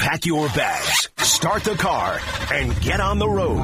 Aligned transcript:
Pack 0.00 0.24
your 0.24 0.48
bags, 0.48 1.10
start 1.18 1.62
the 1.62 1.74
car, 1.74 2.18
and 2.50 2.80
get 2.80 3.00
on 3.00 3.18
the 3.18 3.28
road. 3.28 3.62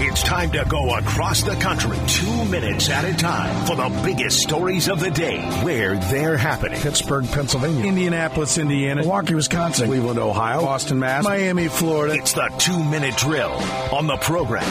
It's 0.00 0.22
time 0.22 0.50
to 0.52 0.64
go 0.66 0.96
across 0.96 1.42
the 1.42 1.56
country, 1.56 1.98
two 2.06 2.44
minutes 2.46 2.88
at 2.88 3.04
a 3.04 3.14
time, 3.14 3.66
for 3.66 3.76
the 3.76 4.00
biggest 4.02 4.40
stories 4.40 4.88
of 4.88 4.98
the 4.98 5.10
day, 5.10 5.42
where 5.62 5.96
they're 5.96 6.38
happening. 6.38 6.80
Pittsburgh, 6.80 7.26
Pennsylvania, 7.26 7.84
Indianapolis, 7.84 8.56
Indiana, 8.56 9.02
Milwaukee, 9.02 9.34
Wisconsin, 9.34 9.88
Cleveland, 9.88 10.18
Ohio, 10.18 10.62
Boston, 10.62 11.00
Mass, 11.00 11.22
Miami, 11.22 11.68
Florida. 11.68 12.14
It's 12.14 12.32
the 12.32 12.50
two 12.58 12.82
minute 12.84 13.16
drill 13.18 13.52
on 13.92 14.06
the 14.06 14.16
program. 14.16 14.64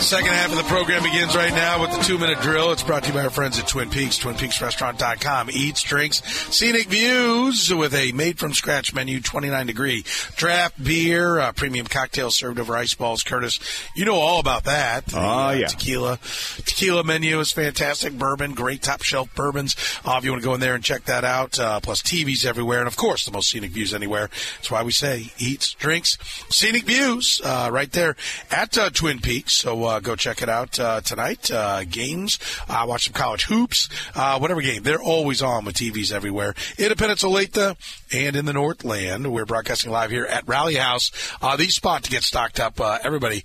Second 0.00 0.28
half 0.28 0.50
of 0.52 0.56
the 0.56 0.62
program 0.64 1.02
begins 1.02 1.34
right 1.34 1.52
now 1.52 1.80
with 1.80 1.90
the 1.90 1.98
two 2.04 2.16
minute 2.18 2.40
drill. 2.40 2.70
It's 2.70 2.82
brought 2.82 3.02
to 3.04 3.08
you 3.08 3.14
by 3.14 3.24
our 3.24 3.30
friends 3.30 3.58
at 3.58 3.66
Twin 3.66 3.90
Peaks, 3.90 4.18
twinpeaksrestaurant.com. 4.18 5.50
Eats, 5.50 5.82
drinks, 5.82 6.22
scenic 6.54 6.86
views 6.86 7.74
with 7.74 7.92
a 7.94 8.12
made 8.12 8.38
from 8.38 8.52
scratch 8.52 8.94
menu, 8.94 9.20
29 9.20 9.66
degree 9.66 10.04
draft 10.36 10.82
beer, 10.82 11.40
uh, 11.40 11.50
premium 11.52 11.86
cocktails 11.86 12.36
served 12.36 12.60
over 12.60 12.76
ice 12.76 12.94
balls. 12.94 13.24
Curtis, 13.24 13.58
you 13.96 14.04
know 14.04 14.14
all 14.14 14.38
about 14.38 14.64
that. 14.64 15.06
The, 15.06 15.18
Oh, 15.18 15.50
yeah. 15.50 15.66
Tequila. 15.66 16.18
Tequila 16.64 17.02
menu 17.02 17.40
is 17.40 17.50
fantastic. 17.50 18.12
Bourbon, 18.12 18.52
great 18.54 18.82
top 18.82 19.02
shelf 19.02 19.34
bourbons. 19.34 19.74
Uh, 20.04 20.16
if 20.18 20.24
you 20.24 20.30
want 20.30 20.42
to 20.42 20.46
go 20.48 20.54
in 20.54 20.60
there 20.60 20.74
and 20.74 20.84
check 20.84 21.04
that 21.06 21.24
out, 21.24 21.58
uh, 21.58 21.80
plus 21.80 22.02
TVs 22.02 22.44
everywhere. 22.46 22.78
And 22.78 22.86
of 22.88 22.96
course, 22.96 23.24
the 23.24 23.32
most 23.32 23.48
scenic 23.50 23.72
views 23.72 23.92
anywhere. 23.92 24.28
That's 24.56 24.70
why 24.70 24.82
we 24.84 24.92
say 24.92 25.32
eats, 25.38 25.72
drinks, 25.74 26.16
scenic 26.48 26.84
views, 26.84 27.40
uh, 27.44 27.70
right 27.72 27.90
there 27.90 28.14
at 28.52 28.76
uh, 28.78 28.90
Twin 28.90 29.20
Peaks. 29.20 29.54
So, 29.54 29.85
uh, 29.86 30.00
go 30.00 30.16
check 30.16 30.42
it 30.42 30.48
out, 30.48 30.78
uh, 30.78 31.00
tonight. 31.00 31.50
Uh, 31.50 31.84
games, 31.84 32.38
watch 32.68 33.04
some 33.04 33.12
college 33.12 33.44
hoops, 33.44 33.88
whatever 34.14 34.60
game. 34.60 34.82
They're 34.82 35.00
always 35.00 35.42
on 35.42 35.64
with 35.64 35.76
TVs 35.76 36.12
everywhere. 36.12 36.54
Independence, 36.78 37.22
Olathe, 37.22 37.76
and 38.12 38.36
in 38.36 38.44
the 38.44 38.52
Northland. 38.52 39.32
We're 39.32 39.46
broadcasting 39.46 39.90
live 39.90 40.10
here 40.10 40.26
at 40.26 40.46
Rally 40.46 40.74
House. 40.74 41.10
The 41.40 41.68
spot 41.68 42.04
to 42.04 42.10
get 42.10 42.22
stocked 42.22 42.60
up. 42.60 42.80
Everybody, 42.80 43.44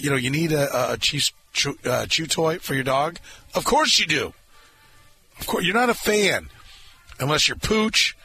you 0.00 0.10
know, 0.10 0.16
you 0.16 0.30
need 0.30 0.52
a, 0.52 0.92
a 0.92 0.96
Chiefs 0.98 1.32
chew, 1.52 1.78
chew 2.08 2.26
toy 2.26 2.58
for 2.58 2.74
your 2.74 2.84
dog? 2.84 3.18
Of 3.54 3.64
course 3.64 3.98
you 3.98 4.06
do. 4.06 4.34
Of 5.40 5.46
course, 5.46 5.64
you're 5.64 5.74
not 5.74 5.90
a 5.90 5.94
fan 5.94 6.48
unless 7.20 7.48
you're 7.48 7.56
pooch 7.56 8.16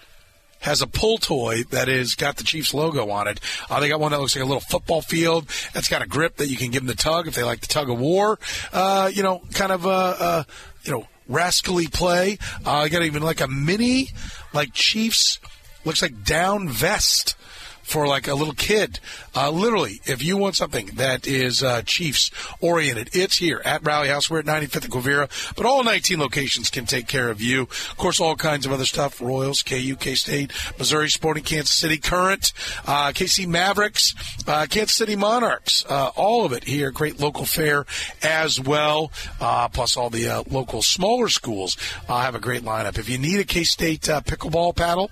has 0.64 0.82
a 0.82 0.88
pull 0.88 1.18
toy 1.18 1.64
that 1.70 1.88
is 1.88 2.16
got 2.16 2.38
the 2.38 2.44
Chiefs 2.44 2.74
logo 2.74 3.10
on 3.10 3.28
it. 3.28 3.40
Uh, 3.70 3.80
they 3.80 3.90
got 3.90 4.00
one 4.00 4.12
that 4.12 4.20
looks 4.20 4.36
like 4.36 4.44
a 4.44 4.48
little 4.48 4.62
football 4.62 5.02
field. 5.02 5.48
That's 5.74 5.90
got 5.90 6.02
a 6.02 6.08
grip 6.08 6.38
that 6.38 6.48
you 6.48 6.58
can 6.58 6.72
give 6.72 6.82
them 6.82 6.88
the 6.88 6.96
tug 6.96 7.28
if 7.28 7.36
they 7.36 7.44
like 7.44 7.62
the 7.62 7.68
tug 7.68 7.90
of 7.90 8.00
war. 8.00 8.40
Uh, 8.72 9.12
you 9.14 9.24
know, 9.24 9.42
kind 9.54 9.72
of 9.72 9.86
a, 9.86 9.90
uh, 9.90 10.44
you 10.84 10.92
know 10.92 11.08
rascally 11.28 11.88
play. 11.88 12.38
Uh, 12.66 12.88
got 12.88 13.04
even 13.04 13.24
like 13.24 13.42
a 13.42 13.48
mini 13.48 14.10
like 14.54 14.74
Chiefs 14.74 15.40
looks 15.86 16.02
like 16.02 16.24
down 16.24 16.70
vest 16.70 17.36
for 17.84 18.08
like 18.08 18.28
a 18.28 18.34
little 18.34 18.54
kid. 18.54 19.00
Uh, 19.36 19.52
literally, 19.52 20.02
if 20.06 20.24
you 20.24 20.38
want 20.38 20.56
something 20.56 20.88
that 20.96 21.28
is 21.28 21.62
uh, 21.62 21.82
Chiefs 21.84 22.32
oriented, 22.60 23.10
it's 23.14 23.38
here 23.38 23.62
at 23.66 23.84
Rally 23.86 24.08
House. 24.08 24.30
We're 24.30 24.40
at 24.40 24.46
95th 24.46 24.86
and 24.86 24.94
Quivira, 24.94 25.56
but 25.56 25.66
all 25.66 25.84
19 25.84 26.20
locations 26.20 26.70
can 26.70 26.86
take 26.86 27.08
care 27.08 27.30
of 27.30 27.42
you. 27.42 27.64
Of 27.64 27.96
course, 27.98 28.20
all 28.20 28.36
kinds 28.36 28.66
of 28.66 28.72
other 28.72 28.86
stuff: 28.86 29.22
Royals, 29.22 29.62
KU, 29.62 29.96
K 29.96 30.16
State, 30.16 30.52
Missouri 30.78 31.10
Sporting, 31.10 31.44
Kansas 31.44 31.76
City 31.76 31.98
Current, 31.98 32.54
uh, 32.88 33.12
KC 33.12 33.48
Mavericks, 33.48 34.16
uh, 34.48 34.66
Kansas 34.70 34.96
City 34.96 35.16
Monarchs. 35.16 35.86
Uh, 35.88 36.12
all 36.16 36.46
of 36.46 36.54
it 36.54 36.64
here. 36.64 36.90
Great 36.92 37.20
local 37.20 37.46
fair 37.46 37.86
as 38.22 38.60
well. 38.60 39.12
Uh, 39.42 39.68
plus, 39.68 39.98
all 39.98 40.10
the 40.10 40.44
local 40.50 40.82
smaller 40.82 41.30
schools 41.30 41.78
have 42.08 42.36
a 42.36 42.40
great 42.40 42.64
lineup. 42.64 42.98
If 42.98 43.10
you 43.10 43.18
need 43.18 43.40
a 43.40 43.44
K 43.44 43.64
State 43.64 44.02
pickleball 44.02 44.76
paddle. 44.76 45.12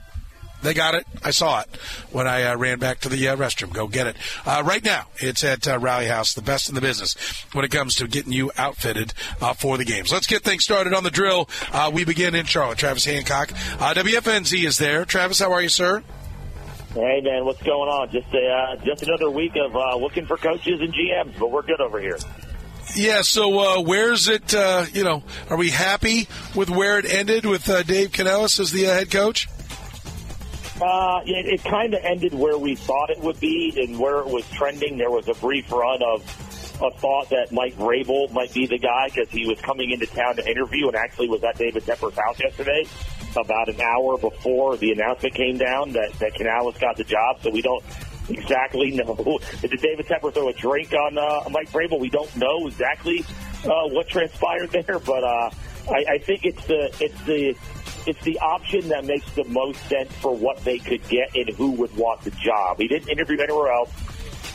They 0.61 0.73
got 0.73 0.95
it. 0.95 1.07
I 1.23 1.31
saw 1.31 1.61
it 1.61 1.67
when 2.11 2.27
I 2.27 2.43
uh, 2.43 2.57
ran 2.57 2.79
back 2.79 2.99
to 3.01 3.09
the 3.09 3.29
uh, 3.29 3.35
restroom. 3.35 3.73
Go 3.73 3.87
get 3.87 4.07
it. 4.07 4.15
Uh, 4.45 4.63
right 4.65 4.83
now, 4.83 5.07
it's 5.17 5.43
at 5.43 5.67
uh, 5.67 5.79
Rally 5.79 6.07
House, 6.07 6.33
the 6.33 6.41
best 6.41 6.69
in 6.69 6.75
the 6.75 6.81
business 6.81 7.15
when 7.53 7.65
it 7.65 7.71
comes 7.71 7.95
to 7.95 8.07
getting 8.07 8.31
you 8.31 8.51
outfitted 8.57 9.13
uh, 9.41 9.53
for 9.53 9.77
the 9.77 9.85
games. 9.85 10.11
Let's 10.11 10.27
get 10.27 10.43
things 10.43 10.63
started 10.63 10.93
on 10.93 11.03
the 11.03 11.11
drill. 11.11 11.49
Uh, 11.71 11.91
we 11.93 12.05
begin 12.05 12.35
in 12.35 12.45
Charlotte. 12.45 12.77
Travis 12.77 13.05
Hancock. 13.05 13.51
Uh, 13.79 13.93
WFNZ 13.93 14.63
is 14.63 14.77
there. 14.77 15.05
Travis, 15.05 15.39
how 15.39 15.51
are 15.51 15.61
you, 15.61 15.69
sir? 15.69 16.03
Hey 16.93 17.21
man, 17.21 17.45
what's 17.45 17.63
going 17.63 17.89
on? 17.89 18.11
Just 18.11 18.27
a 18.33 18.49
uh, 18.49 18.75
just 18.83 19.03
another 19.03 19.29
week 19.29 19.55
of 19.55 19.73
uh, 19.73 19.95
looking 19.95 20.25
for 20.25 20.35
coaches 20.35 20.81
and 20.81 20.93
GMs, 20.93 21.39
but 21.39 21.49
we're 21.49 21.61
good 21.61 21.79
over 21.79 22.01
here. 22.01 22.17
Yeah, 22.95 23.21
so 23.21 23.59
uh, 23.59 23.81
where's 23.81 24.27
it, 24.27 24.53
uh, 24.53 24.85
you 24.91 25.05
know, 25.05 25.23
are 25.49 25.55
we 25.55 25.69
happy 25.69 26.27
with 26.53 26.69
where 26.69 26.99
it 26.99 27.05
ended 27.05 27.45
with 27.45 27.69
uh, 27.69 27.83
Dave 27.83 28.11
Canales 28.11 28.59
as 28.59 28.73
the 28.73 28.87
uh, 28.87 28.93
head 28.93 29.09
coach? 29.09 29.47
Uh, 30.81 31.21
it, 31.25 31.59
it 31.59 31.63
kind 31.63 31.93
of 31.93 32.03
ended 32.03 32.33
where 32.33 32.57
we 32.57 32.75
thought 32.75 33.11
it 33.11 33.19
would 33.19 33.39
be 33.39 33.73
and 33.77 33.99
where 33.99 34.19
it 34.19 34.27
was 34.27 34.49
trending. 34.49 34.97
There 34.97 35.11
was 35.11 35.27
a 35.27 35.35
brief 35.35 35.71
run 35.71 36.01
of 36.01 36.23
a 36.81 36.89
thought 36.97 37.29
that 37.29 37.51
Mike 37.51 37.75
Vrabel 37.75 38.31
might 38.31 38.51
be 38.53 38.65
the 38.65 38.79
guy 38.79 39.07
because 39.13 39.29
he 39.29 39.45
was 39.45 39.61
coming 39.61 39.91
into 39.91 40.07
town 40.07 40.37
to 40.37 40.49
interview 40.49 40.87
and 40.87 40.95
actually 40.95 41.29
was 41.29 41.43
at 41.43 41.57
David 41.57 41.83
Tepper's 41.83 42.17
house 42.17 42.39
yesterday 42.39 42.85
about 43.37 43.69
an 43.69 43.79
hour 43.79 44.17
before 44.17 44.75
the 44.77 44.91
announcement 44.91 45.35
came 45.35 45.57
down 45.57 45.91
that, 45.91 46.11
that 46.19 46.33
Canales 46.33 46.77
got 46.79 46.97
the 46.97 47.03
job. 47.03 47.41
So 47.41 47.51
we 47.51 47.61
don't 47.61 47.83
exactly 48.29 48.91
know. 48.95 49.39
Did 49.61 49.79
David 49.79 50.07
Tepper 50.07 50.33
throw 50.33 50.49
a 50.49 50.53
drink 50.53 50.93
on 50.93 51.17
uh, 51.17 51.47
Mike 51.51 51.69
Vrabel? 51.69 51.99
We 51.99 52.09
don't 52.09 52.35
know 52.35 52.67
exactly 52.67 53.23
uh, 53.63 53.87
what 53.89 54.07
transpired 54.07 54.71
there, 54.71 54.97
but 54.97 55.23
uh, 55.23 55.51
I, 55.91 56.05
I 56.13 56.17
think 56.17 56.45
it's 56.45 56.65
the 56.65 56.95
it's 56.99 57.21
the 57.25 57.55
it's 58.07 58.23
the 58.23 58.39
option 58.39 58.89
that 58.89 59.05
makes 59.05 59.29
the 59.33 59.43
most 59.45 59.79
sense 59.87 60.11
for 60.15 60.35
what 60.35 60.63
they 60.63 60.79
could 60.79 61.07
get 61.07 61.35
and 61.35 61.49
who 61.49 61.71
would 61.71 61.95
want 61.95 62.21
the 62.21 62.31
job. 62.31 62.77
He 62.77 62.87
didn't 62.87 63.09
interview 63.09 63.39
anywhere 63.39 63.71
else. 63.71 63.91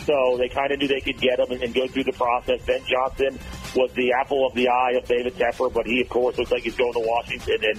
So 0.06 0.36
they 0.38 0.48
kind 0.48 0.70
of 0.70 0.78
knew 0.78 0.86
they 0.86 1.00
could 1.00 1.20
get 1.20 1.40
him 1.40 1.50
and, 1.50 1.62
and 1.62 1.74
go 1.74 1.88
through 1.88 2.04
the 2.04 2.12
process. 2.12 2.64
Ben 2.64 2.80
Johnson 2.86 3.38
was 3.74 3.90
the 3.94 4.12
apple 4.12 4.46
of 4.46 4.54
the 4.54 4.68
eye 4.68 4.92
of 4.92 5.04
David 5.08 5.34
Tepper, 5.34 5.72
but 5.72 5.84
he, 5.84 6.00
of 6.00 6.08
course, 6.08 6.38
looks 6.38 6.52
like 6.52 6.62
he's 6.62 6.76
going 6.76 6.92
to 6.92 7.00
Washington. 7.00 7.58
And 7.62 7.76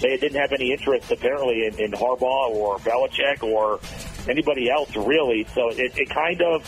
they 0.00 0.16
didn't 0.18 0.38
have 0.38 0.52
any 0.52 0.72
interest, 0.72 1.10
apparently, 1.10 1.66
in, 1.66 1.80
in 1.80 1.92
Harbaugh 1.92 2.50
or 2.50 2.78
Belichick 2.80 3.42
or 3.42 3.80
anybody 4.28 4.70
else, 4.70 4.94
really. 4.94 5.46
So 5.54 5.70
it, 5.70 5.96
it 5.96 6.10
kind 6.10 6.42
of 6.42 6.62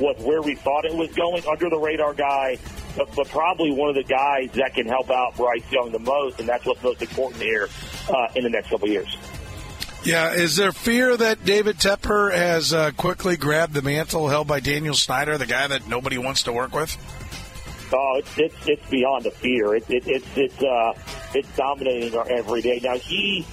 was 0.00 0.16
where 0.24 0.42
we 0.42 0.54
thought 0.54 0.84
it 0.84 0.94
was 0.94 1.12
going, 1.12 1.42
under 1.46 1.70
the 1.70 1.78
radar 1.78 2.14
guy, 2.14 2.58
but, 2.96 3.14
but 3.14 3.28
probably 3.28 3.70
one 3.70 3.88
of 3.88 3.94
the 3.94 4.04
guys 4.04 4.50
that 4.52 4.74
can 4.74 4.86
help 4.86 5.10
out 5.10 5.36
Bryce 5.36 5.70
Young 5.70 5.92
the 5.92 5.98
most, 5.98 6.40
and 6.40 6.48
that's 6.48 6.64
what's 6.64 6.82
most 6.82 7.02
important 7.02 7.42
here 7.42 7.68
uh, 8.08 8.28
in 8.34 8.44
the 8.44 8.50
next 8.50 8.70
couple 8.70 8.86
of 8.86 8.92
years. 8.92 9.16
Yeah, 10.04 10.32
is 10.32 10.56
there 10.56 10.72
fear 10.72 11.16
that 11.16 11.46
David 11.46 11.76
Tepper 11.76 12.30
has 12.30 12.74
uh, 12.74 12.90
quickly 12.90 13.38
grabbed 13.38 13.72
the 13.72 13.80
mantle 13.80 14.28
held 14.28 14.46
by 14.46 14.60
Daniel 14.60 14.94
Snyder, 14.94 15.38
the 15.38 15.46
guy 15.46 15.66
that 15.66 15.88
nobody 15.88 16.18
wants 16.18 16.42
to 16.42 16.52
work 16.52 16.74
with? 16.74 16.94
Oh, 17.90 18.16
it's 18.18 18.38
it's, 18.38 18.68
it's 18.68 18.90
beyond 18.90 19.24
a 19.24 19.30
fear. 19.30 19.74
It, 19.74 19.88
it, 19.88 20.06
it's 20.06 20.36
it's 20.36 20.62
uh, 20.62 20.92
it's 21.34 21.56
dominating 21.56 22.18
our 22.18 22.30
every 22.30 22.60
day. 22.60 22.80
Now 22.82 22.98
he 22.98 23.46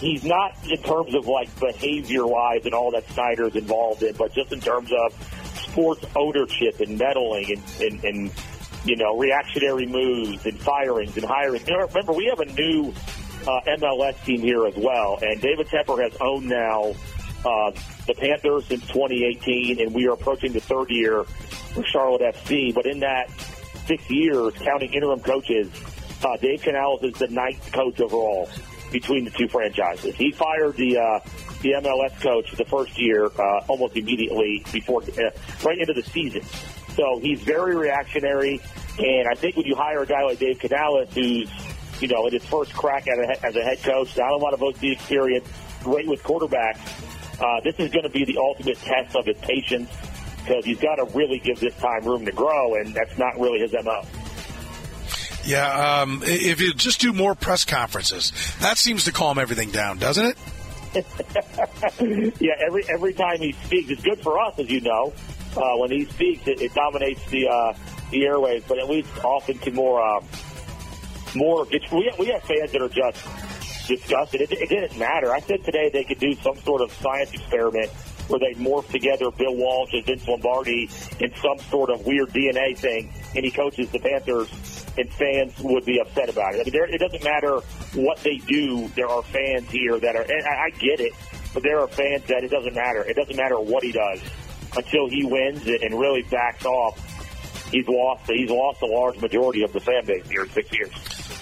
he's 0.00 0.24
not 0.24 0.56
in 0.70 0.82
terms 0.82 1.14
of 1.14 1.26
like 1.26 1.48
behavior 1.60 2.26
wise 2.26 2.64
and 2.64 2.74
all 2.74 2.90
that 2.92 3.08
Snyder's 3.10 3.54
involved 3.56 4.02
in, 4.02 4.14
but 4.14 4.32
just 4.32 4.52
in 4.52 4.60
terms 4.60 4.90
of 4.92 5.12
sports 5.78 6.04
ownership 6.16 6.80
and 6.80 6.98
meddling 6.98 7.46
and 7.52 7.80
and, 7.80 8.04
and 8.04 8.32
you 8.84 8.96
know 8.96 9.16
reactionary 9.16 9.86
moves 9.86 10.44
and 10.44 10.58
firings 10.60 11.16
and 11.16 11.24
hiring. 11.24 11.62
Remember, 11.64 12.12
we 12.12 12.26
have 12.26 12.40
a 12.40 12.52
new 12.52 12.92
uh, 13.46 13.60
MLS 13.78 14.24
team 14.24 14.40
here 14.40 14.66
as 14.66 14.74
well, 14.76 15.18
and 15.22 15.40
David 15.40 15.68
Tepper 15.68 16.02
has 16.02 16.16
owned 16.20 16.48
now 16.48 16.94
uh, 17.44 17.70
the 18.06 18.14
Panthers 18.14 18.66
since 18.66 18.82
2018, 18.88 19.80
and 19.80 19.94
we 19.94 20.08
are 20.08 20.14
approaching 20.14 20.52
the 20.52 20.60
third 20.60 20.90
year 20.90 21.22
for 21.24 21.84
Charlotte 21.84 22.34
FC. 22.34 22.74
But 22.74 22.86
in 22.86 23.00
that 23.00 23.30
six 23.86 24.10
years, 24.10 24.54
counting 24.54 24.92
interim 24.92 25.20
coaches, 25.20 25.70
uh, 26.24 26.36
Dave 26.38 26.62
Canales 26.62 27.04
is 27.04 27.14
the 27.14 27.28
ninth 27.28 27.70
coach 27.72 28.00
overall 28.00 28.48
between 28.90 29.24
the 29.24 29.30
two 29.30 29.48
franchises. 29.48 30.14
He 30.14 30.32
fired 30.32 30.76
the 30.76 30.98
uh, 30.98 31.20
the 31.62 31.72
MLS 31.72 32.20
coach 32.20 32.50
the 32.52 32.64
first 32.64 32.98
year 32.98 33.26
uh, 33.26 33.64
almost 33.68 33.96
immediately 33.96 34.64
before 34.72 35.02
uh, 35.02 35.30
right 35.64 35.78
into 35.78 35.92
the 35.92 36.02
season. 36.02 36.42
So 36.94 37.18
he's 37.20 37.40
very 37.40 37.76
reactionary, 37.76 38.60
and 38.98 39.28
I 39.28 39.34
think 39.34 39.56
when 39.56 39.66
you 39.66 39.74
hire 39.74 40.02
a 40.02 40.06
guy 40.06 40.22
like 40.22 40.38
Dave 40.38 40.58
Canales, 40.58 41.12
who's 41.14 41.50
you 42.00 42.08
know 42.08 42.26
in 42.26 42.32
his 42.32 42.44
first 42.44 42.72
crack 42.74 43.06
at 43.08 43.18
a, 43.18 43.46
as 43.46 43.56
a 43.56 43.62
head 43.62 43.82
coach, 43.82 44.16
not 44.16 44.32
a 44.32 44.36
lot 44.36 44.54
of 44.54 44.62
OC 44.62 44.84
experience, 44.84 45.46
great 45.82 46.06
with 46.06 46.22
quarterbacks. 46.22 46.80
Uh, 47.40 47.60
this 47.62 47.76
is 47.78 47.90
going 47.92 48.02
to 48.02 48.10
be 48.10 48.24
the 48.24 48.36
ultimate 48.36 48.76
test 48.78 49.14
of 49.14 49.24
his 49.24 49.38
patience 49.38 49.88
because 50.48 50.64
he's 50.64 50.80
got 50.80 50.96
to 50.96 51.04
really 51.16 51.38
give 51.38 51.60
this 51.60 51.74
time 51.76 52.04
room 52.04 52.24
to 52.24 52.32
grow, 52.32 52.74
and 52.74 52.94
that's 52.94 53.16
not 53.18 53.38
really 53.38 53.60
his 53.60 53.72
mo. 53.84 54.02
Yeah, 55.48 56.02
um, 56.02 56.20
if 56.24 56.60
you 56.60 56.74
just 56.74 57.00
do 57.00 57.14
more 57.14 57.34
press 57.34 57.64
conferences, 57.64 58.34
that 58.60 58.76
seems 58.76 59.04
to 59.04 59.12
calm 59.12 59.38
everything 59.38 59.70
down, 59.70 59.96
doesn't 59.96 60.26
it? 60.26 60.36
yeah, 62.38 62.52
every 62.66 62.84
every 62.90 63.14
time 63.14 63.38
he 63.40 63.52
speaks, 63.64 63.88
it's 63.88 64.02
good 64.02 64.20
for 64.20 64.38
us, 64.38 64.58
as 64.58 64.68
you 64.68 64.82
know. 64.82 65.14
Uh, 65.56 65.78
when 65.78 65.90
he 65.90 66.04
speaks, 66.04 66.46
it, 66.46 66.60
it 66.60 66.74
dominates 66.74 67.24
the 67.30 67.48
uh, 67.48 67.72
the 68.10 68.24
airwaves, 68.24 68.64
but 68.68 68.78
at 68.78 68.90
least 68.90 69.08
often 69.24 69.56
can 69.56 69.74
more 69.74 70.02
um, 70.02 70.22
more. 71.34 71.66
It's, 71.70 71.90
we 71.90 72.12
we 72.18 72.26
have 72.26 72.42
fans 72.42 72.70
that 72.72 72.82
are 72.82 72.88
just 72.90 73.88
discussed 73.88 74.34
it. 74.34 74.42
it. 74.42 74.52
It 74.52 74.68
didn't 74.68 74.98
matter. 74.98 75.32
I 75.32 75.40
said 75.40 75.64
today 75.64 75.88
they 75.90 76.04
could 76.04 76.18
do 76.18 76.34
some 76.42 76.58
sort 76.58 76.82
of 76.82 76.92
science 76.92 77.32
experiment 77.32 77.90
where 78.28 78.38
they 78.38 78.54
morph 78.54 78.88
together 78.90 79.30
Bill 79.30 79.54
Walsh 79.54 79.92
and 79.92 80.04
Vince 80.04 80.26
Lombardi 80.26 80.88
in 81.20 81.34
some 81.36 81.58
sort 81.70 81.90
of 81.90 82.06
weird 82.06 82.28
DNA 82.30 82.76
thing, 82.76 83.12
and 83.34 83.44
he 83.44 83.50
coaches 83.50 83.90
the 83.90 83.98
Panthers, 83.98 84.48
and 84.96 85.12
fans 85.12 85.54
would 85.60 85.84
be 85.84 86.00
upset 86.00 86.28
about 86.28 86.54
it. 86.54 86.60
I 86.60 86.64
mean, 86.64 86.72
there, 86.72 86.86
it 86.86 86.98
doesn't 86.98 87.24
matter 87.24 87.60
what 87.94 88.18
they 88.18 88.36
do. 88.36 88.88
There 88.88 89.08
are 89.08 89.22
fans 89.22 89.68
here 89.70 89.98
that 89.98 90.16
are, 90.16 90.22
and 90.22 90.46
I, 90.46 90.66
I 90.66 90.70
get 90.70 91.00
it, 91.00 91.12
but 91.54 91.62
there 91.62 91.80
are 91.80 91.88
fans 91.88 92.24
that 92.28 92.44
it 92.44 92.50
doesn't 92.50 92.74
matter. 92.74 93.02
It 93.04 93.16
doesn't 93.16 93.36
matter 93.36 93.58
what 93.58 93.82
he 93.82 93.92
does 93.92 94.20
until 94.76 95.08
he 95.08 95.24
wins 95.24 95.66
and 95.66 95.98
really 95.98 96.22
backs 96.22 96.64
off. 96.64 97.04
He's 97.70 97.86
lost. 97.86 98.26
He's 98.26 98.50
lost 98.50 98.82
a 98.82 98.86
large 98.86 99.20
majority 99.20 99.62
of 99.62 99.72
the 99.72 99.80
fan 99.80 100.04
base 100.06 100.28
here 100.28 100.42
in 100.42 100.50
six 100.50 100.70
years. 100.72 101.37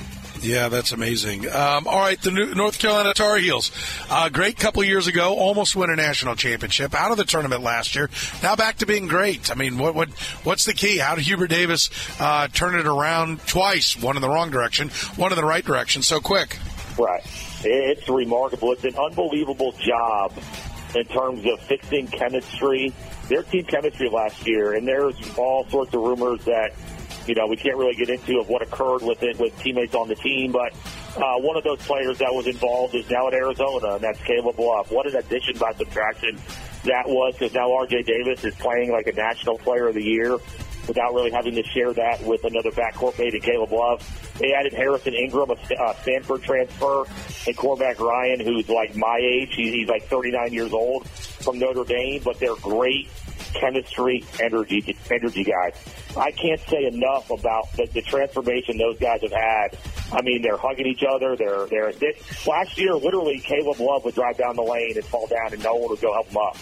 Yeah, 0.47 0.69
that's 0.69 0.93
amazing. 0.93 1.49
Um, 1.49 1.89
all 1.89 1.99
right, 1.99 2.21
the 2.23 2.31
North 2.31 2.79
Carolina 2.79 3.13
Tar 3.15 3.37
Heels, 3.39 3.73
uh, 4.09 4.29
great 4.29 4.57
couple 4.57 4.85
years 4.85 5.09
ago, 5.09 5.35
almost 5.35 5.75
win 5.75 5.91
a 5.91 5.97
national 5.97 6.37
championship, 6.37 6.95
out 6.95 7.11
of 7.11 7.17
the 7.17 7.25
tournament 7.25 7.65
last 7.65 7.97
year. 7.97 8.09
Now 8.45 8.55
back 8.55 8.77
to 8.77 8.87
being 8.87 9.09
great. 9.09 9.51
I 9.51 9.55
mean, 9.55 9.77
what 9.77 9.97
what 9.97 10.09
what's 10.45 10.65
the 10.65 10.73
key? 10.73 10.99
How 10.99 11.17
did 11.17 11.25
Hubert 11.25 11.49
Davis 11.49 11.91
uh, 12.21 12.47
turn 12.47 12.77
it 12.77 12.87
around 12.87 13.45
twice? 13.49 14.01
One 14.01 14.15
in 14.15 14.23
the 14.23 14.29
wrong 14.29 14.51
direction, 14.53 14.91
one 15.17 15.33
in 15.33 15.37
the 15.37 15.45
right 15.45 15.65
direction, 15.65 16.03
so 16.03 16.21
quick. 16.21 16.57
Right. 16.97 17.25
It's 17.65 18.09
remarkable. 18.09 18.71
It's 18.71 18.85
an 18.85 18.97
unbelievable 18.97 19.73
job 19.73 20.33
in 20.95 21.05
terms 21.07 21.45
of 21.45 21.61
fixing 21.63 22.07
chemistry. 22.07 22.93
Their 23.29 23.43
team 23.43 23.65
chemistry 23.65 24.09
last 24.09 24.47
year, 24.47 24.75
and 24.75 24.87
there's 24.87 25.17
all 25.37 25.69
sorts 25.71 25.93
of 25.93 26.03
rumors 26.03 26.45
that 26.45 26.71
you 27.29 27.35
know, 27.35 27.47
we 27.47 27.57
can't 27.57 27.77
really 27.77 27.95
get 27.95 28.09
into 28.09 28.39
of 28.39 28.49
what 28.49 28.63
occurred 28.63 29.03
with 29.03 29.23
it 29.23 29.39
with 29.39 29.57
teammates 29.61 29.95
on 29.95 30.09
the 30.09 30.15
team, 30.15 30.53
but 30.53 30.73
uh, 31.17 31.39
one 31.39 31.57
of 31.57 31.65
those 31.65 31.81
players 31.81 32.19
that 32.19 32.33
was 32.33 32.47
involved 32.47 32.95
is 32.95 33.09
now 33.11 33.29
at 33.29 33.35
Arizona, 33.35 33.95
and 33.95 34.05
that's 34.05 34.21
Caleb 34.23 34.59
Love. 34.59 34.91
What 34.91 35.07
an 35.07 35.17
addition 35.17 35.57
by 35.59 35.73
subtraction 35.73 36.39
that 36.85 37.07
was, 37.07 37.35
because 37.35 37.55
now 37.55 37.73
R.J. 37.73 38.03
Davis 38.03 38.45
is 38.45 38.55
playing 38.57 38.93
like 38.93 39.07
a 39.07 39.13
National 39.13 39.59
Player 39.59 39.89
of 39.89 39.95
the 39.95 40.05
Year 40.05 40.39
without 40.87 41.15
really 41.15 41.31
having 41.31 41.55
to 41.55 41.63
share 41.65 41.93
that 41.93 42.23
with 42.23 42.45
another 42.45 42.71
backcourt 42.71 43.19
mate 43.19 43.35
in 43.35 43.41
Caleb 43.41 43.73
Love. 43.73 44.33
They 44.39 44.53
added 44.53 44.73
Harrison 44.73 45.15
Ingram, 45.15 45.51
a 45.51 45.97
Stanford 46.03 46.43
transfer, 46.43 47.05
and 47.47 47.57
Cormac 47.57 47.99
Ryan, 47.99 48.41
who's 48.41 48.69
like 48.69 48.95
my 48.95 49.19
age. 49.21 49.55
He's 49.55 49.89
like 49.89 50.05
39 50.05 50.53
years 50.53 50.73
old 50.73 51.09
from 51.09 51.59
Notre 51.59 51.85
Dame, 51.85 52.23
but 52.23 52.39
they're 52.39 52.55
great 52.57 53.09
chemistry, 53.61 54.25
energy, 54.41 54.97
energy 55.11 55.45
guys. 55.45 55.75
I 56.17 56.31
can't 56.31 56.61
say 56.61 56.87
enough 56.87 57.31
about 57.31 57.73
the, 57.73 57.87
the 57.93 58.03
transformation 58.03 58.79
those 58.79 58.99
guys 58.99 59.21
have 59.23 59.33
had. 59.33 59.79
I 60.13 60.23
mean, 60.23 60.43
they're 60.43 60.57
hugging 60.57 60.87
each 60.87 61.05
other. 61.09 61.37
They're 61.37 61.67
they're 61.67 61.93
they, 61.93 62.19
last 62.47 62.79
year, 62.79 62.95
literally, 62.95 63.41
Caleb 63.41 63.81
Love 63.81 64.05
would 64.05 64.15
drive 64.15 64.37
down 64.37 64.57
the 64.57 64.63
lane 64.63 64.93
and 64.97 65.05
fall 65.05 65.27
down, 65.27 65.53
and 65.53 65.63
no 65.63 65.75
one 65.75 65.91
would 65.91 66.01
go 66.01 66.13
help 66.13 66.29
him 66.29 66.39
up. 66.39 66.57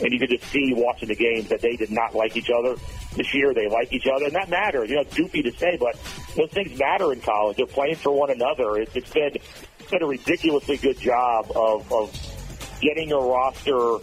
And 0.00 0.12
you 0.12 0.18
could 0.18 0.30
just 0.30 0.50
see 0.50 0.72
watching 0.74 1.08
the 1.08 1.14
games 1.14 1.48
that 1.48 1.60
they 1.60 1.76
did 1.76 1.90
not 1.90 2.14
like 2.14 2.36
each 2.36 2.50
other. 2.50 2.76
This 3.16 3.34
year, 3.34 3.52
they 3.52 3.68
like 3.68 3.92
each 3.92 4.06
other, 4.06 4.26
and 4.26 4.34
that 4.34 4.48
matters. 4.48 4.88
You 4.88 4.96
know, 4.96 5.02
it's 5.02 5.16
goofy 5.16 5.42
to 5.42 5.52
say, 5.52 5.76
but 5.78 5.98
those 6.36 6.50
things 6.50 6.78
matter 6.78 7.12
in 7.12 7.20
college. 7.20 7.56
They're 7.56 7.66
playing 7.66 7.96
for 7.96 8.12
one 8.12 8.30
another. 8.30 8.76
It's, 8.76 8.94
it's 8.94 9.10
been 9.10 9.32
it's 9.34 9.90
been 9.90 10.02
a 10.02 10.06
ridiculously 10.06 10.76
good 10.76 10.98
job 10.98 11.50
of, 11.54 11.92
of 11.92 12.78
getting 12.80 13.12
a 13.12 13.18
roster 13.18 13.98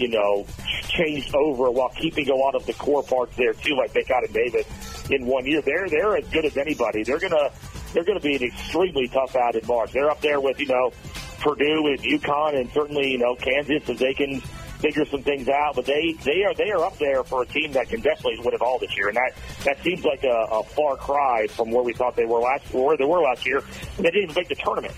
you 0.00 0.08
know, 0.08 0.46
changed 0.88 1.34
over 1.34 1.70
while 1.70 1.90
keeping 1.90 2.28
a 2.30 2.34
lot 2.34 2.54
of 2.54 2.66
the 2.66 2.72
core 2.74 3.02
parts 3.02 3.36
there 3.36 3.52
too, 3.52 3.76
like 3.76 3.92
they 3.92 4.02
got 4.04 4.24
in 4.24 4.32
Davis 4.32 4.66
in 5.10 5.26
one 5.26 5.46
year. 5.46 5.62
They're 5.62 5.88
they're 5.88 6.16
as 6.16 6.28
good 6.28 6.44
as 6.44 6.56
anybody. 6.56 7.02
They're 7.04 7.18
gonna 7.18 7.50
they're 7.92 8.04
gonna 8.04 8.20
be 8.20 8.36
an 8.36 8.42
extremely 8.42 9.08
tough 9.08 9.36
out 9.36 9.54
in 9.54 9.66
March. 9.66 9.92
They're 9.92 10.10
up 10.10 10.20
there 10.20 10.40
with 10.40 10.58
you 10.58 10.66
know 10.66 10.92
Purdue 11.40 11.86
and 11.86 11.98
UConn 11.98 12.58
and 12.58 12.70
certainly 12.72 13.12
you 13.12 13.18
know 13.18 13.34
Kansas 13.36 13.88
if 13.88 13.98
they 13.98 14.14
can 14.14 14.40
figure 14.80 15.04
some 15.04 15.22
things 15.22 15.48
out. 15.48 15.76
But 15.76 15.86
they 15.86 16.14
they 16.24 16.44
are 16.44 16.54
they 16.54 16.70
are 16.70 16.84
up 16.84 16.98
there 16.98 17.22
for 17.24 17.42
a 17.42 17.46
team 17.46 17.72
that 17.72 17.88
can 17.88 18.00
definitely 18.00 18.40
win 18.44 18.54
it 18.54 18.62
all 18.62 18.78
this 18.78 18.96
year, 18.96 19.08
and 19.08 19.16
that 19.16 19.32
that 19.64 19.82
seems 19.82 20.04
like 20.04 20.24
a, 20.24 20.46
a 20.50 20.64
far 20.64 20.96
cry 20.96 21.46
from 21.48 21.70
where 21.70 21.82
we 21.82 21.92
thought 21.92 22.16
they 22.16 22.24
were 22.24 22.40
last 22.40 22.72
where 22.72 22.96
they 22.96 23.04
were 23.04 23.20
last 23.20 23.46
year. 23.46 23.58
And 23.58 24.06
they 24.06 24.10
didn't 24.10 24.30
even 24.30 24.34
make 24.34 24.48
the 24.48 24.56
tournament. 24.56 24.94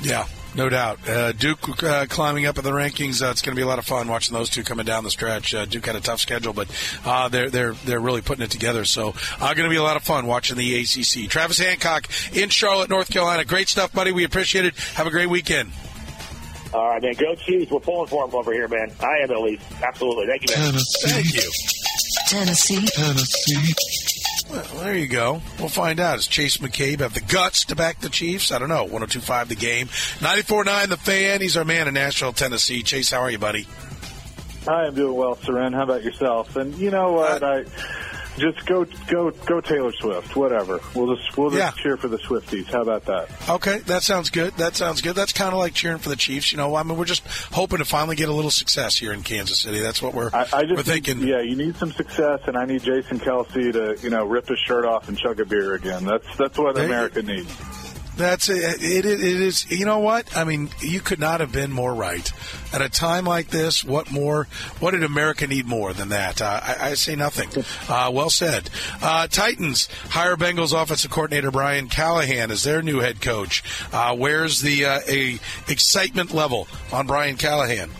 Yeah, 0.00 0.26
no 0.56 0.68
doubt. 0.68 1.06
Uh, 1.08 1.32
Duke 1.32 1.82
uh, 1.82 2.06
climbing 2.08 2.46
up 2.46 2.58
in 2.58 2.64
the 2.64 2.70
rankings. 2.70 3.22
Uh, 3.22 3.30
it's 3.30 3.42
going 3.42 3.54
to 3.54 3.56
be 3.58 3.62
a 3.62 3.66
lot 3.66 3.78
of 3.78 3.84
fun 3.84 4.08
watching 4.08 4.34
those 4.34 4.48
two 4.48 4.64
coming 4.64 4.86
down 4.86 5.04
the 5.04 5.10
stretch. 5.10 5.54
Uh, 5.54 5.66
Duke 5.66 5.84
had 5.84 5.96
a 5.96 6.00
tough 6.00 6.20
schedule, 6.20 6.52
but 6.52 6.68
uh, 7.04 7.28
they're 7.28 7.50
they're 7.50 7.72
they're 7.72 8.00
really 8.00 8.22
putting 8.22 8.44
it 8.44 8.50
together. 8.50 8.84
So 8.84 9.14
uh, 9.40 9.54
going 9.54 9.68
to 9.68 9.70
be 9.70 9.76
a 9.76 9.82
lot 9.82 9.96
of 9.96 10.02
fun 10.02 10.26
watching 10.26 10.56
the 10.56 10.80
ACC. 10.80 11.28
Travis 11.30 11.58
Hancock 11.58 12.08
in 12.34 12.48
Charlotte, 12.48 12.90
North 12.90 13.10
Carolina. 13.10 13.44
Great 13.44 13.68
stuff, 13.68 13.92
buddy. 13.92 14.12
We 14.12 14.24
appreciate 14.24 14.64
it. 14.64 14.76
Have 14.94 15.06
a 15.06 15.10
great 15.10 15.28
weekend. 15.28 15.72
All 16.72 16.88
right, 16.88 17.02
man. 17.02 17.14
Go 17.14 17.34
Chiefs. 17.34 17.70
We're 17.70 17.80
pulling 17.80 18.08
for 18.08 18.26
them 18.26 18.34
over 18.34 18.52
here, 18.52 18.68
man. 18.68 18.90
I 19.00 19.18
am 19.22 19.30
at 19.30 19.40
least. 19.40 19.62
Absolutely. 19.82 20.26
Thank 20.26 20.48
you, 20.48 20.56
man. 20.56 20.72
Tennessee. 20.72 21.08
Thank 21.08 21.34
you. 21.34 21.50
Tennessee. 22.28 22.86
Tennessee. 22.86 24.15
Well, 24.50 24.64
there 24.84 24.96
you 24.96 25.08
go. 25.08 25.42
We'll 25.58 25.68
find 25.68 25.98
out. 25.98 26.16
Does 26.16 26.26
Chase 26.26 26.58
McCabe 26.58 27.00
have 27.00 27.14
the 27.14 27.20
guts 27.20 27.64
to 27.66 27.76
back 27.76 28.00
the 28.00 28.08
Chiefs? 28.08 28.52
I 28.52 28.58
don't 28.58 28.68
know. 28.68 28.82
1025 28.84 29.48
the 29.48 29.56
game. 29.56 29.88
94.9 29.88 30.88
the 30.88 30.96
fan. 30.96 31.40
He's 31.40 31.56
our 31.56 31.64
man 31.64 31.88
in 31.88 31.94
Nashville, 31.94 32.32
Tennessee. 32.32 32.82
Chase, 32.82 33.10
how 33.10 33.20
are 33.20 33.30
you, 33.30 33.38
buddy? 33.38 33.66
Hi, 34.64 34.86
I'm 34.86 34.94
doing 34.94 35.16
well, 35.16 35.36
Soren. 35.36 35.72
How 35.72 35.82
about 35.82 36.04
yourself? 36.04 36.56
And 36.56 36.74
you 36.76 36.90
know 36.90 37.12
what? 37.12 37.42
Uh, 37.42 37.46
I 37.46 37.64
just 38.38 38.66
go, 38.66 38.84
go, 39.06 39.30
go 39.30 39.60
Taylor 39.60 39.92
Swift. 39.92 40.36
Whatever. 40.36 40.80
We'll 40.94 41.14
just 41.14 41.36
we'll 41.36 41.50
just 41.50 41.76
yeah. 41.76 41.82
cheer 41.82 41.96
for 41.96 42.08
the 42.08 42.18
Swifties. 42.18 42.66
How 42.66 42.82
about 42.82 43.04
that? 43.06 43.28
Okay, 43.48 43.78
that 43.80 44.02
sounds 44.02 44.30
good. 44.30 44.54
That 44.54 44.76
sounds 44.76 45.00
good. 45.00 45.14
That's 45.14 45.32
kind 45.32 45.52
of 45.52 45.58
like 45.58 45.74
cheering 45.74 45.98
for 45.98 46.08
the 46.08 46.16
Chiefs. 46.16 46.52
You 46.52 46.58
know, 46.58 46.74
I 46.74 46.82
mean, 46.82 46.96
we're 46.96 47.04
just 47.04 47.26
hoping 47.52 47.78
to 47.78 47.84
finally 47.84 48.16
get 48.16 48.28
a 48.28 48.32
little 48.32 48.50
success 48.50 48.96
here 48.96 49.12
in 49.12 49.22
Kansas 49.22 49.60
City. 49.60 49.80
That's 49.80 50.02
what 50.02 50.14
we're, 50.14 50.30
I, 50.32 50.46
I 50.52 50.62
just 50.62 50.76
we're 50.76 50.82
thinking. 50.82 51.20
Need, 51.20 51.28
yeah, 51.28 51.40
you 51.40 51.56
need 51.56 51.76
some 51.76 51.92
success, 51.92 52.40
and 52.46 52.56
I 52.56 52.64
need 52.64 52.82
Jason 52.82 53.18
Kelce 53.18 53.72
to 53.72 53.96
you 54.02 54.10
know 54.10 54.24
rip 54.24 54.48
his 54.48 54.58
shirt 54.58 54.84
off 54.84 55.08
and 55.08 55.18
chug 55.18 55.40
a 55.40 55.44
beer 55.44 55.74
again. 55.74 56.04
That's 56.04 56.36
that's 56.36 56.58
what 56.58 56.78
America 56.78 57.22
needs. 57.22 57.54
That's 58.16 58.48
it, 58.48 58.82
it. 58.82 59.04
It 59.04 59.20
is. 59.20 59.70
You 59.70 59.84
know 59.84 59.98
what? 59.98 60.36
I 60.36 60.44
mean, 60.44 60.70
you 60.80 61.00
could 61.00 61.20
not 61.20 61.40
have 61.40 61.52
been 61.52 61.70
more 61.70 61.94
right. 61.94 62.30
At 62.72 62.80
a 62.80 62.88
time 62.88 63.24
like 63.24 63.48
this, 63.48 63.84
what 63.84 64.10
more? 64.10 64.48
What 64.80 64.92
did 64.92 65.02
America 65.04 65.46
need 65.46 65.66
more 65.66 65.92
than 65.92 66.08
that? 66.08 66.40
Uh, 66.40 66.60
I, 66.62 66.76
I, 66.80 66.94
say 66.94 67.14
nothing. 67.14 67.64
Uh, 67.88 68.10
well 68.12 68.30
said. 68.30 68.70
Uh, 69.02 69.26
Titans 69.28 69.88
hire 70.08 70.36
Bengals 70.36 70.72
offensive 70.80 71.10
coordinator 71.10 71.50
Brian 71.50 71.88
Callahan 71.88 72.50
as 72.50 72.62
their 72.62 72.82
new 72.82 73.00
head 73.00 73.20
coach. 73.20 73.62
Uh, 73.92 74.16
where's 74.16 74.62
the 74.62 74.86
uh, 74.86 75.00
a 75.06 75.38
excitement 75.68 76.32
level 76.32 76.68
on 76.92 77.06
Brian 77.06 77.36
Callahan? 77.36 77.90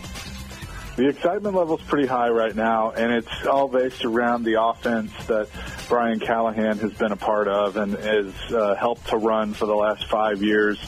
The 0.97 1.09
excitement 1.09 1.55
level 1.55 1.77
is 1.77 1.83
pretty 1.83 2.07
high 2.07 2.29
right 2.29 2.55
now, 2.55 2.89
and 2.89 3.13
it's 3.13 3.45
all 3.45 3.67
based 3.67 4.03
around 4.03 4.45
the 4.45 4.59
offense 4.59 5.11
that 5.27 5.47
Brian 5.87 6.19
Callahan 6.19 6.79
has 6.79 6.91
been 6.93 7.11
a 7.11 7.15
part 7.15 7.47
of 7.47 7.77
and 7.77 7.93
has 7.93 8.33
uh, 8.51 8.73
helped 8.73 9.05
to 9.09 9.17
run 9.17 9.53
for 9.53 9.67
the 9.67 9.75
last 9.75 10.07
five 10.07 10.41
years 10.41 10.79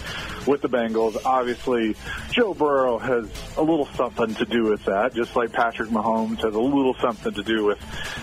with 0.47 0.61
the 0.61 0.69
Bengals. 0.69 1.17
Obviously, 1.25 1.95
Joe 2.31 2.53
Burrow 2.53 2.97
has 2.97 3.29
a 3.57 3.61
little 3.61 3.87
something 3.95 4.35
to 4.35 4.45
do 4.45 4.63
with 4.65 4.83
that, 4.85 5.13
just 5.13 5.35
like 5.35 5.51
Patrick 5.51 5.89
Mahomes 5.89 6.41
has 6.41 6.53
a 6.53 6.59
little 6.59 6.95
something 6.95 7.33
to 7.33 7.43
do 7.43 7.65
with 7.65 7.79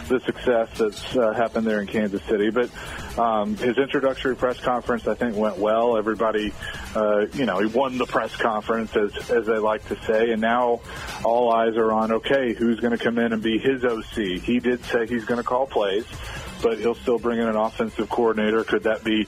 the 0.08 0.20
success 0.20 0.68
that's 0.78 1.16
uh, 1.16 1.32
happened 1.32 1.66
there 1.66 1.80
in 1.80 1.86
Kansas 1.86 2.22
City. 2.24 2.50
But 2.50 2.70
um, 3.18 3.56
his 3.56 3.76
introductory 3.78 4.36
press 4.36 4.60
conference, 4.60 5.06
I 5.06 5.14
think, 5.14 5.36
went 5.36 5.58
well. 5.58 5.96
Everybody, 5.96 6.52
uh, 6.94 7.26
you 7.34 7.46
know, 7.46 7.58
he 7.58 7.66
won 7.66 7.98
the 7.98 8.06
press 8.06 8.34
conference, 8.36 8.94
as 8.96 9.30
as 9.30 9.46
they 9.46 9.58
like 9.58 9.86
to 9.88 9.96
say, 10.04 10.32
and 10.32 10.40
now 10.40 10.80
all 11.24 11.52
eyes 11.52 11.76
are 11.76 11.92
on 11.92 12.12
okay, 12.12 12.54
who's 12.54 12.80
going 12.80 12.96
to 12.96 13.02
come 13.02 13.18
in 13.18 13.32
and 13.32 13.42
be 13.42 13.58
his 13.58 13.84
OC? 13.84 14.42
He 14.42 14.60
did 14.60 14.84
say 14.84 15.06
he's 15.06 15.24
going 15.24 15.38
to 15.38 15.44
call 15.44 15.66
plays 15.66 16.04
but 16.62 16.78
he'll 16.78 16.94
still 16.94 17.18
bring 17.18 17.38
in 17.38 17.48
an 17.48 17.56
offensive 17.56 18.08
coordinator. 18.08 18.64
Could 18.64 18.84
that 18.84 19.04
be 19.04 19.26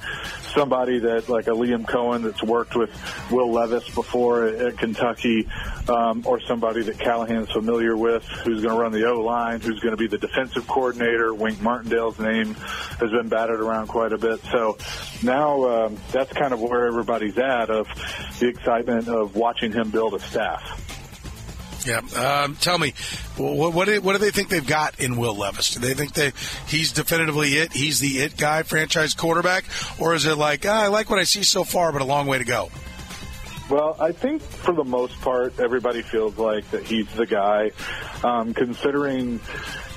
somebody 0.55 0.99
that, 1.01 1.29
like 1.29 1.47
a 1.47 1.51
Liam 1.51 1.85
Coen, 1.85 2.23
that's 2.23 2.43
worked 2.43 2.75
with 2.75 2.91
Will 3.31 3.51
Levis 3.53 3.89
before 3.91 4.47
at 4.47 4.79
Kentucky, 4.79 5.49
um, 5.89 6.23
or 6.27 6.41
somebody 6.41 6.83
that 6.83 6.99
Callahan's 6.99 7.51
familiar 7.51 7.97
with, 7.97 8.25
who's 8.25 8.63
going 8.63 8.75
to 8.75 8.81
run 8.81 8.93
the 8.93 9.09
O 9.09 9.21
line, 9.21 9.61
who's 9.61 9.81
going 9.81 9.93
to 9.93 9.97
be 9.97 10.07
the 10.07 10.19
defensive 10.19 10.67
coordinator? 10.67 11.35
Wink 11.35 11.61
Martindale's 11.61 12.19
name 12.19 12.55
has 12.55 13.11
been 13.11 13.29
batted 13.29 13.61
around 13.61 13.87
quite 13.89 14.13
a 14.13 14.19
bit. 14.19 14.41
So 14.51 14.79
now 15.23 15.87
um, 15.87 15.97
that's 16.13 16.33
kind 16.33 16.53
of 16.53 16.61
where 16.61 16.87
everybody's 16.87 17.39
at 17.39 17.71
of 17.71 17.87
the 18.39 18.49
excitement 18.49 19.09
of 19.09 19.37
watching 19.37 19.73
him 19.73 19.91
build 19.91 20.15
a 20.15 20.21
staff. 20.21 20.98
Yeah. 21.89 22.43
Um, 22.45 22.55
tell 22.57 22.77
me, 22.77 22.93
what, 23.39 23.73
what, 23.73 23.87
do, 23.87 23.99
what 24.03 24.13
do 24.13 24.19
they 24.19 24.31
think 24.31 24.51
they've 24.51 24.67
got 24.67 25.01
in 25.01 25.17
Will 25.17 25.35
Levis? 25.35 25.71
Do 25.71 25.81
they 25.81 25.95
think 25.95 26.13
that 26.15 26.35
he's 26.67 26.93
definitively 26.93 27.55
it? 27.55 27.73
He's 27.73 27.99
the 27.99 28.19
it 28.19 28.37
guy, 28.37 28.63
franchise 28.63 29.15
quarterback, 29.15 29.65
or 29.99 30.15
is 30.15 30.27
it 30.27 30.37
like 30.37 30.67
ah, 30.67 30.83
I 30.83 30.89
like 30.89 31.09
what 31.09 31.19
I 31.19 31.25
see 31.25 31.43
so 31.43 31.65
far, 31.65 31.91
but 31.91 32.03
a 32.03 32.05
long 32.05 32.27
way 32.27 32.37
to 32.37 32.45
go? 32.45 32.71
Well, 33.71 33.97
I 34.01 34.13
think 34.13 34.43
for 34.43 34.75
the 34.75 34.85
most 34.85 35.19
part, 35.23 35.59
everybody 35.61 36.03
feels 36.03 36.37
like 36.39 36.71
that 36.73 36.85
he's 36.85 37.07
the 37.15 37.27
guy. 37.27 37.73
Um, 38.23 38.53
considering, 38.53 39.41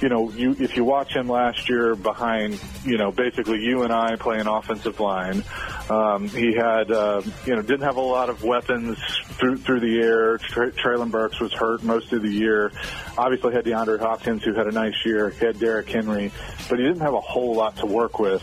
you 0.01 0.09
know, 0.09 0.29
you 0.31 0.55
if 0.59 0.77
you 0.77 0.85
watch 0.85 1.13
him 1.13 1.27
last 1.27 1.67
year 1.67 1.95
behind, 1.95 2.59
you 2.85 2.97
know, 2.97 3.11
basically 3.11 3.59
you 3.61 3.83
and 3.83 3.91
I 3.91 4.15
playing 4.15 4.47
offensive 4.47 4.99
line, 4.99 5.43
Um, 5.91 6.29
he 6.29 6.53
had, 6.53 6.89
uh, 6.89 7.21
you 7.45 7.53
know, 7.53 7.61
didn't 7.61 7.81
have 7.81 7.97
a 7.97 8.01
lot 8.01 8.29
of 8.29 8.43
weapons 8.45 8.97
through 9.37 9.57
through 9.57 9.81
the 9.81 9.99
air. 9.99 10.37
Tra- 10.37 10.71
Treylon 10.71 11.11
Burks 11.11 11.41
was 11.41 11.51
hurt 11.51 11.83
most 11.83 12.13
of 12.13 12.21
the 12.21 12.29
year. 12.31 12.71
Obviously, 13.17 13.53
had 13.53 13.65
DeAndre 13.65 13.99
Hopkins, 13.99 14.41
who 14.43 14.53
had 14.53 14.67
a 14.67 14.71
nice 14.71 14.95
year. 15.05 15.31
He 15.31 15.45
had 15.45 15.59
Derrick 15.59 15.89
Henry, 15.89 16.31
but 16.69 16.79
he 16.79 16.85
didn't 16.85 17.01
have 17.01 17.13
a 17.13 17.19
whole 17.19 17.55
lot 17.55 17.75
to 17.77 17.85
work 17.85 18.19
with. 18.19 18.41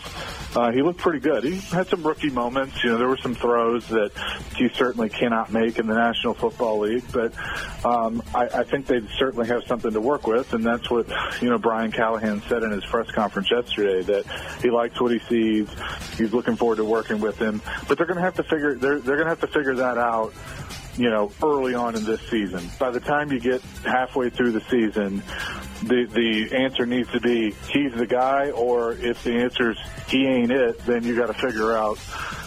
Uh, 0.55 0.71
he 0.71 0.81
looked 0.81 0.99
pretty 0.99 1.19
good. 1.19 1.43
He 1.43 1.57
had 1.57 1.87
some 1.87 2.05
rookie 2.05 2.29
moments. 2.29 2.83
You 2.83 2.91
know, 2.91 2.97
there 2.97 3.07
were 3.07 3.17
some 3.17 3.35
throws 3.35 3.87
that 3.89 4.11
he 4.55 4.69
certainly 4.69 5.09
cannot 5.09 5.51
make 5.51 5.79
in 5.79 5.87
the 5.87 5.93
National 5.93 6.33
Football 6.33 6.79
League, 6.79 7.03
but 7.11 7.33
um, 7.85 8.21
I, 8.33 8.45
I 8.47 8.63
think 8.63 8.87
they 8.87 9.01
certainly 9.17 9.47
have 9.47 9.63
something 9.63 9.91
to 9.91 10.01
work 10.01 10.27
with, 10.27 10.53
and 10.53 10.65
that's 10.65 10.89
what 10.89 11.07
you 11.41 11.49
know 11.49 11.57
Brian 11.57 11.91
Callahan 11.91 12.41
said 12.47 12.63
in 12.63 12.71
his 12.71 12.85
press 12.85 13.09
conference 13.11 13.49
yesterday 13.49 14.03
that 14.03 14.59
he 14.61 14.69
likes 14.69 14.99
what 14.99 15.11
he 15.11 15.19
sees. 15.29 15.67
He's 16.17 16.33
looking 16.33 16.55
forward 16.55 16.77
to 16.77 16.85
working 16.85 17.21
with 17.21 17.38
him, 17.39 17.61
but 17.87 17.97
they're 17.97 18.07
going 18.07 18.17
to 18.17 18.23
have 18.23 18.35
to 18.35 18.43
figure 18.43 18.75
they're 18.75 18.99
they're 18.99 19.15
going 19.15 19.25
to 19.25 19.29
have 19.29 19.41
to 19.41 19.47
figure 19.47 19.75
that 19.75 19.97
out 19.97 20.33
you 20.99 21.09
know, 21.09 21.31
early 21.41 21.73
on 21.73 21.95
in 21.95 22.03
this 22.03 22.19
season. 22.29 22.69
By 22.77 22.91
the 22.91 22.99
time 22.99 23.31
you 23.31 23.39
get 23.39 23.61
halfway 23.85 24.29
through 24.29 24.51
the 24.51 24.61
season, 24.69 25.23
the 25.83 26.05
the 26.05 26.53
answer 26.53 26.85
needs 26.85 27.09
to 27.13 27.21
be 27.21 27.51
he's 27.71 27.93
the 27.93 28.05
guy, 28.05 28.51
or 28.51 28.91
if 28.93 29.23
the 29.23 29.31
answer's 29.31 29.79
he 30.07 30.27
ain't 30.27 30.51
it, 30.51 30.77
then 30.79 31.05
you 31.05 31.15
got 31.15 31.27
to 31.27 31.33
figure 31.33 31.71
out 31.71 31.97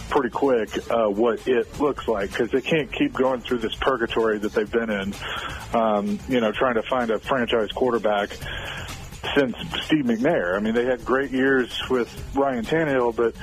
pretty 0.09 0.29
quick 0.29 0.69
uh, 0.91 1.07
what 1.07 1.47
it 1.47 1.79
looks 1.79 2.07
like 2.07 2.29
because 2.29 2.51
they 2.51 2.61
can't 2.61 2.91
keep 2.91 3.13
going 3.13 3.41
through 3.41 3.57
this 3.57 3.73
purgatory 3.75 4.37
that 4.37 4.53
they've 4.53 4.71
been 4.71 4.91
in. 4.91 5.13
Um, 5.73 6.19
you 6.29 6.39
know, 6.39 6.51
trying 6.51 6.75
to 6.75 6.83
find 6.83 7.09
a 7.09 7.17
franchise 7.17 7.71
quarterback 7.71 8.37
since 9.35 9.55
Steve 9.85 10.05
McNair. 10.05 10.55
I 10.55 10.59
mean, 10.59 10.73
they 10.73 10.85
had 10.85 11.03
great 11.05 11.31
years 11.31 11.81
with 11.89 12.09
Ryan 12.35 12.65
Tannehill, 12.65 13.15
but 13.15 13.35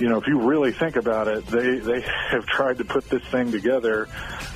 you 0.00 0.08
know, 0.08 0.18
if 0.18 0.26
you 0.26 0.40
really 0.40 0.72
think 0.72 0.96
about 0.96 1.28
it, 1.28 1.46
they 1.46 1.78
they 1.78 2.00
have 2.30 2.46
tried 2.46 2.78
to 2.78 2.84
put 2.84 3.08
this 3.08 3.22
thing 3.24 3.52
together 3.52 4.08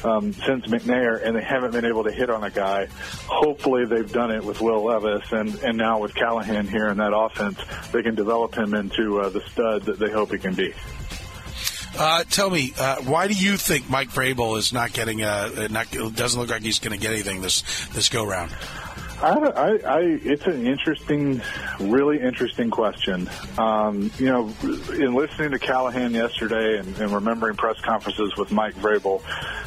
um, 0.05 0.33
since 0.33 0.67
McNair, 0.67 1.25
and 1.25 1.37
they 1.37 1.43
haven't 1.43 1.73
been 1.73 1.85
able 1.85 2.05
to 2.05 2.13
hit 2.13 2.31
on 2.31 2.45
a 2.45 2.51
guy. 2.51 2.89
Hopefully, 3.27 3.85
they've 3.85 4.11
done 4.11 4.31
it 4.31 4.45
with 4.45 4.61
Will 4.61 4.85
Levis, 4.85 5.31
and 5.33 5.55
and 5.63 5.77
now 5.77 6.01
with 6.01 6.15
Callahan 6.15 6.67
here 6.67 6.89
in 6.89 6.99
that 6.99 7.15
offense, 7.15 7.59
they 7.93 8.03
can 8.03 8.15
develop 8.15 8.55
him 8.55 8.75
into 8.75 9.21
uh, 9.21 9.29
the 9.29 9.41
stud 9.41 9.83
that 9.83 9.99
they 9.99 10.11
hope 10.11 10.33
he 10.33 10.39
can 10.39 10.55
be. 10.55 10.73
Uh, 11.99 12.25
tell 12.25 12.49
me, 12.49 12.73
uh, 12.79 12.97
why 13.03 13.27
do 13.27 13.35
you 13.35 13.57
think 13.57 13.91
Mike 13.91 14.11
Vrabel 14.11 14.57
is 14.57 14.73
not 14.73 14.93
getting? 14.93 15.23
Uh, 15.23 15.69
not 15.71 15.91
doesn't 15.91 16.41
look 16.41 16.51
like 16.51 16.63
he's 16.63 16.79
going 16.79 16.99
to 16.99 17.03
get 17.03 17.13
anything 17.13 17.41
this 17.43 17.63
this 17.89 18.09
go 18.09 18.25
round? 18.25 18.53
I, 19.23 19.35
I, 19.35 19.69
I, 19.69 20.01
it's 20.23 20.47
an 20.47 20.67
interesting, 20.67 21.43
really 21.79 22.21
interesting 22.21 22.71
question. 22.71 23.29
Um, 23.59 24.11
you 24.19 24.27
know, 24.27 24.51
in 24.63 25.15
listening 25.15 25.51
to 25.51 25.59
Callahan 25.59 26.13
yesterday 26.13 26.79
and, 26.79 26.97
and 26.97 27.13
remembering 27.13 27.57
press 27.57 27.79
conferences 27.81 28.35
with 28.39 28.51
Mike 28.51 28.75
Vrabel, 28.77 29.23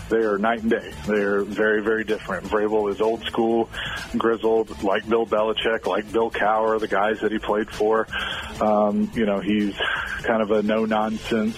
they 0.10 0.17
are 0.17 0.39
night 0.39 0.62
and 0.62 0.72
day. 0.72 0.91
They're 1.05 1.43
very, 1.43 1.83
very 1.83 2.03
different. 2.03 2.48
Vrabel 2.48 2.91
is 2.91 3.00
old 3.00 3.24
school, 3.25 3.69
grizzled, 4.17 4.81
like 4.81 5.07
Bill 5.07 5.27
Belichick, 5.27 5.86
like 5.86 6.12
Bill 6.12 6.31
Cowher, 6.31 6.79
the 6.79 6.88
guys 6.88 7.19
that 7.22 7.31
he 7.31 7.38
played 7.38 7.69
for. 7.69 8.07
Um, 8.60 9.12
you 9.13 9.27
know, 9.27 9.39
he's 9.39 9.75
kind 10.24 10.41
of 10.41 10.50
a 10.50 10.63
no 10.63 10.86
nonsense 10.86 11.57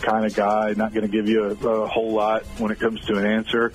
kind 0.00 0.24
of 0.24 0.34
guy, 0.34 0.72
not 0.76 0.92
going 0.92 1.08
to 1.08 1.12
give 1.12 1.28
you 1.28 1.44
a, 1.44 1.68
a 1.68 1.88
whole 1.88 2.12
lot 2.12 2.44
when 2.58 2.70
it 2.70 2.78
comes 2.78 3.00
to 3.06 3.16
an 3.16 3.26
answer. 3.26 3.72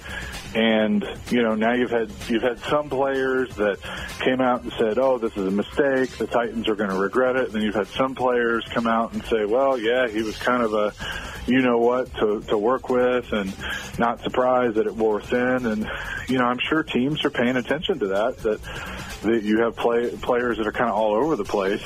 And 0.56 1.08
you 1.30 1.44
know 1.44 1.54
now 1.54 1.74
you've 1.74 1.92
had 1.92 2.10
you've 2.28 2.42
had 2.42 2.60
some 2.62 2.90
players 2.90 3.56
that 3.58 3.80
came 4.20 4.42
out 4.42 4.64
and 4.64 4.74
said, 4.74 4.98
"Oh, 4.98 5.20
this 5.20 5.38
is 5.38 5.46
a 5.46 5.52
mistake. 5.52 6.10
The 6.18 6.26
Titans 6.26 6.68
are 6.68 6.76
going 6.76 6.90
to 6.90 6.98
regret 6.98 7.36
it." 7.36 7.46
And 7.46 7.54
then 7.54 7.62
you've 7.62 7.76
had 7.76 7.88
some 7.88 8.16
players 8.16 8.66
come 8.72 8.88
out 8.88 9.14
and 9.14 9.24
say, 9.26 9.46
"Well, 9.46 9.78
yeah, 9.78 10.08
he 10.08 10.24
was 10.24 10.38
kind 10.38 10.64
of 10.64 10.74
a, 10.74 10.92
you 11.46 11.62
know 11.62 11.78
what, 11.78 12.12
to 12.16 12.42
to 12.48 12.58
work 12.58 12.90
with, 12.90 13.32
and 13.32 13.54
not 14.00 14.22
surprised 14.22 14.76
that 14.76 14.88
it 14.88 14.96
wore 14.96 15.22
thin." 15.22 15.68
And 15.68 15.88
you 16.28 16.40
know, 16.40 16.46
I'm 16.46 16.60
sure 16.60 16.82
teams 16.82 17.24
are 17.26 17.30
paying 17.30 17.56
attention 17.56 18.00
to 18.00 18.08
that. 18.08 18.38
That 18.40 18.60
that 19.22 19.44
you 19.44 19.62
have 19.62 19.76
play, 19.76 20.10
players 20.10 20.58
that 20.58 20.66
are 20.66 20.72
kind 20.72 20.90
of 20.90 20.96
all 20.96 21.14
over 21.14 21.36
the 21.36 21.44
place. 21.44 21.84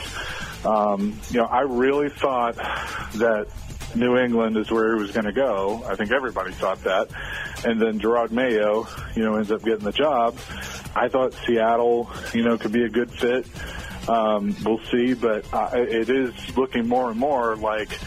Um, 0.65 1.19
you 1.29 1.41
know, 1.41 1.45
I 1.45 1.61
really 1.61 2.09
thought 2.09 2.55
that 2.55 3.47
New 3.95 4.17
England 4.17 4.57
is 4.57 4.71
where 4.71 4.95
he 4.95 5.01
was 5.01 5.11
going 5.11 5.25
to 5.25 5.33
go. 5.33 5.83
I 5.87 5.95
think 5.95 6.11
everybody 6.11 6.51
thought 6.53 6.83
that. 6.83 7.09
And 7.65 7.81
then 7.81 7.99
Jerod 7.99 8.31
Mayo, 8.31 8.87
you 9.15 9.23
know, 9.23 9.35
ends 9.35 9.51
up 9.51 9.63
getting 9.63 9.85
the 9.85 9.91
job. 9.91 10.37
I 10.95 11.07
thought 11.07 11.33
Seattle, 11.45 12.09
you 12.33 12.43
know, 12.43 12.57
could 12.57 12.71
be 12.71 12.83
a 12.83 12.89
good 12.89 13.11
fit. 13.11 13.47
Um, 14.07 14.55
we'll 14.65 14.83
see, 14.91 15.13
but 15.13 15.45
uh, 15.53 15.69
it 15.73 16.09
is 16.09 16.33
looking 16.57 16.87
more 16.87 17.09
and 17.09 17.19
more 17.19 17.55
like 17.55 17.97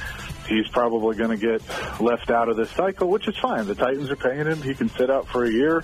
he's 0.47 0.69
probably 0.69 1.16
going 1.16 1.31
to 1.31 1.37
get 1.37 1.62
left 2.00 2.31
out 2.31 2.49
of 2.49 2.57
this 2.57 2.71
cycle, 2.71 3.09
which 3.09 3.26
is 3.28 3.37
fine. 3.38 3.66
The 3.66 3.75
Titans 3.75 4.11
are 4.11 4.16
paying 4.16 4.47
him; 4.47 4.61
he 4.62 4.75
can 4.75 4.90
sit 4.90 5.11
out 5.11 5.26
for 5.28 5.45
a 5.45 5.50
year 5.50 5.83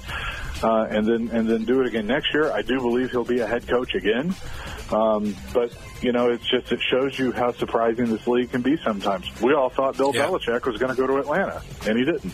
uh, 0.63 0.87
and 0.91 1.07
then 1.07 1.29
and 1.33 1.49
then 1.49 1.65
do 1.65 1.81
it 1.81 1.87
again 1.87 2.07
next 2.07 2.33
year. 2.33 2.53
I 2.53 2.63
do 2.63 2.79
believe 2.79 3.11
he'll 3.11 3.25
be 3.25 3.41
a 3.41 3.47
head 3.47 3.67
coach 3.67 3.95
again. 3.95 4.35
Um, 4.91 5.35
but 5.53 5.73
you 6.03 6.13
know, 6.13 6.31
it's 6.31 6.47
just 6.47 6.73
it 6.73 6.81
shows 6.81 7.19
you 7.19 7.33
how 7.33 7.53
surprising 7.53 8.07
this 8.07 8.27
league 8.27 8.51
can 8.51 8.63
be 8.63 8.77
sometimes. 8.79 9.31
We 9.41 9.55
all 9.55 9.71
thought 9.71 9.97
Bill 9.97 10.15
yeah. 10.15 10.27
Belichick 10.27 10.67
was 10.67 10.79
going 10.79 10.95
to 10.95 11.01
go 11.01 11.07
to 11.07 11.19
Atlanta, 11.19 11.63
and 11.87 11.99
he 11.99 12.05
didn't. 12.05 12.33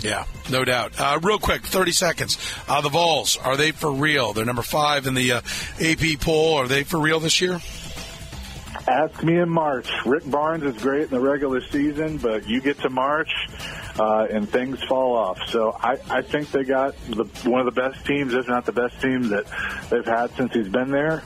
Yeah, 0.00 0.24
no 0.50 0.64
doubt. 0.64 0.92
Uh, 0.98 1.18
real 1.22 1.38
quick, 1.38 1.66
30 1.66 1.92
seconds. 1.92 2.38
Uh, 2.68 2.80
the 2.80 2.88
Vols, 2.88 3.36
are 3.36 3.56
they 3.56 3.72
for 3.72 3.90
real? 3.90 4.32
They're 4.32 4.44
number 4.44 4.62
five 4.62 5.06
in 5.06 5.14
the 5.14 5.32
uh, 5.32 5.40
AP 5.80 6.20
poll. 6.20 6.54
Are 6.54 6.68
they 6.68 6.84
for 6.84 7.00
real 7.00 7.18
this 7.18 7.40
year? 7.40 7.60
Ask 8.86 9.22
me 9.22 9.38
in 9.38 9.50
March. 9.50 9.90
Rick 10.06 10.30
Barnes 10.30 10.62
is 10.62 10.80
great 10.80 11.02
in 11.02 11.10
the 11.10 11.20
regular 11.20 11.60
season, 11.60 12.16
but 12.16 12.48
you 12.48 12.60
get 12.60 12.78
to 12.80 12.90
March 12.90 13.30
uh, 13.98 14.26
and 14.30 14.48
things 14.48 14.82
fall 14.84 15.14
off. 15.14 15.38
So 15.48 15.76
I, 15.78 15.98
I 16.08 16.22
think 16.22 16.50
they 16.52 16.64
got 16.64 16.94
the, 17.08 17.24
one 17.44 17.60
of 17.60 17.66
the 17.66 17.78
best 17.78 18.06
teams, 18.06 18.32
if 18.32 18.48
not 18.48 18.64
the 18.64 18.72
best 18.72 19.00
team 19.02 19.28
that 19.28 19.44
they've 19.90 20.06
had 20.06 20.30
since 20.36 20.54
he's 20.54 20.68
been 20.68 20.90
there. 20.90 21.22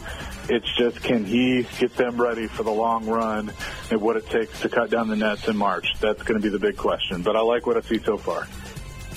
It's 0.49 0.71
just 0.77 1.03
can 1.03 1.25
he 1.25 1.67
get 1.79 1.97
them 1.97 2.21
ready 2.21 2.47
for 2.47 2.63
the 2.63 2.71
long 2.71 3.07
run 3.07 3.53
and 3.91 4.01
what 4.01 4.17
it 4.17 4.27
takes 4.29 4.61
to 4.61 4.69
cut 4.69 4.91
down 4.91 5.09
the 5.09 5.17
nets 5.17 5.49
in 5.49 5.57
March? 5.57 5.95
That's 6.01 6.23
going 6.23 6.41
to 6.41 6.43
be 6.43 6.49
the 6.49 6.59
big 6.59 6.77
question. 6.77 7.23
But 7.23 7.37
I 7.37 7.41
like 7.41 7.67
what 7.67 7.77
I 7.77 7.81
see 7.83 7.99
so 7.99 8.19
far. 8.19 8.49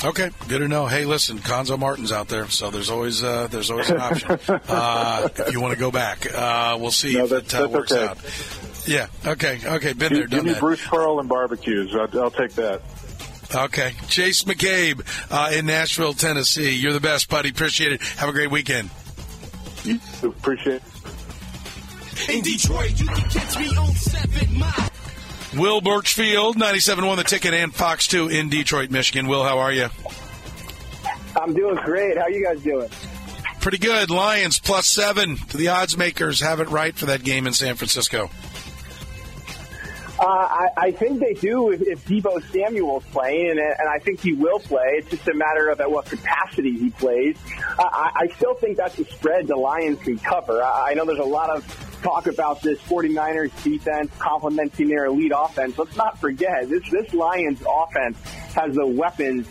Okay, 0.03 0.29
good 0.47 0.59
to 0.59 0.67
know. 0.67 0.87
Hey, 0.87 1.05
listen, 1.05 1.39
Cuonzo 1.39 1.79
Martin's 1.79 2.11
out 2.11 2.27
there, 2.27 2.47
so 2.49 2.69
there's 2.69 2.89
always 2.89 3.23
uh, 3.23 3.47
there's 3.47 3.71
always 3.71 3.89
an 3.89 3.99
option 3.99 4.39
uh, 4.49 5.29
if 5.35 5.53
you 5.53 5.61
want 5.61 5.73
to 5.73 5.79
go 5.79 5.89
back. 5.89 6.27
Uh, 6.31 6.77
we'll 6.79 6.91
see 6.91 7.13
no, 7.13 7.25
if 7.25 7.31
it 7.31 7.55
uh, 7.55 7.67
works 7.71 7.91
okay. 7.91 8.05
out. 8.05 8.87
Yeah. 8.87 9.07
Okay. 9.25 9.59
Okay. 9.65 9.93
Been 9.93 10.09
give, 10.09 10.17
there. 10.17 10.27
Done 10.27 10.29
give 10.29 10.45
me 10.45 10.51
that. 10.53 10.59
Bruce 10.59 10.85
Pearl 10.85 11.19
and 11.19 11.29
barbecues. 11.29 11.95
I'll, 11.95 12.19
I'll 12.19 12.31
take 12.31 12.53
that. 12.53 12.81
Okay. 13.53 13.93
Chase 14.07 14.43
McCabe 14.43 15.01
uh, 15.31 15.55
in 15.55 15.65
Nashville, 15.65 16.13
Tennessee. 16.13 16.75
You're 16.75 16.93
the 16.93 16.99
best, 16.99 17.29
buddy. 17.29 17.49
Appreciate 17.49 17.93
it. 17.93 18.01
Have 18.01 18.29
a 18.29 18.33
great 18.33 18.51
weekend. 18.51 18.89
Appreciate 20.23 20.75
it. 20.75 20.83
In 22.29 22.41
Detroit, 22.41 22.99
you 22.99 23.07
can 23.07 23.29
catch 23.29 23.59
me 23.59 23.67
on 23.77 23.93
7 23.93 24.57
Mile. 24.57 24.89
Will 25.55 25.81
Burchfield, 25.81 26.55
97.1 26.55 27.17
The 27.17 27.23
Ticket 27.23 27.53
and 27.53 27.73
Fox 27.73 28.07
2 28.07 28.27
in 28.29 28.49
Detroit, 28.49 28.89
Michigan. 28.91 29.27
Will, 29.27 29.43
how 29.43 29.59
are 29.59 29.71
you? 29.71 29.87
I'm 31.39 31.53
doing 31.53 31.75
great. 31.75 32.17
How 32.17 32.23
are 32.23 32.31
you 32.31 32.43
guys 32.43 32.61
doing? 32.61 32.89
Pretty 33.59 33.77
good. 33.77 34.09
Lions 34.09 34.59
plus 34.59 34.85
seven. 34.87 35.37
The 35.53 35.69
odds 35.69 35.97
makers 35.97 36.39
have 36.41 36.59
it 36.59 36.69
right 36.69 36.95
for 36.95 37.07
that 37.07 37.23
game 37.23 37.47
in 37.47 37.53
San 37.53 37.75
Francisco. 37.75 38.29
I, 40.55 40.67
I 40.77 40.91
think 40.91 41.19
they 41.19 41.33
do 41.33 41.71
if, 41.71 41.81
if 41.81 42.05
Deebo 42.05 42.41
Samuel's 42.51 43.03
playing, 43.11 43.51
and, 43.51 43.59
and 43.59 43.89
I 43.89 43.99
think 43.99 44.21
he 44.21 44.31
will 44.31 44.59
play. 44.59 44.85
It's 44.93 45.09
just 45.09 45.27
a 45.27 45.33
matter 45.33 45.67
of 45.67 45.81
at 45.81 45.91
what 45.91 46.05
capacity 46.05 46.77
he 46.77 46.91
plays. 46.91 47.37
Uh, 47.77 47.83
I, 47.83 48.11
I 48.15 48.27
still 48.35 48.55
think 48.55 48.77
that's 48.77 48.97
a 48.97 49.05
spread 49.05 49.47
the 49.47 49.57
Lions 49.57 49.99
can 49.99 50.17
cover. 50.17 50.63
I, 50.63 50.91
I 50.91 50.93
know 50.93 51.05
there's 51.05 51.19
a 51.19 51.23
lot 51.23 51.49
of 51.49 51.65
talk 52.01 52.27
about 52.27 52.61
this 52.61 52.79
49ers 52.83 53.63
defense 53.63 54.11
complementing 54.17 54.87
their 54.87 55.05
elite 55.05 55.33
offense. 55.35 55.77
Let's 55.77 55.97
not 55.97 56.19
forget, 56.19 56.69
this, 56.69 56.89
this 56.89 57.13
Lions 57.13 57.61
offense 57.67 58.17
has 58.53 58.75
the 58.75 58.87
weapons 58.87 59.47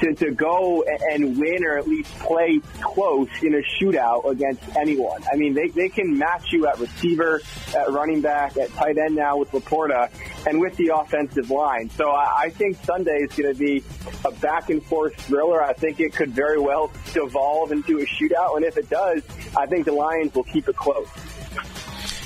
to, 0.00 0.14
to 0.14 0.30
go 0.30 0.84
and 1.10 1.38
win 1.38 1.64
or 1.64 1.78
at 1.78 1.86
least 1.88 2.12
play 2.18 2.60
close 2.80 3.28
in 3.42 3.54
a 3.54 3.62
shootout 3.78 4.30
against 4.30 4.62
anyone. 4.76 5.22
I 5.32 5.36
mean, 5.36 5.54
they, 5.54 5.68
they 5.68 5.88
can 5.88 6.18
match 6.18 6.52
you 6.52 6.66
at 6.66 6.78
receiver, 6.78 7.40
at 7.76 7.90
running 7.90 8.20
back, 8.20 8.56
at 8.56 8.70
tight 8.74 8.98
end 8.98 9.16
now 9.16 9.36
with 9.36 9.50
Laporta, 9.52 10.10
and 10.46 10.60
with 10.60 10.76
the 10.76 10.92
offensive 10.94 11.50
line. 11.50 11.90
So 11.90 12.10
I, 12.10 12.42
I 12.44 12.50
think 12.50 12.82
Sunday 12.84 13.18
is 13.22 13.32
going 13.34 13.52
to 13.52 13.58
be 13.58 13.82
a 14.24 14.30
back 14.32 14.70
and 14.70 14.82
forth 14.84 15.14
thriller. 15.22 15.62
I 15.62 15.72
think 15.72 16.00
it 16.00 16.14
could 16.14 16.30
very 16.30 16.58
well 16.58 16.90
devolve 17.12 17.72
into 17.72 17.98
a 17.98 18.06
shootout, 18.06 18.56
and 18.56 18.64
if 18.64 18.76
it 18.76 18.88
does, 18.88 19.22
I 19.56 19.66
think 19.66 19.86
the 19.86 19.92
Lions 19.92 20.34
will 20.34 20.44
keep 20.44 20.68
it 20.68 20.76
close. 20.76 21.08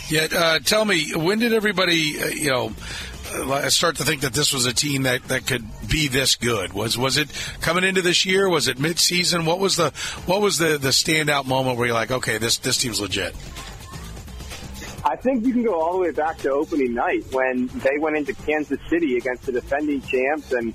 Yeah, 0.08 0.28
uh, 0.30 0.58
tell 0.58 0.84
me, 0.84 1.12
when 1.14 1.38
did 1.38 1.54
everybody, 1.54 2.20
uh, 2.20 2.26
you 2.26 2.50
know, 2.50 2.72
uh, 3.34 3.70
start 3.70 3.96
to 3.96 4.04
think 4.04 4.22
that 4.22 4.32
this 4.32 4.52
was 4.52 4.66
a 4.66 4.72
team 4.72 5.02
that, 5.02 5.24
that 5.24 5.46
could 5.46 5.64
be 5.88 6.08
this 6.08 6.36
good? 6.36 6.72
Was 6.72 6.96
was 6.96 7.16
it 7.16 7.28
coming 7.60 7.84
into 7.84 8.02
this 8.02 8.24
year? 8.24 8.48
Was 8.48 8.68
it 8.68 8.78
mid 8.78 8.98
season? 8.98 9.44
What 9.44 9.58
was 9.58 9.76
the 9.76 9.90
what 10.26 10.40
was 10.40 10.58
the, 10.58 10.78
the 10.78 10.88
standout 10.88 11.46
moment 11.46 11.78
where 11.78 11.86
you're 11.86 11.94
like, 11.94 12.10
okay, 12.10 12.38
this 12.38 12.58
this 12.58 12.78
team's 12.78 13.00
legit? 13.00 13.34
I, 15.04 15.12
I 15.12 15.16
think 15.16 15.46
you 15.46 15.52
can 15.52 15.64
go 15.64 15.80
all 15.80 15.94
the 15.94 15.98
way 15.98 16.10
back 16.10 16.38
to 16.38 16.50
opening 16.50 16.94
night 16.94 17.24
when 17.32 17.66
they 17.66 17.98
went 17.98 18.16
into 18.16 18.34
Kansas 18.34 18.78
City 18.88 19.16
against 19.16 19.46
the 19.46 19.52
defending 19.52 20.00
champs 20.02 20.52
and 20.52 20.74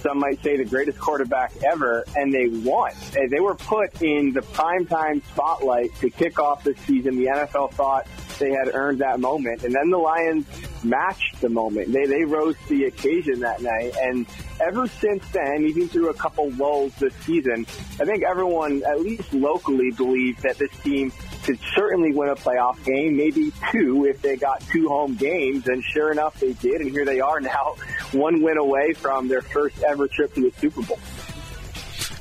some 0.00 0.20
might 0.20 0.42
say 0.42 0.56
the 0.56 0.64
greatest 0.64 0.98
quarterback 0.98 1.52
ever, 1.64 2.04
and 2.16 2.32
they 2.32 2.46
won. 2.48 2.92
They 3.12 3.40
were 3.40 3.56
put 3.56 4.00
in 4.00 4.32
the 4.32 4.40
primetime 4.40 5.24
spotlight 5.32 5.94
to 5.96 6.10
kick 6.10 6.38
off 6.38 6.64
the 6.64 6.74
season. 6.86 7.16
The 7.16 7.26
NFL 7.26 7.72
thought 7.72 8.06
they 8.38 8.50
had 8.50 8.74
earned 8.74 8.98
that 9.00 9.20
moment, 9.20 9.64
and 9.64 9.74
then 9.74 9.90
the 9.90 9.98
Lions 9.98 10.46
matched 10.84 11.40
the 11.40 11.48
moment. 11.48 11.92
They 11.92 12.06
they 12.06 12.24
rose 12.24 12.56
to 12.68 12.78
the 12.78 12.84
occasion 12.84 13.40
that 13.40 13.62
night, 13.62 13.94
and 14.00 14.26
ever 14.60 14.86
since 14.86 15.26
then, 15.30 15.64
even 15.64 15.88
through 15.88 16.10
a 16.10 16.14
couple 16.14 16.50
lulls 16.52 16.94
this 16.96 17.14
season, 17.24 17.66
I 18.00 18.04
think 18.04 18.22
everyone, 18.24 18.82
at 18.84 19.00
least 19.00 19.32
locally, 19.32 19.90
believed 19.90 20.42
that 20.42 20.58
this 20.58 20.70
team 20.82 21.12
could 21.44 21.58
certainly 21.74 22.12
win 22.12 22.28
a 22.28 22.34
playoff 22.34 22.82
game, 22.84 23.16
maybe 23.16 23.52
two 23.72 24.04
if 24.04 24.20
they 24.20 24.36
got 24.36 24.60
two 24.68 24.88
home 24.88 25.14
games. 25.14 25.66
And 25.66 25.82
sure 25.82 26.12
enough, 26.12 26.38
they 26.40 26.52
did. 26.52 26.80
And 26.80 26.90
here 26.90 27.04
they 27.04 27.20
are 27.20 27.40
now, 27.40 27.76
one 28.12 28.42
win 28.42 28.58
away 28.58 28.92
from 28.92 29.28
their 29.28 29.42
first 29.42 29.82
ever 29.82 30.08
trip 30.08 30.34
to 30.34 30.42
the 30.42 30.52
Super 30.58 30.82
Bowl. 30.82 30.98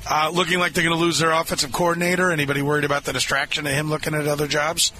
Uh, 0.09 0.31
looking 0.33 0.59
like 0.59 0.71
they're 0.73 0.85
going 0.85 0.95
to 0.95 1.03
lose 1.03 1.19
their 1.19 1.31
offensive 1.31 1.73
coordinator. 1.73 2.31
Anybody 2.31 2.61
worried 2.61 2.85
about 2.85 3.03
the 3.03 3.11
distraction 3.11 3.67
of 3.67 3.73
him 3.73 3.89
looking 3.89 4.13
at 4.13 4.25
other 4.27 4.47
jobs? 4.47 4.93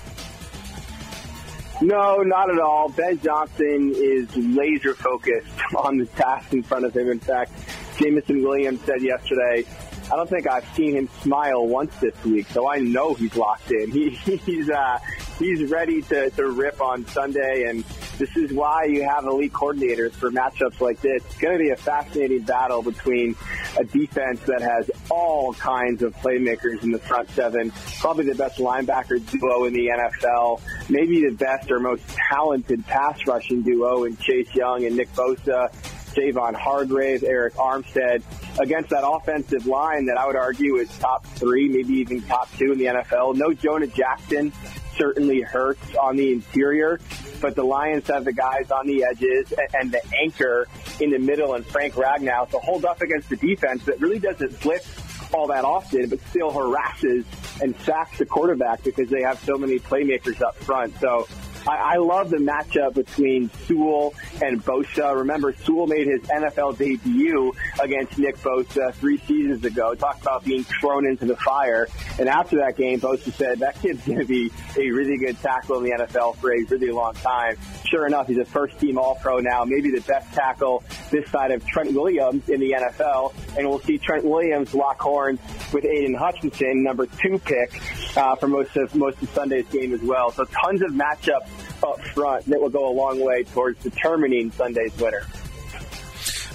No, 1.82 2.18
not 2.24 2.50
at 2.50 2.60
all. 2.60 2.90
Ben 2.90 3.20
Johnson 3.20 3.94
is 3.96 4.36
laser 4.36 4.96
focused 4.96 5.48
on 5.76 5.98
the 5.98 6.06
task 6.06 6.54
in 6.54 6.64
front 6.64 6.86
of 6.86 6.96
him. 6.96 7.10
In 7.10 7.20
fact, 7.20 7.52
Jameson 8.00 8.42
Williams 8.42 8.82
said 8.82 9.02
yesterday, 9.02 9.64
I 10.12 10.16
don't 10.16 10.30
think 10.30 10.48
I've 10.48 10.68
seen 10.76 10.96
him 10.96 11.10
smile 11.22 11.68
once 11.68 11.96
this 11.98 12.16
week, 12.24 12.48
so 12.48 12.70
I 12.70 12.80
know 12.80 13.14
he's 13.14 13.36
locked 13.36 13.72
in. 13.72 13.92
He, 13.92 14.10
he's 14.38 14.70
uh, 14.70 15.00
he's 15.38 15.70
ready 15.70 16.02
to, 16.04 16.30
to 16.32 16.48
rip 16.50 16.82
on 16.82 17.06
Sunday, 17.08 17.66
and 17.70 17.84
this 18.18 18.36
is 18.36 18.52
why 18.52 18.86
you 18.86 19.08
have 19.08 19.26
elite 19.26 19.54
coordinators 19.54 20.12
for 20.12 20.32
matchups 20.32 20.82
like 20.82 21.00
this. 21.02 21.24
It's 21.26 21.38
going 21.38 21.58
to 21.58 21.64
be 21.64 21.70
a 21.70 21.76
fascinating 21.76 22.42
battle 22.42 22.82
between 22.82 23.36
a 23.78 23.84
defense 23.84 24.42
that 24.42 24.62
has 24.62 24.90
all 25.10 25.54
kinds 25.54 26.04
of 26.04 26.16
playmakers 26.18 26.84
in 26.84 26.92
the 26.92 27.00
front 27.00 27.30
seven, 27.32 27.72
probably 28.00 28.26
the 28.26 28.36
best 28.36 28.58
linebacker 28.58 29.24
duo 29.32 29.66
in 29.66 29.74
the 29.74 29.88
NFL, 29.88 30.62
maybe 30.90 31.22
the 31.22 31.36
best 31.36 31.72
or 31.72 31.80
most 31.80 32.04
talented 32.30 32.86
pass 32.86 33.26
rushing 33.28 33.62
duo 33.62 34.06
in 34.06 34.18
Chase 34.18 34.54
Young 34.56 34.86
and 34.86 34.96
Nick 34.98 35.14
Bosa. 35.14 35.72
Javon 36.18 36.56
Hargrave, 36.56 37.22
Arik 37.22 37.54
Armstead, 37.54 38.24
against 38.60 38.90
that 38.90 39.08
offensive 39.08 39.68
line 39.68 40.08
that 40.08 40.18
I 40.18 40.26
would 40.26 40.36
argue 40.36 40.78
is 40.78 40.90
top 40.98 41.24
three, 41.28 41.70
maybe 41.70 41.94
even 41.94 42.24
top 42.24 42.50
two 42.58 42.72
in 42.72 42.80
the 42.80 42.86
NFL. 42.86 43.36
No 43.36 43.54
Jonah 43.54 43.86
Jackson 43.86 44.52
certainly 44.98 45.42
hurts 45.42 45.96
on 45.96 46.16
the 46.16 46.32
interior, 46.32 47.00
but 47.42 47.56
the 47.56 47.64
Lions 47.64 48.08
have 48.08 48.26
the 48.26 48.34
guys 48.34 48.72
on 48.72 48.88
the 48.88 49.04
edges 49.04 49.54
and 49.74 49.92
the 49.92 50.02
anchor 50.22 50.68
in 51.00 51.12
the 51.12 51.20
middle 51.20 51.54
and 51.54 51.66
Frank 51.66 51.94
Ragnow 51.94 52.50
to 52.50 52.60
hold 52.60 52.86
up 52.86 53.02
against 53.02 53.30
the 53.30 53.36
defense 53.36 53.86
that 53.86 54.00
really 54.02 54.20
doesn't 54.20 54.60
blitz 54.62 54.88
all 55.34 55.48
that 55.48 55.66
often, 55.66 56.10
but 56.10 56.20
still 56.30 56.52
harasses 56.52 57.26
and 57.62 57.76
sacks 57.82 58.18
the 58.18 58.26
quarterback 58.26 58.84
because 58.84 59.10
they 59.10 59.22
have 59.22 59.40
so 59.44 59.58
many 59.58 59.80
playmakers 59.80 60.42
up 60.42 60.56
front. 60.56 60.98
So 61.00 61.28
I, 61.68 61.94
I 61.94 61.96
love 61.98 62.30
the 62.30 62.38
matchup 62.38 62.94
between 62.94 63.50
Sewell 63.66 64.14
and 64.42 64.64
Bosa. 64.64 65.18
Remember, 65.18 65.54
Sewell 65.54 65.88
made 65.88 66.08
his 66.08 66.22
NFL 66.22 66.78
debut 66.78 67.54
against 67.82 68.18
Nick 68.18 68.38
Bosa 68.38 68.94
three 68.94 69.18
seasons 69.20 69.66
ago. 69.66 69.94
Talked 69.96 70.22
about 70.22 70.46
being 70.46 70.64
thrown 70.64 71.06
into 71.06 71.26
the 71.26 71.36
fire. 71.36 71.88
And 72.20 72.30
after 72.30 72.58
that 72.58 72.78
game, 72.78 73.00
Bosa 73.00 73.34
said, 73.34 73.60
that 73.60 73.80
kid's 73.82 74.06
going 74.06 74.20
to 74.20 74.26
be 74.26 74.52
a 74.78 74.90
really 74.92 75.18
good 75.18 75.40
tackle 75.42 75.84
in 75.84 75.84
the 75.84 76.06
NFL 76.06 76.38
for 76.38 76.54
a 76.54 76.64
really 76.64 76.92
long 76.92 77.14
time. 77.16 77.58
Sure 77.86 78.06
enough, 78.08 78.28
he's 78.28 78.38
a 78.38 78.46
first 78.46 78.80
team 78.80 78.98
All 78.98 79.16
Pro 79.16 79.40
now, 79.40 79.64
maybe 79.66 79.92
the 79.92 80.02
best 80.02 80.34
tackle 80.34 80.84
this 81.12 81.30
side 81.32 81.52
of 81.52 81.66
Trent 81.66 81.94
Williams 81.94 82.48
in 82.50 82.60
the 82.60 82.72
NFL. 82.72 83.34
And 83.58 83.68
we'll 83.68 83.80
see 83.80 83.98
Trent 83.98 84.24
Williams 84.24 84.74
lock 84.74 85.02
horns 85.02 85.40
with 85.74 85.86
Aidan 85.86 86.14
Hutchinson, 86.14 86.84
number 86.84 87.06
two 87.06 87.40
pick 87.40 87.82
uh, 88.16 88.36
for 88.36 88.48
most 88.48 88.76
of 88.78 88.94
most 88.96 89.22
of 89.22 89.30
Sunday's 89.30 89.68
game 89.68 89.94
as 89.94 90.02
well. 90.02 90.32
So 90.32 90.46
tons 90.46 90.82
of 90.82 90.92
matchups 90.92 91.48
up 91.84 92.02
front 92.08 92.46
that 92.46 92.60
will 92.60 92.70
go 92.70 92.90
a 92.90 92.94
long 92.94 93.20
way 93.20 93.44
towards 93.44 93.82
determining 93.84 94.52
Sunday's 94.52 94.96
winner. 94.98 95.24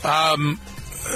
Um, 0.04 0.60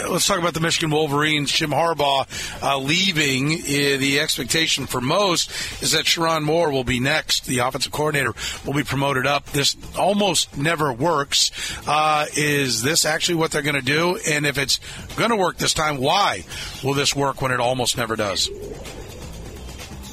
let's 0.09 0.27
talk 0.27 0.38
about 0.38 0.55
the 0.55 0.61
Michigan 0.61 0.90
Wolverines. 0.90 1.51
Jim 1.51 1.70
Harbaugh 1.70 2.27
uh, 2.62 2.79
leaving. 2.79 3.53
Uh, 3.53 3.99
the 3.99 4.20
expectation 4.20 4.87
for 4.87 5.01
most 5.01 5.51
is 5.83 5.92
that 5.92 6.05
Sherrone 6.05 6.42
Moore 6.42 6.70
will 6.70 6.85
be 6.85 7.01
next. 7.01 7.46
The 7.46 7.61
offensive 7.61 7.92
coordinator 7.92 8.35
will 8.64 8.75
be 8.75 8.85
promoted 8.85 9.27
up. 9.27 9.46
This 9.46 9.77
almost 9.99 10.57
never 10.57 10.92
works. 10.92 11.51
Uh, 11.87 12.27
is 12.37 12.83
this 12.83 13.05
actually 13.05 13.37
what 13.37 13.51
they're 13.51 13.62
going 13.62 13.77
to 13.77 13.83
do? 13.83 14.18
And 14.29 14.46
if 14.46 14.59
it's 14.59 14.79
going 15.16 15.31
to 15.31 15.37
work 15.37 15.59
this 15.59 15.75
time, 15.75 15.99
why 15.99 16.44
will 16.85 16.94
this 16.94 17.14
work 17.14 17.42
when 17.42 17.51
it 17.51 17.61
almost 17.61 17.96
never 17.96 18.16
does? 18.16 18.49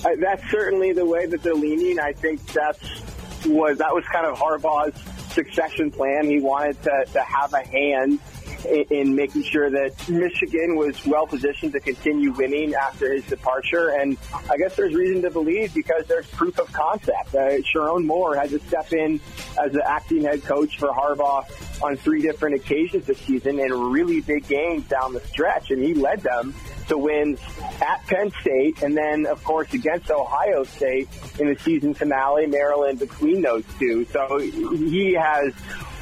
Uh, 0.06 0.10
that's 0.20 0.50
certainly 0.52 0.92
the 0.92 1.06
way 1.06 1.26
that 1.26 1.42
they're 1.44 1.54
leaning. 1.54 2.00
I 2.00 2.12
think 2.12 2.46
that's 2.52 2.80
was 3.46 3.78
that 3.80 3.94
was 3.94 4.04
kind 4.06 4.26
of 4.26 4.38
Harbaugh's 4.38 5.00
succession 5.34 5.92
plan. 5.92 6.26
He 6.30 6.40
wanted 6.40 6.82
to, 6.84 7.06
to 7.14 7.22
have 7.22 7.54
a 7.54 7.66
hand 7.66 8.20
in, 8.66 8.86
in 8.90 9.16
making 9.16 9.44
sure 9.44 9.70
that 9.70 10.10
Michigan 10.10 10.76
was 10.76 11.06
well 11.06 11.28
positioned 11.28 11.74
to 11.74 11.80
continue 11.80 12.32
winning 12.32 12.74
after 12.74 13.14
his 13.14 13.26
departure. 13.26 13.90
And 13.90 14.18
I 14.50 14.58
guess 14.58 14.76
there's 14.76 14.94
reason 14.94 15.22
to 15.24 15.32
believe 15.32 15.74
because 15.74 16.06
there's 16.08 16.28
proof 16.28 16.60
of 16.60 16.72
concept. 16.72 17.36
Uh, 17.36 17.62
Sherrone 17.62 18.06
Moore 18.06 18.36
had 18.36 18.50
to 18.52 18.60
step 18.60 18.92
in 18.94 19.20
as 19.64 19.72
the 19.72 19.88
acting 19.90 20.24
head 20.24 20.44
coach 20.44 20.78
for 20.78 20.90
Harbaugh 20.90 21.46
on 21.84 21.98
three 21.98 22.22
different 22.22 22.56
occasions 22.56 23.06
this 23.06 23.20
season 23.20 23.60
in 23.60 23.72
really 23.92 24.22
big 24.22 24.48
games 24.48 24.88
down 24.88 25.14
the 25.14 25.20
stretch, 25.22 25.72
and 25.72 25.84
he 25.84 25.94
led 25.94 26.22
them 26.22 26.54
to 26.88 26.98
wins 26.98 27.40
at 27.82 28.06
Penn 28.08 28.32
State 28.42 28.82
and 28.82 28.96
then, 28.96 29.26
of 29.26 29.44
course, 29.44 29.74
against 29.74 30.12
Ohio 30.12 30.64
State 30.64 31.10
in 31.40 31.48
the 31.48 31.60
season 31.60 31.94
finale, 31.94 32.48
Maryland 32.48 33.00
between 33.00 33.42
those 33.42 33.64
two. 33.80 34.06
So 34.06 34.38
he 34.38 35.14
has 35.14 35.54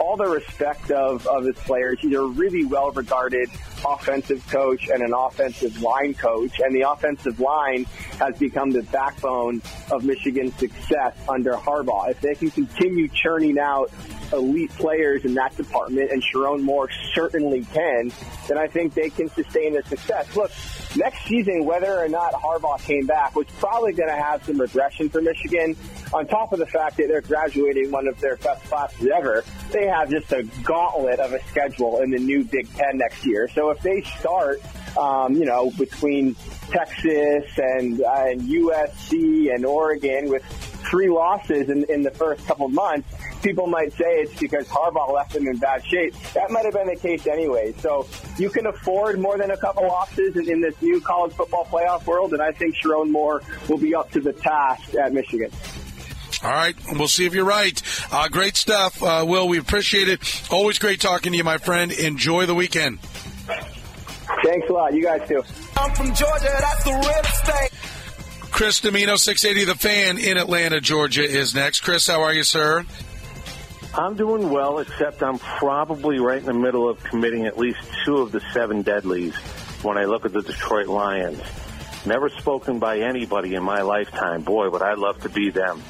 all 0.02 0.18
the 0.18 0.28
respect 0.28 0.90
of, 0.90 1.28
of 1.28 1.46
his 1.46 1.56
players. 1.58 2.00
He's 2.02 2.16
a 2.16 2.22
really 2.22 2.66
well 2.66 2.92
regarded 2.92 3.50
offensive 3.86 4.46
coach 4.48 4.90
and 4.90 5.04
an 5.04 5.14
offensive 5.14 5.82
line 5.82 6.16
coach. 6.16 6.60
And 6.60 6.76
the 6.76 6.90
offensive 6.90 7.40
line 7.40 7.86
has 8.20 8.38
become 8.40 8.72
the 8.72 8.82
backbone 8.84 9.62
of 9.92 10.04
Michigan's 10.04 10.56
success 10.56 11.16
under 11.30 11.54
Harbaugh. 11.54 12.10
If 12.10 12.22
they 12.22 12.34
can 12.34 12.50
continue 12.50 13.08
churning 13.10 13.60
out 13.60 13.92
elite 14.34 14.72
players 14.72 15.24
in 15.24 15.36
that 15.36 15.56
department, 15.56 16.12
and 16.12 16.24
Sherrone 16.24 16.62
Moore 16.62 16.90
certainly 17.14 17.64
can, 17.66 18.12
then 18.48 18.58
I 18.58 18.68
think 18.68 18.94
they 18.96 19.10
can 19.10 19.30
sustain 19.30 19.74
their 19.74 19.84
success. 19.84 20.36
Look, 20.36 20.52
next 20.96 21.26
season, 21.26 21.66
whether 21.66 22.00
or 22.00 22.08
not 22.08 22.34
Harbaugh 22.34 22.82
came 22.84 23.06
back, 23.06 23.36
was 23.36 23.48
probably 23.60 23.94
going 23.94 24.10
to 24.10 24.16
have 24.16 24.44
some 24.46 24.60
regression 24.60 25.10
for 25.10 25.22
Michigan. 25.22 25.76
On 26.14 26.28
top 26.28 26.52
of 26.54 26.60
the 26.60 26.66
fact 26.66 26.98
that 26.98 27.08
they're 27.08 27.22
graduating 27.22 27.92
one 27.92 28.08
of 28.08 28.20
their 28.20 28.36
best 28.38 28.64
classes 28.66 29.08
ever, 29.14 29.44
they 29.72 29.88
have 29.88 30.10
just 30.10 30.32
a 30.32 30.44
gauntlet 30.64 31.20
of 31.20 31.34
a 31.34 31.42
schedule 31.46 32.02
in 32.02 32.12
the 32.12 32.20
new 32.20 32.44
Big 32.44 32.72
Ten 32.74 32.98
next 32.98 33.26
year. 33.26 33.48
So 33.54 33.70
if 33.70 33.80
they 33.82 34.02
start, 34.02 34.62
um, 34.98 35.36
you 35.36 35.46
know, 35.46 35.72
between 35.72 36.36
Texas 36.70 37.46
and, 37.58 38.02
uh, 38.02 38.26
and 38.28 38.42
USC 38.42 39.54
and 39.54 39.66
Oregon 39.66 40.30
with 40.30 40.44
three 40.90 41.10
losses 41.10 41.70
in, 41.70 41.86
in 41.86 42.04
the 42.04 42.12
first 42.12 42.46
couple 42.48 42.68
months, 42.70 43.08
people 43.42 43.68
might 43.68 43.94
say 43.94 44.22
it's 44.22 44.40
because 44.40 44.68
Harbaugh 44.68 45.14
left 45.14 45.34
them 45.34 45.48
in 45.48 45.58
bad 45.58 45.86
shape. 45.86 46.16
That 46.34 46.52
might 46.52 46.66
have 46.66 46.74
been 46.74 46.88
the 46.88 46.96
case 46.96 47.28
anyway. 47.28 47.74
So 47.80 48.08
you 48.38 48.50
can 48.50 48.66
afford 48.66 49.20
more 49.20 49.38
than 49.38 49.52
a 49.52 49.58
couple 49.58 49.88
losses 49.88 50.36
in, 50.36 50.50
in 50.50 50.62
this 50.62 50.80
new 50.82 51.02
college 51.02 51.34
football 51.34 51.66
playoff 51.66 52.06
world, 52.06 52.34
and 52.34 52.42
I 52.42 52.52
think 52.52 52.76
Sherrone 52.76 53.12
Moore 53.12 53.42
will 53.68 53.78
be 53.78 53.96
up 53.96 54.12
to 54.12 54.20
the 54.20 54.34
task 54.34 54.96
at 54.96 55.14
Michigan. 55.14 55.52
All 56.44 56.50
right, 56.50 56.76
we'll 56.94 57.08
see 57.08 57.26
if 57.28 57.36
you're 57.36 57.46
right. 57.46 57.80
Uh, 58.12 58.28
great 58.28 58.58
stuff, 58.58 59.04
uh, 59.04 59.24
Will. 59.28 59.48
We 59.48 59.60
appreciate 59.60 60.10
it. 60.10 60.20
Always 60.52 60.80
great 60.80 61.00
talking 61.00 61.34
to 61.34 61.38
you, 61.38 61.44
my 61.44 61.60
friend. 61.60 61.92
Enjoy 61.92 62.48
the 62.48 62.56
weekend. 62.56 63.00
Thanks 64.44 64.70
a 64.70 64.74
lot. 64.74 64.94
You 64.94 65.04
guys 65.04 65.28
too. 65.28 65.44
I'm 65.78 65.94
from 65.94 66.08
Georgia, 66.16 66.50
that's 66.60 66.84
the 66.84 66.92
real 66.92 67.02
estate. 67.02 67.71
Chris 68.62 68.80
Dimino, 68.80 69.18
680 69.18 69.66
The 69.66 69.76
Fan 69.76 70.20
in 70.20 70.38
Atlanta, 70.38 70.80
Georgia, 70.80 71.24
is 71.24 71.56
next. 71.56 71.80
Chris, 71.80 72.06
how 72.06 72.22
are 72.22 72.32
you, 72.32 72.44
sir? 72.44 72.86
I'm 73.96 74.16
doing 74.16 74.52
well, 74.52 74.78
except 74.78 75.24
I'm 75.24 75.40
probably 75.40 76.20
right 76.20 76.38
in 76.38 76.46
the 76.46 76.54
middle 76.54 76.88
of 76.88 77.04
committing 77.04 77.48
at 77.48 77.58
least 77.58 77.80
two 78.06 78.18
of 78.18 78.32
the 78.32 78.40
seven 78.54 78.84
deadlies 78.84 79.34
when 79.82 79.98
I 79.98 80.04
look 80.04 80.26
at 80.26 80.34
the 80.34 80.44
Detroit 80.44 80.86
Lions. 80.86 81.42
Never 82.06 82.30
spoken 82.30 82.78
by 82.78 83.00
anybody 83.00 83.56
in 83.56 83.64
my 83.64 83.82
lifetime. 83.82 84.44
Boy, 84.44 84.70
would 84.70 84.84
I 84.84 84.94
love 84.94 85.20
to 85.22 85.30
be 85.30 85.50
them. 85.50 85.82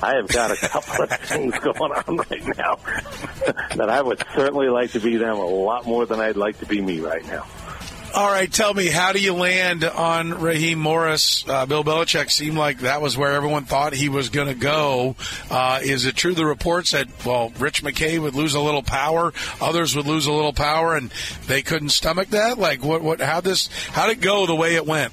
I 0.00 0.14
have 0.14 0.28
got 0.28 0.52
a 0.52 0.56
couple 0.68 1.02
of 1.02 1.10
things 1.10 1.58
going 1.58 1.92
on 1.92 2.16
right 2.16 2.56
now 2.56 2.76
that 3.74 3.90
I 3.90 4.00
would 4.00 4.22
certainly 4.36 4.68
like 4.68 4.92
to 4.92 5.00
be 5.00 5.16
them 5.16 5.36
a 5.36 5.44
lot 5.44 5.84
more 5.84 6.06
than 6.06 6.20
I'd 6.20 6.36
like 6.36 6.60
to 6.60 6.66
be 6.66 6.80
me 6.80 7.00
right 7.00 7.26
now. 7.26 7.44
All 8.12 8.28
right, 8.28 8.52
tell 8.52 8.74
me, 8.74 8.88
how 8.88 9.12
do 9.12 9.20
you 9.20 9.34
land 9.34 9.84
on 9.84 10.40
Raheem 10.40 10.80
Morris? 10.80 11.44
Uh, 11.48 11.64
Bill 11.66 11.84
Belichick 11.84 12.28
seemed 12.32 12.56
like 12.56 12.80
that 12.80 13.00
was 13.00 13.16
where 13.16 13.32
everyone 13.32 13.66
thought 13.66 13.92
he 13.92 14.08
was 14.08 14.30
going 14.30 14.48
to 14.48 14.54
go. 14.54 15.14
Uh, 15.48 15.78
is 15.80 16.06
it 16.06 16.16
true 16.16 16.34
the 16.34 16.44
reports 16.44 16.90
that 16.90 17.06
well, 17.24 17.50
Rich 17.60 17.84
McKay 17.84 18.20
would 18.20 18.34
lose 18.34 18.54
a 18.54 18.60
little 18.60 18.82
power, 18.82 19.32
others 19.60 19.94
would 19.94 20.06
lose 20.06 20.26
a 20.26 20.32
little 20.32 20.52
power, 20.52 20.96
and 20.96 21.12
they 21.46 21.62
couldn't 21.62 21.90
stomach 21.90 22.30
that? 22.30 22.58
Like, 22.58 22.82
what? 22.82 23.00
What? 23.00 23.20
How 23.20 23.40
this? 23.40 23.68
How 23.88 24.08
did 24.08 24.18
it 24.18 24.22
go 24.22 24.44
the 24.44 24.56
way 24.56 24.74
it 24.74 24.86
went? 24.86 25.12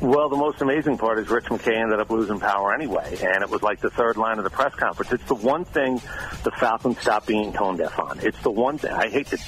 Well, 0.00 0.28
the 0.28 0.36
most 0.36 0.60
amazing 0.60 0.98
part 0.98 1.20
is 1.20 1.28
Rich 1.30 1.46
McKay 1.46 1.80
ended 1.80 2.00
up 2.00 2.10
losing 2.10 2.40
power 2.40 2.74
anyway, 2.74 3.16
and 3.22 3.42
it 3.42 3.48
was 3.48 3.62
like 3.62 3.80
the 3.80 3.90
third 3.90 4.16
line 4.16 4.38
of 4.38 4.44
the 4.44 4.50
press 4.50 4.74
conference. 4.74 5.12
It's 5.12 5.24
the 5.24 5.36
one 5.36 5.64
thing 5.64 6.02
the 6.42 6.50
Falcons 6.58 6.98
stopped 6.98 7.28
being 7.28 7.52
tone 7.52 7.76
deaf 7.76 7.96
on. 7.98 8.18
It's 8.20 8.40
the 8.42 8.50
one 8.50 8.76
thing 8.76 8.90
I 8.92 9.08
hate 9.08 9.28
to 9.28 9.38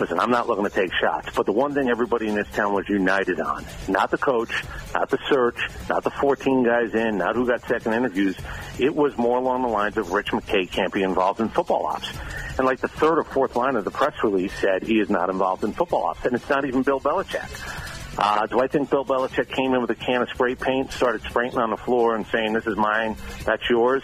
listen, 0.00 0.18
I'm 0.18 0.30
not 0.30 0.48
looking 0.48 0.64
to 0.64 0.70
take 0.70 0.92
shots, 0.94 1.28
but 1.36 1.44
the 1.44 1.52
one 1.52 1.74
thing 1.74 1.90
everybody 1.90 2.28
in 2.28 2.34
this 2.34 2.48
town 2.48 2.72
was 2.72 2.88
united 2.88 3.38
on, 3.38 3.64
not 3.86 4.10
the 4.10 4.18
coach, 4.18 4.50
not 4.94 5.10
the 5.10 5.18
search, 5.28 5.58
not 5.88 6.02
the 6.02 6.10
14 6.10 6.64
guys 6.64 6.94
in, 6.94 7.18
not 7.18 7.36
who 7.36 7.46
got 7.46 7.60
second 7.68 7.92
interviews, 7.92 8.36
it 8.78 8.94
was 8.94 9.16
more 9.18 9.38
along 9.38 9.62
the 9.62 9.68
lines 9.68 9.98
of 9.98 10.12
Rich 10.12 10.28
McKay 10.28 10.70
can't 10.70 10.92
be 10.92 11.02
involved 11.02 11.40
in 11.40 11.50
football 11.50 11.86
ops. 11.86 12.10
And 12.56 12.66
like 12.66 12.80
the 12.80 12.88
third 12.88 13.18
or 13.18 13.24
fourth 13.24 13.56
line 13.56 13.76
of 13.76 13.84
the 13.84 13.90
press 13.90 14.14
release 14.24 14.52
said, 14.54 14.82
he 14.82 14.98
is 14.98 15.10
not 15.10 15.28
involved 15.28 15.64
in 15.64 15.72
football 15.72 16.06
ops, 16.06 16.24
and 16.24 16.34
it's 16.34 16.48
not 16.48 16.64
even 16.64 16.82
Bill 16.82 17.00
Belichick. 17.00 17.48
Uh, 18.18 18.46
do 18.46 18.60
I 18.60 18.66
think 18.66 18.90
Bill 18.90 19.04
Belichick 19.04 19.48
came 19.48 19.74
in 19.74 19.80
with 19.80 19.90
a 19.90 19.94
can 19.94 20.22
of 20.22 20.28
spray 20.30 20.54
paint, 20.54 20.92
started 20.92 21.22
spraying 21.22 21.56
on 21.56 21.70
the 21.70 21.76
floor 21.76 22.16
and 22.16 22.26
saying, 22.26 22.54
this 22.54 22.66
is 22.66 22.76
mine, 22.76 23.16
that's 23.44 23.68
yours? 23.70 24.02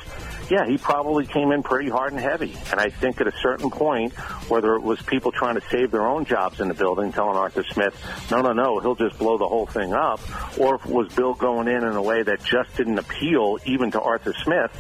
Yeah, 0.49 0.65
he 0.67 0.79
probably 0.79 1.27
came 1.27 1.51
in 1.51 1.63
pretty 1.63 1.91
hard 1.91 2.13
and 2.13 2.21
heavy. 2.21 2.57
And 2.71 2.79
I 2.79 2.89
think 2.89 3.21
at 3.21 3.27
a 3.27 3.33
certain 3.43 3.71
point, 3.71 4.13
whether 4.49 4.75
it 4.77 4.83
was 4.83 5.01
people 5.03 5.33
trying 5.33 5.57
to 5.57 5.63
save 5.71 5.91
their 5.91 6.07
own 6.07 6.25
jobs 6.25 6.61
in 6.61 6.69
the 6.69 6.75
building, 6.75 7.13
telling 7.13 7.37
Arthur 7.37 7.65
Smith, 7.65 7.95
no, 8.31 8.43
no, 8.43 8.53
no, 8.53 8.79
he'll 8.79 8.95
just 8.95 9.19
blow 9.19 9.39
the 9.39 9.49
whole 9.49 9.67
thing 9.67 9.93
up, 9.93 10.21
or 10.59 10.79
was 10.87 11.13
Bill 11.15 11.35
going 11.35 11.67
in 11.67 11.83
in 11.83 11.97
a 11.97 12.03
way 12.03 12.23
that 12.23 12.45
just 12.45 12.77
didn't 12.77 12.99
appeal 12.99 13.59
even 13.65 13.91
to 13.91 14.01
Arthur 14.01 14.35
Smith, 14.45 14.71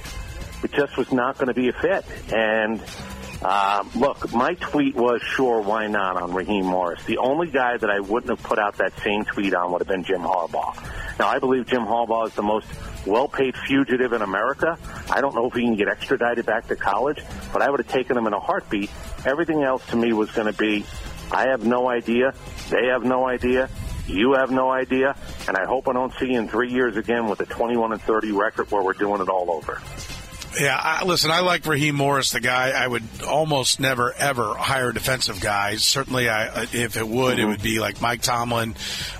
it 0.62 0.72
just 0.72 0.96
was 0.96 1.10
not 1.12 1.36
going 1.36 1.48
to 1.48 1.54
be 1.54 1.68
a 1.68 1.72
fit. 1.72 2.04
And 2.32 2.80
uh, 3.48 3.84
look, 3.94 4.32
my 4.34 4.54
tweet 4.54 4.96
was 4.96 5.22
sure, 5.22 5.60
why 5.60 5.86
not 5.86 6.16
on 6.20 6.34
Raheem 6.34 6.66
Morris. 6.66 7.04
The 7.04 7.18
only 7.18 7.46
guy 7.46 7.76
that 7.76 7.88
I 7.88 8.00
wouldn't 8.00 8.28
have 8.28 8.42
put 8.42 8.58
out 8.58 8.78
that 8.78 8.92
same 9.04 9.24
tweet 9.24 9.54
on 9.54 9.70
would 9.70 9.82
have 9.82 9.86
been 9.86 10.02
Jim 10.02 10.22
Harbaugh. 10.22 10.74
Now, 11.20 11.28
I 11.28 11.38
believe 11.38 11.64
Jim 11.68 11.82
Harbaugh 11.82 12.26
is 12.26 12.34
the 12.34 12.42
most 12.42 12.66
well-paid 13.06 13.54
fugitive 13.68 14.12
in 14.12 14.22
America. 14.22 14.76
I 15.08 15.20
don't 15.20 15.36
know 15.36 15.46
if 15.46 15.54
he 15.54 15.62
can 15.62 15.76
get 15.76 15.86
extradited 15.86 16.44
back 16.44 16.66
to 16.66 16.74
college, 16.74 17.22
but 17.52 17.62
I 17.62 17.70
would 17.70 17.78
have 17.78 17.88
taken 17.88 18.16
him 18.16 18.26
in 18.26 18.32
a 18.32 18.40
heartbeat. 18.40 18.90
Everything 19.24 19.62
else 19.62 19.86
to 19.90 19.96
me 19.96 20.12
was 20.12 20.28
going 20.32 20.52
to 20.52 20.58
be, 20.58 20.84
I 21.30 21.50
have 21.50 21.64
no 21.64 21.88
idea. 21.88 22.34
They 22.70 22.86
have 22.86 23.04
no 23.04 23.28
idea. 23.28 23.70
You 24.08 24.32
have 24.32 24.50
no 24.50 24.72
idea. 24.72 25.14
And 25.46 25.56
I 25.56 25.66
hope 25.66 25.86
I 25.86 25.92
don't 25.92 26.12
see 26.14 26.32
you 26.32 26.40
in 26.40 26.48
three 26.48 26.72
years 26.72 26.96
again 26.96 27.28
with 27.28 27.38
a 27.40 27.46
21 27.46 27.92
and 27.92 28.02
30 28.02 28.32
record 28.32 28.72
where 28.72 28.82
we're 28.82 28.94
doing 28.94 29.20
it 29.20 29.28
all 29.28 29.52
over. 29.52 29.80
Yeah, 30.58 30.78
I, 30.80 31.04
listen, 31.04 31.30
I 31.30 31.40
like 31.40 31.66
Raheem 31.66 31.94
Morris, 31.96 32.30
the 32.30 32.40
guy. 32.40 32.70
I 32.70 32.86
would 32.86 33.02
almost 33.26 33.80
never 33.80 34.12
ever 34.12 34.54
hire 34.54 34.92
defensive 34.92 35.40
guys. 35.40 35.84
Certainly, 35.84 36.28
I, 36.28 36.62
if 36.72 36.96
it 36.96 37.06
would, 37.06 37.36
mm-hmm. 37.36 37.40
it 37.40 37.46
would 37.46 37.62
be 37.62 37.78
like 37.78 38.00
Mike 38.00 38.22
Tomlin, 38.22 38.74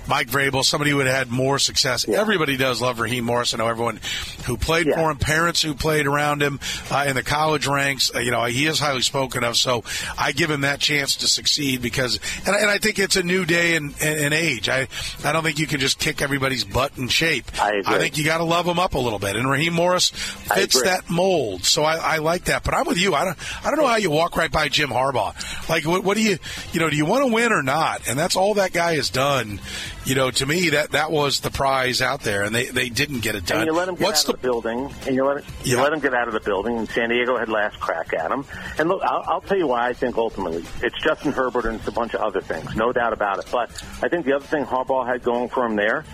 Mike 0.07 0.27
Vrabel, 0.29 0.63
somebody 0.63 0.91
who 0.91 0.97
would 0.97 1.07
have 1.07 1.15
had 1.15 1.29
more 1.29 1.59
success. 1.59 2.05
Yeah. 2.07 2.19
Everybody 2.19 2.57
does 2.57 2.81
love 2.81 2.99
Raheem 2.99 3.25
Morris. 3.25 3.53
I 3.53 3.57
know 3.57 3.67
everyone 3.67 3.99
who 4.45 4.57
played 4.57 4.87
yeah. 4.87 4.95
for 4.95 5.11
him, 5.11 5.17
parents 5.17 5.61
who 5.61 5.75
played 5.75 6.07
around 6.07 6.41
him 6.41 6.59
uh, 6.89 7.05
in 7.07 7.15
the 7.15 7.23
college 7.23 7.67
ranks. 7.67 8.11
Uh, 8.13 8.19
you 8.19 8.31
know, 8.31 8.43
he 8.45 8.65
is 8.65 8.79
highly 8.79 9.01
spoken 9.01 9.43
of. 9.43 9.57
So 9.57 9.83
I 10.17 10.31
give 10.31 10.49
him 10.49 10.61
that 10.61 10.79
chance 10.79 11.17
to 11.17 11.27
succeed 11.27 11.81
because, 11.81 12.19
and, 12.45 12.55
and 12.55 12.69
I 12.69 12.77
think 12.77 12.99
it's 12.99 13.15
a 13.15 13.23
new 13.23 13.45
day 13.45 13.75
and, 13.75 13.93
and, 14.01 14.33
age. 14.33 14.69
I, 14.69 14.87
I 15.23 15.31
don't 15.33 15.43
think 15.43 15.59
you 15.59 15.67
can 15.67 15.79
just 15.79 15.99
kick 15.99 16.21
everybody's 16.21 16.63
butt 16.63 16.97
and 16.97 17.11
shape. 17.11 17.45
I, 17.59 17.81
I 17.85 17.97
think 17.99 18.17
you 18.17 18.25
got 18.25 18.39
to 18.39 18.43
love 18.43 18.65
them 18.65 18.79
up 18.79 18.93
a 18.93 18.99
little 18.99 19.19
bit. 19.19 19.35
And 19.35 19.49
Raheem 19.49 19.73
Morris 19.73 20.09
fits 20.09 20.81
that 20.81 21.09
mold 21.09 21.26
mold. 21.27 21.63
So 21.65 21.83
I, 21.83 21.95
I, 21.95 22.17
like 22.17 22.45
that. 22.45 22.63
But 22.63 22.73
I'm 22.73 22.85
with 22.85 22.97
you. 22.97 23.13
I 23.13 23.25
don't 23.25 23.37
I 23.65 23.69
don't 23.69 23.79
know 23.79 23.87
how 23.87 23.97
you 23.97 24.09
walk 24.09 24.37
right 24.37 24.51
by 24.51 24.69
Jim 24.69 24.89
Harbaugh. 24.89 25.69
Like 25.69 25.85
what, 25.85 26.03
what 26.03 26.15
do 26.15 26.23
you 26.23 26.37
you 26.71 26.79
know 26.79 26.89
do 26.89 26.95
you 26.95 27.05
want 27.05 27.25
to 27.27 27.33
win 27.33 27.51
or 27.51 27.63
not? 27.63 28.07
And 28.07 28.17
that's 28.17 28.35
all 28.35 28.55
that 28.55 28.71
guy 28.73 28.95
has 28.95 29.09
done. 29.09 29.59
You 30.05 30.15
know, 30.15 30.31
to 30.31 30.45
me 30.45 30.69
that 30.69 30.91
that 30.91 31.11
was 31.11 31.41
the 31.41 31.49
prize 31.49 32.01
out 32.01 32.21
there, 32.21 32.43
and 32.43 32.55
they, 32.55 32.67
they 32.67 32.87
didn't 32.87 33.19
get 33.19 33.35
it 33.35 33.45
done. 33.45 33.59
And 33.59 33.67
you 33.67 33.73
let 33.73 33.89
him 33.89 33.95
get 33.95 34.05
What's 34.05 34.21
out 34.21 34.27
the, 34.27 34.33
of 34.35 34.41
the 34.41 34.47
building, 34.47 34.93
and 35.05 35.15
you 35.15 35.25
let 35.25 35.43
you 35.65 35.75
yeah. 35.75 35.83
let 35.83 35.91
him 35.91 35.99
get 35.99 36.13
out 36.13 36.29
of 36.29 36.33
the 36.33 36.39
building. 36.39 36.77
And 36.77 36.89
San 36.89 37.09
Diego 37.09 37.37
had 37.37 37.49
last 37.49 37.77
crack 37.81 38.13
at 38.13 38.31
him. 38.31 38.45
And 38.79 38.87
look, 38.87 39.01
I'll, 39.03 39.23
I'll 39.27 39.41
tell 39.41 39.57
you 39.57 39.67
why 39.67 39.89
I 39.89 39.93
think 39.93 40.17
ultimately 40.17 40.63
it's 40.81 40.97
Justin 41.01 41.33
Herbert 41.33 41.65
and 41.65 41.75
it's 41.75 41.87
a 41.87 41.91
bunch 41.91 42.13
of 42.13 42.21
other 42.21 42.39
things, 42.39 42.73
no 42.75 42.93
doubt 42.93 43.11
about 43.11 43.39
it. 43.39 43.47
But 43.51 43.69
I 44.01 44.07
think 44.07 44.25
the 44.25 44.33
other 44.33 44.45
thing 44.45 44.63
Harbaugh 44.63 45.05
had 45.05 45.23
going 45.23 45.49
for 45.49 45.65
him 45.65 45.75
there 45.75 46.05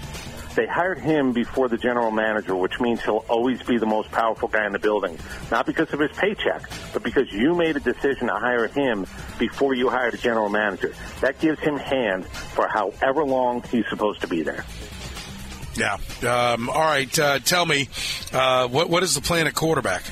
they 0.55 0.67
hired 0.67 0.99
him 0.99 1.33
before 1.33 1.67
the 1.67 1.77
general 1.77 2.11
manager, 2.11 2.55
which 2.55 2.79
means 2.79 3.01
he'll 3.03 3.25
always 3.29 3.61
be 3.63 3.77
the 3.77 3.85
most 3.85 4.11
powerful 4.11 4.47
guy 4.47 4.65
in 4.65 4.71
the 4.71 4.79
building. 4.79 5.17
Not 5.51 5.65
because 5.65 5.91
of 5.93 5.99
his 5.99 6.11
paycheck, 6.11 6.69
but 6.93 7.03
because 7.03 7.31
you 7.31 7.55
made 7.55 7.75
a 7.75 7.79
decision 7.79 8.27
to 8.27 8.35
hire 8.35 8.67
him 8.67 9.05
before 9.39 9.73
you 9.73 9.89
hired 9.89 10.13
a 10.13 10.17
general 10.17 10.49
manager. 10.49 10.93
That 11.21 11.39
gives 11.39 11.59
him 11.59 11.77
hand 11.77 12.25
for 12.27 12.67
however 12.67 13.23
long 13.23 13.63
he's 13.63 13.87
supposed 13.89 14.21
to 14.21 14.27
be 14.27 14.43
there. 14.43 14.65
Yeah. 15.75 15.97
Um, 16.21 16.69
all 16.69 16.81
right. 16.81 17.17
Uh, 17.17 17.39
tell 17.39 17.65
me, 17.65 17.89
uh, 18.31 18.67
what 18.67 18.89
what 18.89 19.03
is 19.03 19.15
the 19.15 19.21
plan 19.21 19.47
at 19.47 19.55
quarterback? 19.55 20.03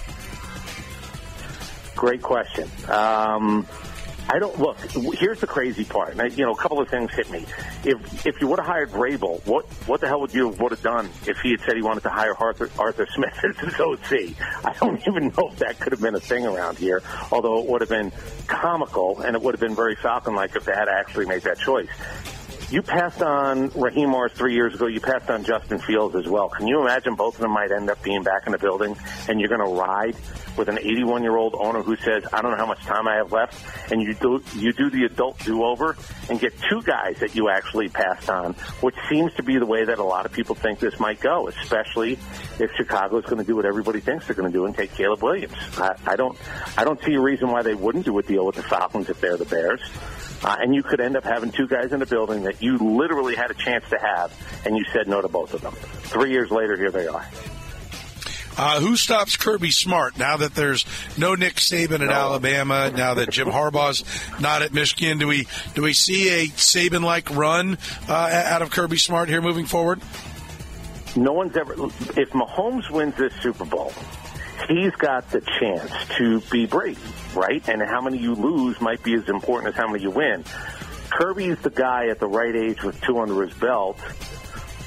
Great 1.95 2.23
question. 2.23 2.67
Um, 2.89 3.67
I 4.31 4.39
don't 4.39 4.57
look. 4.57 4.79
Here's 5.15 5.41
the 5.41 5.47
crazy 5.47 5.83
part. 5.83 6.17
I, 6.17 6.27
you 6.27 6.45
know, 6.45 6.53
a 6.53 6.55
couple 6.55 6.79
of 6.79 6.87
things 6.87 7.11
hit 7.13 7.29
me. 7.29 7.45
If 7.83 8.25
if 8.25 8.39
you 8.39 8.47
would 8.47 8.59
have 8.59 8.65
hired 8.65 8.91
Vrabel, 8.91 9.45
what 9.45 9.65
what 9.87 9.99
the 9.99 10.07
hell 10.07 10.21
would 10.21 10.33
you 10.33 10.47
would 10.47 10.71
have 10.71 10.81
done 10.81 11.09
if 11.27 11.37
he 11.39 11.51
had 11.51 11.59
said 11.61 11.75
he 11.75 11.81
wanted 11.81 12.03
to 12.03 12.09
hire 12.09 12.33
Arthur 12.33 12.69
Arthur 12.79 13.05
Smith 13.13 13.37
as 13.43 13.57
his 13.57 13.77
OC? 13.77 14.37
I 14.65 14.73
don't 14.79 15.01
even 15.07 15.33
know 15.35 15.49
if 15.51 15.59
that 15.59 15.81
could 15.81 15.91
have 15.91 16.01
been 16.01 16.15
a 16.15 16.21
thing 16.21 16.45
around 16.45 16.77
here. 16.77 17.03
Although 17.29 17.59
it 17.59 17.65
would 17.67 17.81
have 17.81 17.89
been 17.89 18.13
comical 18.47 19.19
and 19.19 19.35
it 19.35 19.41
would 19.41 19.53
have 19.53 19.59
been 19.59 19.75
very 19.75 19.97
Falcon-like 19.97 20.55
if 20.55 20.63
they 20.63 20.73
had 20.73 20.87
actually 20.87 21.25
made 21.25 21.41
that 21.41 21.59
choice. 21.59 21.89
You 22.71 22.81
passed 22.81 23.21
on 23.21 23.69
Raheem 23.75 24.11
Morris 24.11 24.31
three 24.31 24.53
years 24.53 24.73
ago. 24.75 24.87
You 24.87 25.01
passed 25.01 25.29
on 25.29 25.43
Justin 25.43 25.77
Fields 25.79 26.15
as 26.15 26.25
well. 26.25 26.47
Can 26.47 26.67
you 26.67 26.79
imagine 26.79 27.15
both 27.15 27.35
of 27.35 27.41
them 27.41 27.51
might 27.51 27.69
end 27.69 27.89
up 27.89 28.01
being 28.01 28.23
back 28.23 28.43
in 28.45 28.53
the 28.53 28.57
building 28.57 28.95
and 29.27 29.41
you're 29.41 29.49
going 29.49 29.59
to 29.59 29.75
ride 29.75 30.15
with 30.57 30.69
an 30.69 30.77
81 30.79 31.23
year 31.23 31.35
old 31.35 31.55
owner 31.55 31.81
who 31.81 31.97
says, 31.97 32.23
I 32.31 32.41
don't 32.41 32.51
know 32.51 32.57
how 32.57 32.65
much 32.65 32.79
time 32.81 33.07
I 33.07 33.15
have 33.15 33.31
left, 33.31 33.91
and 33.91 34.01
you 34.01 34.13
do, 34.13 34.43
you 34.55 34.73
do 34.73 34.89
the 34.89 35.03
adult 35.03 35.39
do 35.39 35.63
over 35.63 35.97
and 36.29 36.39
get 36.39 36.53
two 36.69 36.81
guys 36.81 37.19
that 37.19 37.35
you 37.35 37.49
actually 37.49 37.89
passed 37.89 38.29
on, 38.29 38.53
which 38.81 38.95
seems 39.09 39.33
to 39.35 39.43
be 39.43 39.57
the 39.57 39.65
way 39.65 39.85
that 39.85 39.99
a 39.99 40.03
lot 40.03 40.25
of 40.25 40.31
people 40.31 40.55
think 40.55 40.79
this 40.79 40.99
might 40.99 41.19
go, 41.19 41.47
especially 41.47 42.13
if 42.59 42.71
Chicago 42.75 43.17
is 43.17 43.25
going 43.25 43.37
to 43.37 43.43
do 43.43 43.55
what 43.55 43.65
everybody 43.65 43.99
thinks 43.99 44.27
they're 44.27 44.35
going 44.35 44.51
to 44.51 44.57
do 44.57 44.65
and 44.65 44.75
take 44.75 44.93
Caleb 44.93 45.21
Williams. 45.21 45.53
I, 45.77 45.95
I 46.05 46.15
don't, 46.15 46.37
I 46.77 46.83
don't 46.83 47.01
see 47.03 47.13
a 47.13 47.21
reason 47.21 47.49
why 47.49 47.63
they 47.63 47.73
wouldn't 47.73 48.05
do 48.05 48.17
a 48.19 48.23
deal 48.23 48.45
with 48.45 48.55
the 48.55 48.63
Falcons 48.63 49.09
if 49.09 49.19
they're 49.21 49.37
the 49.37 49.45
Bears. 49.45 49.81
Uh, 50.43 50.57
and 50.59 50.73
you 50.73 50.81
could 50.81 50.99
end 50.99 51.15
up 51.15 51.23
having 51.23 51.51
two 51.51 51.67
guys 51.67 51.91
in 51.91 51.99
the 51.99 52.05
building 52.05 52.43
that 52.43 52.61
you 52.61 52.77
literally 52.77 53.35
had 53.35 53.51
a 53.51 53.53
chance 53.53 53.87
to 53.89 53.99
have, 53.99 54.33
and 54.65 54.75
you 54.75 54.83
said 54.91 55.07
no 55.07 55.21
to 55.21 55.27
both 55.27 55.53
of 55.53 55.61
them. 55.61 55.73
Three 55.73 56.31
years 56.31 56.49
later, 56.49 56.75
here 56.75 56.91
they 56.91 57.07
are. 57.07 57.25
Uh, 58.57 58.81
who 58.81 58.97
stops 58.97 59.37
Kirby 59.37 59.71
Smart 59.71 60.17
now 60.17 60.37
that 60.37 60.53
there's 60.53 60.85
no 61.17 61.35
Nick 61.35 61.55
Saban 61.55 62.01
at 62.01 62.07
no. 62.07 62.11
Alabama? 62.11 62.91
Now 62.91 63.13
that 63.13 63.29
Jim 63.29 63.47
Harbaugh's 63.47 64.03
not 64.41 64.61
at 64.61 64.73
Michigan, 64.73 65.19
do 65.19 65.27
we 65.27 65.47
do 65.73 65.83
we 65.83 65.93
see 65.93 66.29
a 66.29 66.47
Saban-like 66.47 67.29
run 67.29 67.77
uh, 68.09 68.13
out 68.13 68.61
of 68.61 68.69
Kirby 68.69 68.97
Smart 68.97 69.29
here 69.29 69.41
moving 69.41 69.65
forward? 69.65 70.01
No 71.15 71.33
one's 71.33 71.55
ever. 71.55 71.73
If 71.73 72.31
Mahomes 72.31 72.89
wins 72.89 73.15
this 73.15 73.33
Super 73.41 73.65
Bowl, 73.65 73.93
he's 74.67 74.93
got 74.95 75.29
the 75.31 75.41
chance 75.59 75.91
to 76.17 76.41
be 76.51 76.65
Brady, 76.65 76.99
right? 77.35 77.67
And 77.67 77.81
how 77.81 78.01
many 78.01 78.17
you 78.17 78.35
lose 78.35 78.79
might 78.81 79.03
be 79.03 79.13
as 79.15 79.27
important 79.29 79.73
as 79.73 79.79
how 79.79 79.87
many 79.87 80.03
you 80.03 80.11
win. 80.11 80.43
Kirby's 81.09 81.59
the 81.59 81.69
guy 81.69 82.07
at 82.07 82.19
the 82.19 82.27
right 82.27 82.55
age 82.55 82.83
with 82.83 82.99
two 83.01 83.19
under 83.19 83.41
his 83.41 83.53
belt. 83.53 83.99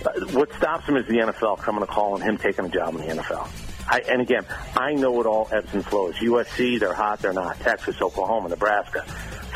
Uh, 0.05 0.21
what 0.33 0.53
stops 0.55 0.87
him 0.87 0.97
is 0.97 1.07
the 1.07 1.19
NFL 1.19 1.59
coming 1.59 1.81
to 1.81 1.87
call 1.87 2.15
and 2.15 2.25
him 2.25 2.39
taking 2.39 2.65
a 2.65 2.69
job 2.69 2.95
in 2.95 3.01
the 3.03 3.23
NFL. 3.23 3.49
I, 3.89 4.01
and 4.01 4.23
again, 4.23 4.47
I 4.75 4.95
know 4.95 5.21
it 5.21 5.27
all 5.27 5.49
ebbs 5.53 5.73
and 5.75 5.85
flows. 5.85 6.15
USC, 6.17 6.81
they're 6.81 6.95
hot, 6.95 7.21
they're 7.21 7.35
not. 7.35 7.61
Texas, 7.61 8.01
Oklahoma, 8.01 8.49
Nebraska, 8.49 9.03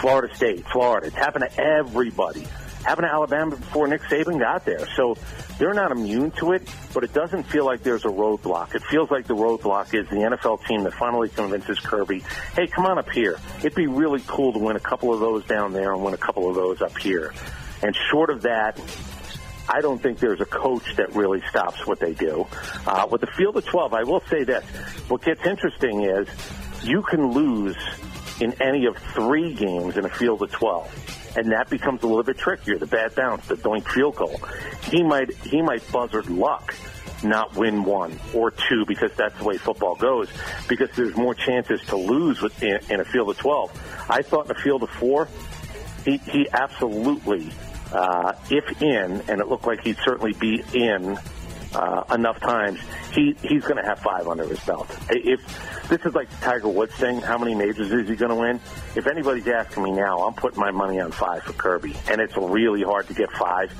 Florida 0.00 0.34
State, 0.34 0.66
Florida. 0.68 1.06
It's 1.06 1.16
happened 1.16 1.46
to 1.50 1.60
everybody. 1.60 2.46
Happened 2.88 3.06
to 3.06 3.12
Alabama 3.12 3.54
before 3.54 3.86
Nick 3.86 4.00
Saban 4.04 4.38
got 4.38 4.64
there. 4.64 4.88
So 4.96 5.14
they're 5.58 5.74
not 5.74 5.92
immune 5.92 6.30
to 6.38 6.52
it, 6.52 6.66
but 6.94 7.04
it 7.04 7.12
doesn't 7.12 7.42
feel 7.42 7.66
like 7.66 7.82
there's 7.82 8.06
a 8.06 8.08
roadblock. 8.08 8.74
It 8.74 8.82
feels 8.84 9.10
like 9.10 9.26
the 9.26 9.34
roadblock 9.34 9.92
is 9.92 10.08
the 10.08 10.16
NFL 10.16 10.64
team 10.64 10.84
that 10.84 10.94
finally 10.94 11.28
convinces 11.28 11.78
Kirby, 11.80 12.20
hey, 12.54 12.66
come 12.66 12.86
on 12.86 12.96
up 12.96 13.10
here. 13.10 13.36
It'd 13.58 13.74
be 13.74 13.88
really 13.88 14.22
cool 14.26 14.54
to 14.54 14.58
win 14.58 14.76
a 14.76 14.80
couple 14.80 15.12
of 15.12 15.20
those 15.20 15.44
down 15.44 15.74
there 15.74 15.92
and 15.92 16.02
win 16.02 16.14
a 16.14 16.16
couple 16.16 16.48
of 16.48 16.54
those 16.56 16.80
up 16.80 16.96
here. 16.96 17.34
And 17.82 17.94
short 18.10 18.30
of 18.30 18.40
that, 18.42 18.80
I 19.68 19.82
don't 19.82 20.02
think 20.02 20.18
there's 20.18 20.40
a 20.40 20.46
coach 20.46 20.96
that 20.96 21.14
really 21.14 21.42
stops 21.50 21.86
what 21.86 22.00
they 22.00 22.14
do. 22.14 22.46
Uh, 22.86 23.06
with 23.10 23.20
the 23.20 23.26
field 23.26 23.58
of 23.58 23.66
12, 23.66 23.92
I 23.92 24.04
will 24.04 24.22
say 24.30 24.44
this. 24.44 24.64
What 25.08 25.20
gets 25.20 25.44
interesting 25.44 26.04
is 26.04 26.26
you 26.82 27.02
can 27.02 27.32
lose 27.32 27.76
in 28.40 28.54
any 28.62 28.86
of 28.86 28.96
three 29.14 29.52
games 29.52 29.98
in 29.98 30.06
a 30.06 30.08
field 30.08 30.40
of 30.40 30.50
12 30.52 31.18
and 31.38 31.52
that 31.52 31.70
becomes 31.70 32.02
a 32.02 32.06
little 32.06 32.24
bit 32.24 32.36
trickier. 32.36 32.78
The 32.78 32.86
bad 32.86 33.14
bounce, 33.14 33.46
the 33.46 33.54
doink 33.54 33.88
field 33.88 34.16
goal. 34.16 34.40
He 34.84 35.02
might 35.02 35.32
he 35.36 35.62
might 35.62 35.90
buzzard 35.92 36.28
luck 36.28 36.74
not 37.22 37.54
win 37.56 37.84
one 37.84 38.18
or 38.34 38.50
two 38.50 38.84
because 38.86 39.12
that's 39.16 39.36
the 39.38 39.44
way 39.44 39.56
football 39.56 39.94
goes. 39.94 40.28
Because 40.68 40.90
there's 40.96 41.16
more 41.16 41.34
chances 41.34 41.80
to 41.86 41.96
lose 41.96 42.42
in, 42.60 42.78
in 42.90 43.00
a 43.00 43.04
field 43.04 43.30
of 43.30 43.38
12. 43.38 44.06
I 44.10 44.22
thought 44.22 44.46
in 44.46 44.50
a 44.52 44.60
field 44.60 44.82
of 44.82 44.90
four, 44.90 45.28
he 46.04 46.16
he 46.18 46.48
absolutely, 46.52 47.50
uh, 47.92 48.32
if 48.50 48.82
in, 48.82 49.22
and 49.28 49.40
it 49.40 49.48
looked 49.48 49.66
like 49.66 49.82
he'd 49.84 49.98
certainly 49.98 50.32
be 50.32 50.64
in 50.74 51.18
uh, 51.74 52.02
enough 52.14 52.40
times, 52.40 52.78
he 53.12 53.34
he's 53.42 53.62
going 53.62 53.76
to 53.76 53.82
have 53.82 53.98
five 53.98 54.26
under 54.26 54.44
his 54.44 54.60
belt. 54.60 54.88
If 55.10 55.40
this 55.88 56.00
is 56.04 56.14
like 56.14 56.28
Tiger 56.40 56.68
Woods 56.68 56.94
thing, 56.94 57.20
how 57.20 57.38
many 57.38 57.54
majors 57.54 57.90
is 57.92 58.08
he 58.08 58.16
going 58.16 58.30
to 58.30 58.34
win? 58.34 58.60
If 58.96 59.06
anybody's 59.06 59.46
asking 59.48 59.82
me 59.82 59.92
now, 59.92 60.20
I'm 60.26 60.34
putting 60.34 60.58
my 60.60 60.70
money 60.70 61.00
on 61.00 61.10
five 61.12 61.42
for 61.42 61.52
Kirby, 61.52 61.94
and 62.10 62.20
it's 62.20 62.36
really 62.36 62.82
hard 62.82 63.06
to 63.08 63.14
get 63.14 63.30
five. 63.32 63.72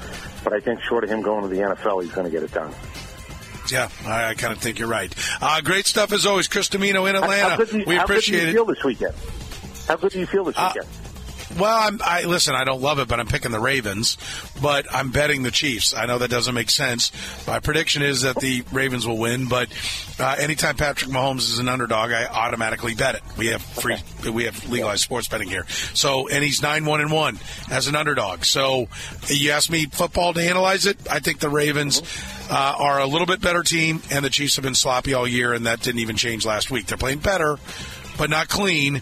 But 0.44 0.52
I 0.52 0.60
think 0.60 0.80
short 0.82 1.04
of 1.04 1.10
him 1.10 1.22
going 1.22 1.42
to 1.42 1.48
the 1.48 1.60
NFL, 1.62 2.02
he's 2.02 2.12
going 2.12 2.26
to 2.26 2.30
get 2.30 2.42
it 2.42 2.52
done. 2.52 2.72
Yeah, 3.70 3.90
I, 4.06 4.30
I 4.30 4.34
kind 4.34 4.52
of 4.52 4.58
think 4.60 4.78
you're 4.78 4.88
right. 4.88 5.14
Uh, 5.42 5.60
great 5.60 5.86
stuff 5.86 6.12
as 6.12 6.24
always, 6.24 6.48
Chris 6.48 6.68
Dimino 6.70 7.08
in 7.08 7.16
Atlanta. 7.16 7.50
How, 7.50 7.56
how 7.56 7.64
you, 7.78 7.84
we 7.86 7.96
how 7.96 8.06
good 8.06 8.22
do 8.22 8.32
you. 8.32 8.52
Feel 8.52 8.64
this 8.64 8.82
weekend? 8.84 9.14
How 9.86 9.96
good 9.96 10.12
do 10.12 10.18
you 10.20 10.26
feel 10.26 10.44
this 10.44 10.54
Uh, 10.56 10.72
weekend? 10.74 10.92
Well, 11.58 11.76
I'm, 11.76 12.00
I 12.04 12.22
listen. 12.22 12.54
I 12.54 12.64
don't 12.64 12.80
love 12.80 13.00
it, 13.00 13.08
but 13.08 13.18
I'm 13.18 13.26
picking 13.26 13.50
the 13.50 13.58
Ravens. 13.58 14.16
But 14.62 14.86
I'm 14.94 15.10
betting 15.10 15.42
the 15.42 15.50
Chiefs. 15.50 15.92
I 15.92 16.06
know 16.06 16.18
that 16.18 16.30
doesn't 16.30 16.54
make 16.54 16.70
sense. 16.70 17.10
My 17.46 17.58
prediction 17.58 18.02
is 18.02 18.22
that 18.22 18.36
the 18.36 18.62
Ravens 18.72 19.06
will 19.06 19.18
win. 19.18 19.48
But 19.48 19.68
uh, 20.20 20.36
anytime 20.38 20.76
Patrick 20.76 21.10
Mahomes 21.10 21.50
is 21.50 21.58
an 21.58 21.68
underdog, 21.68 22.12
I 22.12 22.26
automatically 22.26 22.94
bet 22.94 23.16
it. 23.16 23.22
We 23.36 23.48
have 23.48 23.62
free, 23.62 23.96
we 24.30 24.44
have 24.44 24.68
legalized 24.70 25.02
sports 25.02 25.26
betting 25.26 25.48
here. 25.48 25.66
So, 25.94 26.28
and 26.28 26.44
he's 26.44 26.62
nine 26.62 26.84
one 26.84 27.00
and 27.00 27.10
one 27.10 27.38
as 27.70 27.88
an 27.88 27.96
underdog. 27.96 28.44
So, 28.44 28.88
you 29.26 29.50
ask 29.50 29.68
me 29.68 29.86
football 29.86 30.34
to 30.34 30.40
analyze 30.40 30.86
it. 30.86 30.96
I 31.10 31.18
think 31.18 31.40
the 31.40 31.50
Ravens 31.50 32.02
uh, 32.50 32.74
are 32.78 33.00
a 33.00 33.06
little 33.06 33.26
bit 33.26 33.40
better 33.40 33.62
team, 33.64 34.00
and 34.10 34.24
the 34.24 34.30
Chiefs 34.30 34.56
have 34.56 34.62
been 34.62 34.74
sloppy 34.76 35.14
all 35.14 35.26
year, 35.26 35.52
and 35.52 35.66
that 35.66 35.80
didn't 35.80 36.00
even 36.00 36.16
change 36.16 36.46
last 36.46 36.70
week. 36.70 36.86
They're 36.86 36.98
playing 36.98 37.18
better 37.18 37.58
but 38.18 38.28
not 38.28 38.48
clean. 38.48 39.00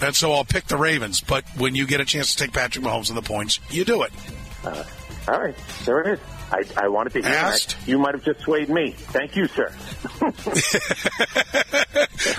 And 0.00 0.14
so 0.14 0.32
I'll 0.32 0.44
pick 0.44 0.66
the 0.66 0.76
Ravens. 0.76 1.20
But 1.20 1.44
when 1.56 1.74
you 1.74 1.86
get 1.86 2.00
a 2.00 2.04
chance 2.04 2.34
to 2.34 2.44
take 2.44 2.52
Patrick 2.52 2.84
Mahomes 2.84 3.08
and 3.08 3.18
the 3.18 3.22
points, 3.22 3.58
you 3.70 3.84
do 3.84 4.02
it. 4.02 4.12
Uh, 4.64 4.84
all 5.26 5.40
right, 5.40 5.54
there 5.84 6.00
it 6.02 6.14
is. 6.14 6.20
I, 6.50 6.62
I 6.84 6.88
wanted 6.88 7.12
to 7.12 7.20
hear 7.20 7.28
Asked. 7.30 7.76
that. 7.78 7.88
You 7.88 7.98
might 7.98 8.14
have 8.14 8.24
just 8.24 8.40
swayed 8.40 8.70
me. 8.70 8.92
Thank 8.92 9.36
you, 9.36 9.46
sir. 9.48 9.66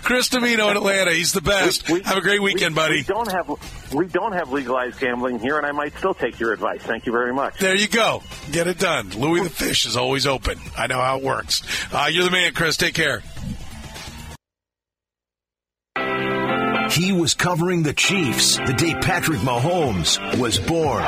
Chris 0.01 0.29
Dimino 0.29 0.71
in 0.71 0.77
Atlanta. 0.77 1.11
He's 1.13 1.31
the 1.33 1.41
best. 1.41 1.87
We- 1.87 1.95
we- 1.99 2.03
have 2.03 2.17
a 2.17 2.21
great 2.21 2.41
weekend, 2.41 2.73
we, 2.75 2.81
buddy. 2.81 2.95
We 2.97 3.03
don't 3.03 3.31
have 3.31 3.93
we 3.93 4.07
don't 4.07 4.31
have 4.33 4.51
legalized 4.51 4.99
gambling 4.99 5.37
here, 5.39 5.57
and 5.57 5.65
I 5.65 5.71
might 5.71 5.95
still 5.97 6.13
take 6.15 6.39
your 6.39 6.53
advice. 6.53 6.81
Thank 6.81 7.05
you 7.05 7.11
very 7.11 7.33
much. 7.33 7.59
There 7.59 7.75
you 7.75 7.87
go. 7.87 8.23
Get 8.51 8.65
it 8.67 8.79
done. 8.79 9.09
Louis 9.11 9.41
the 9.43 9.49
Fish 9.49 9.85
is 9.85 9.95
always 9.95 10.25
open. 10.25 10.59
I 10.77 10.87
know 10.87 10.99
how 10.99 11.17
it 11.19 11.23
works. 11.23 11.61
Uh, 11.93 12.07
you're 12.11 12.23
the 12.23 12.31
man, 12.31 12.53
Chris. 12.53 12.77
Take 12.77 12.95
care. 12.95 13.21
He 16.99 17.13
was 17.13 17.33
covering 17.33 17.83
the 17.83 17.93
Chiefs 17.93 18.57
the 18.57 18.73
day 18.73 18.93
Patrick 18.93 19.39
Mahomes 19.39 20.19
was 20.37 20.59
born. 20.59 21.01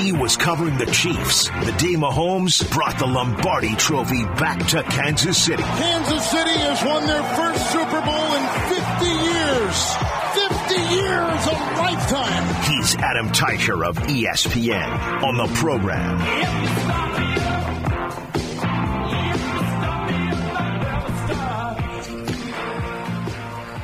He 0.00 0.12
was 0.12 0.38
covering 0.38 0.78
the 0.78 0.86
Chiefs 0.86 1.48
the 1.48 1.74
day 1.76 1.92
Mahomes 1.92 2.66
brought 2.70 2.98
the 2.98 3.06
Lombardi 3.06 3.74
Trophy 3.74 4.24
back 4.40 4.66
to 4.68 4.82
Kansas 4.84 5.44
City. 5.44 5.62
Kansas 5.62 6.30
City 6.30 6.58
has 6.58 6.82
won 6.86 7.06
their 7.06 7.22
first 7.36 7.70
Super 7.70 8.00
Bowl 8.00 8.32
in 8.32 8.44
50 8.72 9.04
years. 9.28 10.12
50 10.32 10.94
years, 10.94 11.46
a 11.46 11.56
lifetime. 11.76 12.61
Adam 12.96 13.28
Teicher 13.28 13.86
of 13.86 13.96
ESPN 13.96 15.22
on 15.22 15.36
the 15.36 15.54
program. 15.54 17.01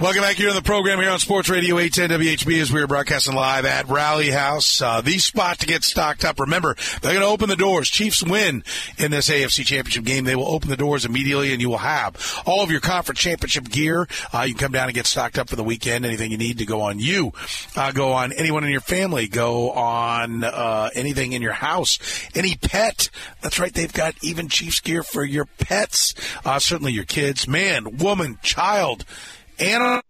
Welcome 0.00 0.22
back 0.22 0.36
here 0.36 0.48
on 0.48 0.54
the 0.54 0.62
program 0.62 1.00
here 1.00 1.10
on 1.10 1.18
Sports 1.18 1.48
Radio 1.48 1.76
810 1.76 2.20
WHB 2.20 2.62
as 2.62 2.72
we 2.72 2.80
are 2.80 2.86
broadcasting 2.86 3.34
live 3.34 3.64
at 3.64 3.88
Rally 3.88 4.30
House. 4.30 4.80
Uh, 4.80 5.00
the 5.00 5.18
spot 5.18 5.58
to 5.58 5.66
get 5.66 5.82
stocked 5.82 6.24
up. 6.24 6.38
Remember, 6.38 6.76
they're 7.02 7.14
going 7.14 7.26
to 7.26 7.32
open 7.32 7.48
the 7.48 7.56
doors. 7.56 7.90
Chiefs 7.90 8.22
win 8.22 8.62
in 8.96 9.10
this 9.10 9.28
AFC 9.28 9.66
Championship 9.66 10.04
game. 10.04 10.22
They 10.22 10.36
will 10.36 10.46
open 10.46 10.70
the 10.70 10.76
doors 10.76 11.04
immediately 11.04 11.52
and 11.52 11.60
you 11.60 11.68
will 11.68 11.78
have 11.78 12.40
all 12.46 12.62
of 12.62 12.70
your 12.70 12.78
conference 12.78 13.18
championship 13.18 13.68
gear. 13.68 14.06
Uh, 14.32 14.42
you 14.42 14.54
can 14.54 14.66
come 14.66 14.72
down 14.72 14.86
and 14.86 14.94
get 14.94 15.06
stocked 15.06 15.36
up 15.36 15.48
for 15.48 15.56
the 15.56 15.64
weekend. 15.64 16.06
Anything 16.06 16.30
you 16.30 16.38
need 16.38 16.58
to 16.58 16.64
go 16.64 16.82
on 16.82 17.00
you, 17.00 17.32
uh, 17.74 17.90
go 17.90 18.12
on 18.12 18.32
anyone 18.32 18.62
in 18.62 18.70
your 18.70 18.80
family, 18.80 19.26
go 19.26 19.72
on 19.72 20.44
uh, 20.44 20.90
anything 20.94 21.32
in 21.32 21.42
your 21.42 21.52
house, 21.54 21.98
any 22.36 22.54
pet. 22.54 23.10
That's 23.40 23.58
right. 23.58 23.74
They've 23.74 23.92
got 23.92 24.14
even 24.22 24.48
Chiefs 24.48 24.78
gear 24.78 25.02
for 25.02 25.24
your 25.24 25.46
pets. 25.58 26.14
Uh, 26.44 26.60
certainly 26.60 26.92
your 26.92 27.04
kids, 27.04 27.48
man, 27.48 27.96
woman, 27.96 28.38
child. 28.42 29.04
And 29.60 30.02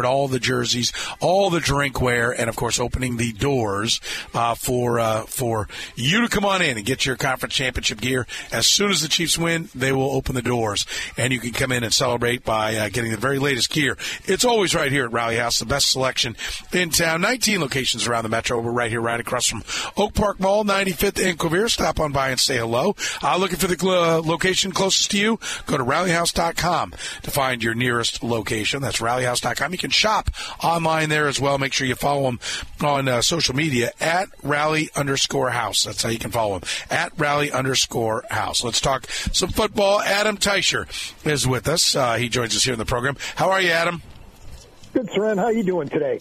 covered 0.00 0.06
all 0.06 0.28
the 0.28 0.38
jerseys, 0.38 0.92
all 1.20 1.50
the 1.50 1.58
drinkware, 1.58 2.34
and 2.36 2.48
of 2.48 2.56
course, 2.56 2.78
opening 2.78 3.16
the 3.16 3.32
doors 3.32 4.00
uh, 4.34 4.54
for 4.54 4.98
uh, 4.98 5.22
for 5.22 5.68
you 5.94 6.20
to 6.22 6.28
come 6.28 6.44
on 6.44 6.62
in 6.62 6.76
and 6.76 6.86
get 6.86 7.04
your 7.04 7.16
conference 7.16 7.54
championship 7.54 8.00
gear. 8.00 8.26
As 8.52 8.66
soon 8.66 8.90
as 8.90 9.02
the 9.02 9.08
Chiefs 9.08 9.38
win, 9.38 9.68
they 9.74 9.92
will 9.92 10.10
open 10.10 10.34
the 10.34 10.42
doors, 10.42 10.86
and 11.16 11.32
you 11.32 11.40
can 11.40 11.52
come 11.52 11.72
in 11.72 11.84
and 11.84 11.92
celebrate 11.92 12.44
by 12.44 12.76
uh, 12.76 12.88
getting 12.88 13.10
the 13.10 13.16
very 13.16 13.38
latest 13.38 13.70
gear. 13.70 13.96
It's 14.24 14.44
always 14.44 14.74
right 14.74 14.92
here 14.92 15.04
at 15.04 15.12
Rally 15.12 15.36
House, 15.36 15.58
the 15.58 15.66
best 15.66 15.90
selection 15.90 16.36
in 16.72 16.90
town. 16.90 17.20
19 17.20 17.60
locations 17.60 18.06
around 18.06 18.24
the 18.24 18.28
metro. 18.28 18.60
We're 18.60 18.70
right 18.70 18.90
here, 18.90 19.00
right 19.00 19.20
across 19.20 19.46
from 19.46 19.62
Oak 19.96 20.14
Park 20.14 20.40
Mall, 20.40 20.64
95th 20.64 21.28
and 21.28 21.38
Quivira. 21.38 21.70
Stop 21.70 22.00
on 22.00 22.12
by 22.12 22.30
and 22.30 22.40
say 22.40 22.56
hello. 22.56 22.94
Uh, 23.22 23.36
looking 23.36 23.58
for 23.58 23.66
the 23.66 23.78
uh, 23.86 24.20
location 24.24 24.72
closest 24.72 25.10
to 25.10 25.18
you? 25.18 25.38
Go 25.66 25.76
to 25.76 25.84
rallyhouse.com 25.84 26.92
to 27.22 27.30
find 27.30 27.62
your 27.62 27.74
nearest 27.74 28.22
location. 28.22 28.82
That's 28.82 29.00
rallyhouse.com. 29.30 29.72
You 29.72 29.78
can 29.78 29.90
shop 29.90 30.30
online 30.62 31.08
there 31.08 31.28
as 31.28 31.40
well. 31.40 31.58
Make 31.58 31.72
sure 31.72 31.86
you 31.86 31.94
follow 31.94 32.22
them 32.22 32.40
on 32.82 33.08
uh, 33.08 33.22
social 33.22 33.54
media 33.54 33.92
at 34.00 34.28
rally 34.42 34.90
underscore 34.96 35.50
house. 35.50 35.84
That's 35.84 36.02
how 36.02 36.10
you 36.10 36.18
can 36.18 36.30
follow 36.30 36.58
them 36.58 36.68
at 36.90 37.12
rally 37.18 37.50
underscore 37.50 38.24
house. 38.30 38.64
Let's 38.64 38.80
talk 38.80 39.06
some 39.32 39.50
football. 39.50 40.00
Adam 40.00 40.36
Teicher 40.36 40.86
is 41.26 41.46
with 41.46 41.68
us. 41.68 41.94
Uh, 41.94 42.14
he 42.14 42.28
joins 42.28 42.54
us 42.56 42.64
here 42.64 42.72
in 42.72 42.78
the 42.78 42.84
program. 42.84 43.16
How 43.36 43.50
are 43.50 43.60
you, 43.60 43.70
Adam? 43.70 44.02
Good, 44.92 45.08
Soren. 45.14 45.38
How 45.38 45.44
are 45.44 45.52
you 45.52 45.62
doing 45.62 45.88
today? 45.88 46.20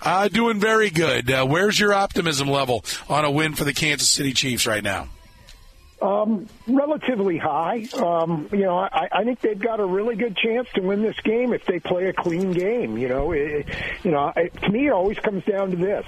Uh, 0.00 0.26
doing 0.28 0.58
very 0.58 0.90
good. 0.90 1.30
Uh, 1.30 1.46
where's 1.46 1.78
your 1.78 1.94
optimism 1.94 2.48
level 2.48 2.84
on 3.08 3.24
a 3.24 3.30
win 3.30 3.54
for 3.54 3.64
the 3.64 3.72
Kansas 3.72 4.10
City 4.10 4.32
Chiefs 4.32 4.66
right 4.66 4.82
now? 4.82 5.08
Um, 6.02 6.48
relatively 6.66 7.38
high. 7.38 7.88
Um, 7.92 8.48
you 8.50 8.64
know, 8.64 8.76
I, 8.76 9.08
I 9.12 9.22
think 9.22 9.40
they've 9.40 9.58
got 9.58 9.78
a 9.78 9.86
really 9.86 10.16
good 10.16 10.36
chance 10.36 10.66
to 10.74 10.80
win 10.80 11.00
this 11.00 11.18
game 11.20 11.52
if 11.52 11.64
they 11.64 11.78
play 11.78 12.06
a 12.06 12.12
clean 12.12 12.50
game. 12.50 12.98
You 12.98 13.08
know, 13.08 13.30
it, 13.30 13.68
you 14.02 14.10
know, 14.10 14.32
it, 14.34 14.52
to 14.62 14.68
me, 14.68 14.88
it 14.88 14.90
always 14.90 15.18
comes 15.20 15.44
down 15.44 15.70
to 15.70 15.76
this: 15.76 16.04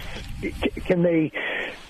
can 0.86 1.02
they 1.02 1.30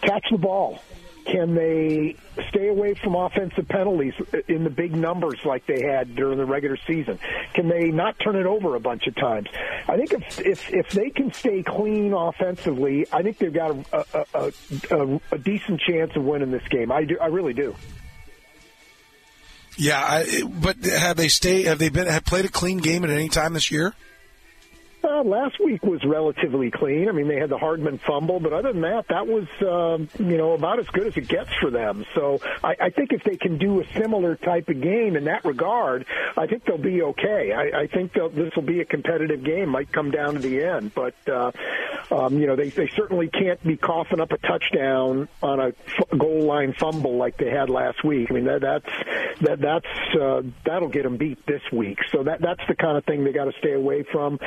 catch 0.02 0.26
the 0.30 0.36
ball? 0.36 0.82
Can 1.24 1.54
they 1.54 2.16
stay 2.50 2.68
away 2.68 2.94
from 2.94 3.14
offensive 3.14 3.66
penalties 3.68 4.12
in 4.46 4.64
the 4.64 4.70
big 4.70 4.94
numbers 4.94 5.38
like 5.44 5.66
they 5.66 5.82
had 5.82 6.14
during 6.14 6.38
the 6.38 6.44
regular 6.44 6.76
season? 6.86 7.18
Can 7.54 7.68
they 7.68 7.90
not 7.90 8.18
turn 8.18 8.36
it 8.36 8.46
over 8.46 8.74
a 8.74 8.80
bunch 8.80 9.06
of 9.06 9.14
times? 9.16 9.48
I 9.88 9.96
think 9.96 10.12
if 10.12 10.40
if, 10.40 10.72
if 10.72 10.90
they 10.90 11.10
can 11.10 11.32
stay 11.32 11.62
clean 11.62 12.12
offensively, 12.12 13.06
I 13.12 13.22
think 13.22 13.38
they've 13.38 13.52
got 13.52 13.76
a, 13.92 14.26
a, 14.34 14.52
a, 14.90 15.20
a 15.32 15.38
decent 15.38 15.80
chance 15.80 16.14
of 16.14 16.24
winning 16.24 16.50
this 16.50 16.66
game. 16.68 16.92
I 16.92 17.04
do. 17.04 17.18
I 17.18 17.26
really 17.26 17.54
do. 17.54 17.74
Yeah, 19.76 20.00
I, 20.00 20.42
but 20.44 20.76
have 20.84 21.16
they 21.16 21.28
stay? 21.28 21.64
Have 21.64 21.78
they 21.78 21.88
been 21.88 22.06
have 22.06 22.24
played 22.24 22.44
a 22.44 22.50
clean 22.50 22.78
game 22.78 23.02
at 23.02 23.10
any 23.10 23.28
time 23.28 23.54
this 23.54 23.70
year? 23.70 23.94
Uh, 25.04 25.22
last 25.22 25.60
week 25.62 25.82
was 25.84 26.02
relatively 26.04 26.70
clean. 26.70 27.10
I 27.10 27.12
mean, 27.12 27.28
they 27.28 27.38
had 27.38 27.50
the 27.50 27.58
Hardman 27.58 27.98
fumble, 27.98 28.40
but 28.40 28.54
other 28.54 28.72
than 28.72 28.80
that, 28.82 29.08
that 29.08 29.26
was 29.26 29.46
um, 29.60 30.08
you 30.18 30.38
know 30.38 30.52
about 30.52 30.78
as 30.78 30.86
good 30.86 31.06
as 31.06 31.16
it 31.18 31.28
gets 31.28 31.50
for 31.60 31.70
them. 31.70 32.06
So 32.14 32.40
I, 32.62 32.74
I 32.80 32.90
think 32.90 33.12
if 33.12 33.22
they 33.22 33.36
can 33.36 33.58
do 33.58 33.80
a 33.80 33.84
similar 33.92 34.36
type 34.36 34.70
of 34.70 34.80
game 34.80 35.16
in 35.16 35.24
that 35.24 35.44
regard, 35.44 36.06
I 36.38 36.46
think 36.46 36.64
they'll 36.64 36.78
be 36.78 37.02
okay. 37.02 37.52
I, 37.52 37.82
I 37.82 37.86
think 37.86 38.14
this 38.14 38.56
will 38.56 38.62
be 38.62 38.80
a 38.80 38.86
competitive 38.86 39.44
game. 39.44 39.68
Might 39.68 39.92
come 39.92 40.10
down 40.10 40.34
to 40.34 40.40
the 40.40 40.62
end, 40.62 40.94
but 40.94 41.14
uh, 41.28 41.52
um, 42.10 42.38
you 42.38 42.46
know 42.46 42.56
they 42.56 42.70
they 42.70 42.88
certainly 42.96 43.28
can't 43.28 43.62
be 43.62 43.76
coughing 43.76 44.20
up 44.20 44.32
a 44.32 44.38
touchdown 44.38 45.28
on 45.42 45.60
a 45.60 45.68
f- 45.68 46.18
goal 46.18 46.44
line 46.44 46.72
fumble 46.72 47.16
like 47.16 47.36
they 47.36 47.50
had 47.50 47.68
last 47.68 48.02
week. 48.04 48.30
I 48.30 48.34
mean 48.34 48.44
that 48.44 48.62
that's 48.62 49.40
that 49.42 49.60
that's 49.60 50.16
uh, 50.18 50.42
that'll 50.64 50.88
get 50.88 51.02
them 51.02 51.18
beat 51.18 51.44
this 51.44 51.62
week. 51.70 51.98
So 52.10 52.22
that 52.22 52.40
that's 52.40 52.62
the 52.68 52.74
kind 52.74 52.96
of 52.96 53.04
thing 53.04 53.24
they 53.24 53.32
got 53.32 53.44
to 53.44 53.52
stay 53.58 53.72
away 53.74 54.04
from. 54.10 54.38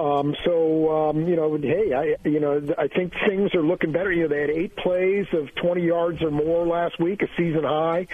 Um, 0.00 0.34
so 0.46 1.10
um, 1.10 1.28
you 1.28 1.36
know, 1.36 1.58
hey, 1.58 1.92
I 1.92 2.28
you 2.28 2.40
know 2.40 2.62
I 2.78 2.88
think 2.88 3.12
things 3.28 3.54
are 3.54 3.62
looking 3.62 3.92
better. 3.92 4.10
You 4.10 4.22
know, 4.22 4.28
they 4.28 4.40
had 4.40 4.50
eight 4.50 4.74
plays 4.76 5.26
of 5.34 5.54
20 5.56 5.82
yards 5.82 6.22
or 6.22 6.30
more 6.30 6.66
last 6.66 6.98
week, 6.98 7.20
a 7.20 7.26
season 7.36 7.64
high. 7.64 8.06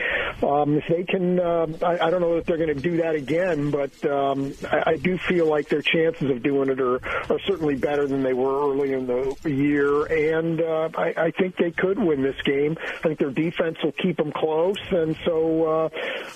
Um, 0.42 0.78
if 0.78 0.84
they 0.88 1.04
can, 1.04 1.38
uh, 1.38 1.66
I, 1.82 2.06
I 2.06 2.10
don't 2.10 2.20
know 2.20 2.38
if 2.38 2.46
they're 2.46 2.56
going 2.56 2.74
to 2.74 2.80
do 2.80 2.96
that 2.96 3.14
again, 3.14 3.70
but 3.70 4.10
um, 4.10 4.56
I, 4.64 4.90
I 4.92 4.96
do 4.96 5.16
feel 5.28 5.48
like 5.48 5.68
their 5.68 5.82
chances 5.82 6.28
of 6.28 6.42
doing 6.42 6.70
it 6.70 6.80
are, 6.80 6.96
are 6.96 7.38
certainly 7.46 7.76
better 7.76 8.08
than 8.08 8.24
they 8.24 8.32
were 8.32 8.68
early 8.68 8.92
in 8.92 9.06
the 9.06 9.36
year, 9.48 10.06
and 10.06 10.60
uh, 10.60 10.88
I, 10.98 11.26
I 11.26 11.30
think 11.30 11.56
they 11.56 11.70
could 11.70 11.98
win 11.98 12.22
this 12.22 12.40
game. 12.44 12.76
I 12.98 13.02
think 13.02 13.20
their 13.20 13.30
defense 13.30 13.76
will 13.84 13.92
keep 13.92 14.16
them 14.16 14.32
close, 14.32 14.80
and 14.90 15.16
so 15.24 15.90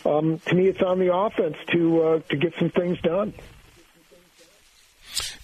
uh, 0.06 0.08
um, 0.08 0.40
to 0.46 0.54
me, 0.54 0.68
it's 0.68 0.82
on 0.82 1.00
the 1.00 1.12
offense 1.12 1.56
to 1.72 2.02
uh, 2.02 2.18
to 2.28 2.36
get 2.36 2.52
some 2.58 2.70
things 2.70 3.00
done. 3.00 3.34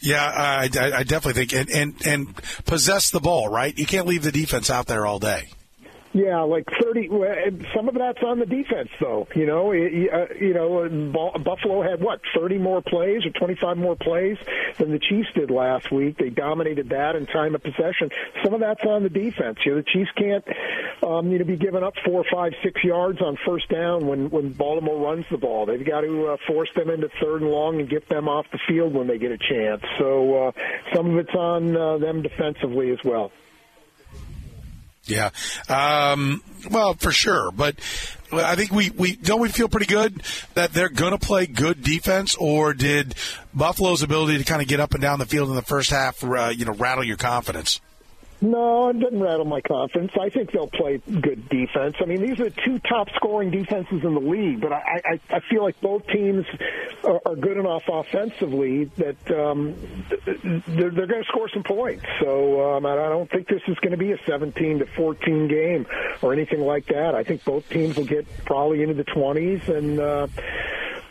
Yeah, 0.01 0.25
I, 0.25 0.65
I 0.65 1.03
definitely 1.05 1.47
think 1.47 1.53
and, 1.53 1.71
and 1.71 2.07
and 2.07 2.43
possess 2.65 3.11
the 3.11 3.21
ball, 3.21 3.49
right? 3.49 3.77
You 3.77 3.87
can't 3.87 4.07
leave 4.07 4.23
the 4.23 4.33
defense 4.33 4.71
out 4.71 4.87
there 4.87 5.07
all 5.07 5.19
day. 5.19 5.49
Yeah, 6.17 6.41
like 6.45 6.65
thirty. 6.83 7.11
Some 7.75 7.91
of 7.91 7.95
that's 7.95 8.23
on 8.23 8.39
the 8.39 8.47
defense, 8.47 8.89
though. 8.99 9.29
You 9.35 9.45
know, 9.45 9.71
uh, 9.73 10.33
you 10.41 10.55
know, 10.55 10.89
Buffalo 11.39 11.83
had 11.83 12.01
what 12.01 12.21
thirty 12.35 12.57
more 12.57 12.81
plays 12.81 13.27
or 13.27 13.31
twenty-five 13.39 13.77
more 13.77 13.97
plays 13.97 14.39
than 14.79 14.93
the 14.93 14.99
Chiefs 14.99 15.29
did 15.35 15.51
last 15.51 15.93
week. 15.93 16.17
They 16.17 16.31
dominated 16.31 16.89
that 16.89 17.17
in 17.17 17.27
time 17.27 17.55
of 17.55 17.63
possession. 17.63 18.09
Some 18.43 18.55
of 18.55 18.61
that's 18.61 18.81
on 18.85 19.03
the 19.03 19.11
defense. 19.11 19.59
You 19.67 19.73
know, 19.73 19.83
the 19.83 19.87
Chiefs 19.93 20.11
can't, 20.17 20.45
um, 21.03 21.31
you 21.31 21.39
know, 21.39 21.45
be 21.45 21.59
giving 21.59 21.83
up 21.83 21.93
four, 22.03 22.25
five, 22.33 22.53
six 22.65 22.83
yards 22.83 23.21
on 23.21 23.37
first 23.45 23.69
down 23.69 24.07
when 24.07 24.31
when 24.31 24.55
Baltimore 24.55 24.99
runs 24.99 25.27
the 25.31 25.37
ball. 25.37 25.67
They've 25.67 25.85
got 25.85 26.01
to 26.01 26.29
uh, 26.29 26.37
force 26.47 26.71
them 26.75 26.89
into 26.89 27.11
third 27.21 27.43
and 27.43 27.51
long 27.51 27.79
and 27.79 27.91
get 27.91 28.09
them 28.09 28.27
off 28.27 28.47
the 28.51 28.61
field 28.67 28.95
when 28.95 29.07
they 29.07 29.19
get 29.19 29.33
a 29.33 29.39
chance. 29.39 29.83
So 29.99 30.47
uh, 30.47 30.53
some 30.95 31.11
of 31.11 31.19
it's 31.19 31.35
on 31.35 31.77
uh, 31.77 31.99
them 31.99 32.23
defensively 32.23 32.91
as 32.91 33.01
well. 33.05 33.33
Yeah. 35.07 35.31
Um, 35.69 36.43
well, 36.71 36.95
for 36.95 37.13
sure. 37.13 37.51
But 37.51 37.77
I 38.33 38.57
think 38.57 38.73
we, 38.73 38.91
we 38.91 39.17
don't 39.17 39.41
we 39.41 39.49
feel 39.49 39.69
pretty 39.69 39.87
good 39.87 40.23
that 40.55 40.73
they're 40.73 40.89
going 40.89 41.13
to 41.13 41.19
play 41.19 41.47
good 41.47 41.83
defense, 41.83 42.35
or 42.35 42.75
did 42.75 43.15
Buffalo's 43.55 44.03
ability 44.03 44.39
to 44.39 44.45
kind 44.45 44.61
of 44.61 44.69
get 44.69 44.81
up 44.81 44.95
and 44.95 45.03
down 45.03 45.19
the 45.19 45.27
field 45.27 45.49
in 45.49 45.55
the 45.55 45.63
first 45.63 45.91
half, 45.91 46.23
uh, 46.25 46.49
you 46.49 46.65
know, 46.65 46.73
rattle 46.73 47.05
your 47.05 47.17
confidence? 47.17 47.81
No, 48.41 48.91
it 48.91 49.01
doesn't 49.01 49.21
rattle 49.21 49.47
my 49.47 49.63
confidence. 49.63 50.13
I 50.21 50.29
think 50.29 50.53
they'll 50.53 50.69
play 50.69 50.99
good 50.99 51.49
defense. 51.49 51.97
I 52.01 52.05
mean, 52.05 52.21
these 52.21 52.39
are 52.39 52.51
two 52.51 52.79
top 52.81 53.09
scoring 53.17 53.51
defenses 53.51 54.05
in 54.05 54.15
the 54.15 54.21
league, 54.21 54.61
but 54.61 54.73
I, 54.73 55.01
I, 55.05 55.21
I 55.37 55.41
feel 55.51 55.63
like 55.63 55.81
both 55.81 56.07
teams 56.09 56.45
are, 57.05 57.21
are 57.25 57.35
good 57.35 57.57
enough 57.57 57.85
offensively 57.89 58.91
that 58.99 59.31
um, 59.31 59.75
they're, 60.67 60.91
they're 60.91 61.07
going 61.07 61.23
to 61.23 61.29
score 61.29 61.49
some 61.49 61.63
points. 61.63 62.05
So 62.21 62.77
um, 62.77 62.85
I 62.85 62.95
don't 62.95 63.31
think 63.31 63.49
this 63.49 63.63
is 63.69 63.79
going 63.79 63.93
to 63.93 63.97
be 63.97 64.13
a 64.13 64.19
17 64.27 64.81
to 64.81 64.87
14 64.97 65.49
game 65.49 65.87
or 66.21 66.35
anything 66.35 66.61
like 66.61 66.87
that. 66.87 67.15
I 67.15 67.25
think 67.25 67.43
both 67.43 67.67
teams 67.71 67.97
will 67.97 68.05
get 68.05 68.27
probably 68.45 68.83
into 68.83 68.95
the 68.95 69.05
20s 69.05 69.69
and. 69.69 69.99
Uh, 70.01 70.27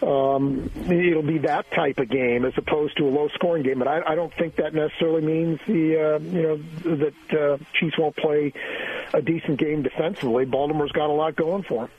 um, 0.01 0.69
it'll 0.89 1.21
be 1.21 1.39
that 1.39 1.69
type 1.71 1.99
of 1.99 2.09
game 2.09 2.45
as 2.45 2.53
opposed 2.57 2.97
to 2.97 3.07
a 3.07 3.09
low 3.09 3.29
scoring 3.29 3.63
game. 3.63 3.79
But 3.79 3.87
I, 3.87 4.01
I 4.01 4.15
don't 4.15 4.33
think 4.33 4.57
that 4.57 4.73
necessarily 4.73 5.21
means 5.21 5.59
the 5.67 6.15
uh, 6.15 6.19
you 6.19 6.41
know 6.41 6.57
that 6.97 7.39
uh, 7.39 7.57
Chiefs 7.79 7.97
won't 7.97 8.15
play 8.15 8.53
a 9.13 9.21
decent 9.21 9.59
game 9.59 9.83
defensively. 9.83 10.45
Baltimore's 10.45 10.91
got 10.91 11.09
a 11.09 11.13
lot 11.13 11.35
going 11.35 11.63
for 11.63 11.83
them. 11.83 11.91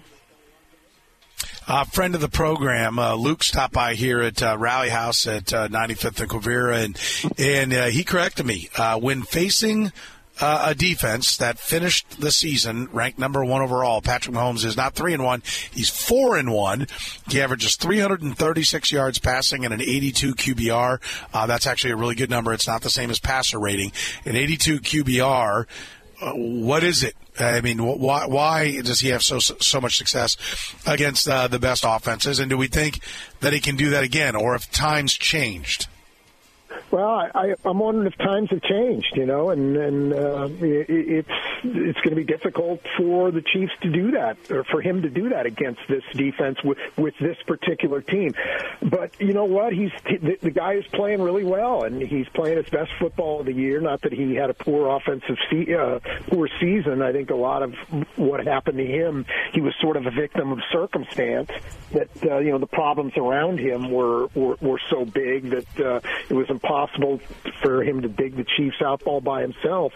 Uh, 1.68 1.82
friend 1.82 2.14
of 2.14 2.20
the 2.20 2.28
program, 2.28 2.96
uh, 2.96 3.14
Luke 3.16 3.42
stopped 3.42 3.74
by 3.74 3.94
here 3.94 4.22
at 4.22 4.40
uh, 4.40 4.56
Rally 4.56 4.88
House 4.88 5.26
at 5.26 5.52
uh, 5.52 5.66
95th 5.66 6.20
and 6.20 6.30
Quivira, 6.30 6.84
and 6.84 7.34
and 7.38 7.74
uh, 7.74 7.86
he 7.86 8.04
corrected 8.04 8.46
me 8.46 8.68
uh, 8.76 9.00
when 9.00 9.22
facing 9.22 9.90
uh, 10.40 10.66
a 10.68 10.74
defense 10.74 11.36
that 11.38 11.58
finished 11.58 12.20
the 12.20 12.30
season 12.30 12.88
ranked 12.92 13.18
number 13.18 13.44
one 13.44 13.62
overall. 13.62 14.00
Patrick 14.02 14.34
Mahomes 14.34 14.64
is 14.64 14.76
not 14.76 14.94
three 14.94 15.14
and 15.14 15.24
one; 15.24 15.42
he's 15.70 15.88
four 15.88 16.36
and 16.36 16.52
one. 16.52 16.86
He 17.28 17.40
averages 17.40 17.76
336 17.76 18.92
yards 18.92 19.18
passing 19.18 19.64
and 19.64 19.72
an 19.72 19.80
82 19.80 20.34
QBR. 20.34 20.98
Uh, 21.32 21.46
that's 21.46 21.66
actually 21.66 21.92
a 21.92 21.96
really 21.96 22.14
good 22.14 22.30
number. 22.30 22.52
It's 22.52 22.66
not 22.66 22.82
the 22.82 22.90
same 22.90 23.10
as 23.10 23.18
passer 23.18 23.58
rating. 23.58 23.92
An 24.24 24.36
82 24.36 24.80
QBR. 24.80 25.66
Uh, 26.20 26.32
what 26.32 26.82
is 26.82 27.02
it? 27.02 27.14
I 27.38 27.60
mean, 27.60 27.78
why 27.78 28.26
why 28.26 28.80
does 28.80 29.00
he 29.00 29.08
have 29.08 29.22
so 29.22 29.38
so 29.38 29.80
much 29.80 29.98
success 29.98 30.36
against 30.86 31.28
uh, 31.28 31.48
the 31.48 31.58
best 31.58 31.84
offenses? 31.86 32.38
And 32.38 32.48
do 32.48 32.56
we 32.56 32.68
think 32.68 33.00
that 33.40 33.52
he 33.52 33.60
can 33.60 33.76
do 33.76 33.90
that 33.90 34.04
again, 34.04 34.34
or 34.34 34.54
if 34.54 34.70
times 34.70 35.12
changed? 35.12 35.88
Well, 36.90 37.28
I, 37.34 37.54
I'm 37.64 37.80
wondering 37.80 38.06
if 38.06 38.16
times 38.16 38.50
have 38.50 38.62
changed, 38.62 39.16
you 39.16 39.26
know, 39.26 39.50
and 39.50 39.76
and 39.76 40.12
uh, 40.12 40.48
it, 40.60 40.86
it's 40.88 41.28
it's 41.64 41.98
going 41.98 42.10
to 42.10 42.16
be 42.16 42.24
difficult 42.24 42.80
for 42.96 43.32
the 43.32 43.42
Chiefs 43.42 43.72
to 43.82 43.90
do 43.90 44.12
that, 44.12 44.36
or 44.52 44.62
for 44.62 44.80
him 44.80 45.02
to 45.02 45.10
do 45.10 45.30
that 45.30 45.46
against 45.46 45.80
this 45.88 46.04
defense 46.14 46.62
with 46.62 46.78
with 46.96 47.14
this 47.20 47.36
particular 47.44 48.02
team. 48.02 48.34
But 48.80 49.20
you 49.20 49.32
know 49.32 49.46
what? 49.46 49.72
He's 49.72 49.90
the, 50.04 50.38
the 50.40 50.52
guy 50.52 50.74
is 50.74 50.86
playing 50.86 51.22
really 51.22 51.42
well, 51.42 51.82
and 51.82 52.00
he's 52.00 52.28
playing 52.28 52.58
his 52.58 52.68
best 52.68 52.92
football 53.00 53.40
of 53.40 53.46
the 53.46 53.52
year. 53.52 53.80
Not 53.80 54.02
that 54.02 54.12
he 54.12 54.36
had 54.36 54.50
a 54.50 54.54
poor 54.54 54.88
offensive 54.96 55.38
se- 55.50 55.74
uh, 55.74 55.98
poor 56.28 56.48
season. 56.60 57.02
I 57.02 57.10
think 57.10 57.30
a 57.30 57.34
lot 57.34 57.64
of 57.64 57.74
what 58.14 58.46
happened 58.46 58.78
to 58.78 58.86
him, 58.86 59.26
he 59.52 59.60
was 59.60 59.74
sort 59.80 59.96
of 59.96 60.06
a 60.06 60.12
victim 60.12 60.52
of 60.52 60.60
circumstance. 60.70 61.50
That 61.90 62.10
uh, 62.24 62.38
you 62.38 62.52
know 62.52 62.58
the 62.58 62.66
problems 62.68 63.14
around 63.16 63.58
him 63.58 63.90
were 63.90 64.28
were, 64.36 64.56
were 64.60 64.80
so 64.88 65.04
big 65.04 65.50
that 65.50 65.80
uh, 65.80 66.00
it 66.28 66.34
was 66.34 66.48
impossible 66.48 66.75
possible 66.76 67.20
for 67.62 67.82
him 67.82 68.02
to 68.02 68.08
dig 68.08 68.36
the 68.36 68.44
Chiefs 68.44 68.82
out 68.84 69.02
ball 69.02 69.22
by 69.22 69.40
himself. 69.40 69.94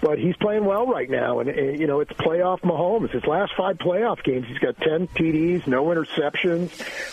But 0.00 0.18
he's 0.18 0.36
playing 0.36 0.64
well 0.64 0.86
right 0.86 1.10
now, 1.10 1.40
and, 1.40 1.48
and 1.48 1.80
you 1.80 1.86
know 1.86 2.00
it's 2.00 2.12
playoff 2.12 2.60
Mahomes. 2.60 3.10
His 3.10 3.24
last 3.24 3.52
five 3.56 3.78
playoff 3.78 4.22
games, 4.22 4.46
he's 4.46 4.58
got 4.58 4.76
ten 4.78 5.08
TDs, 5.08 5.66
no 5.66 5.84
interceptions, 5.86 6.70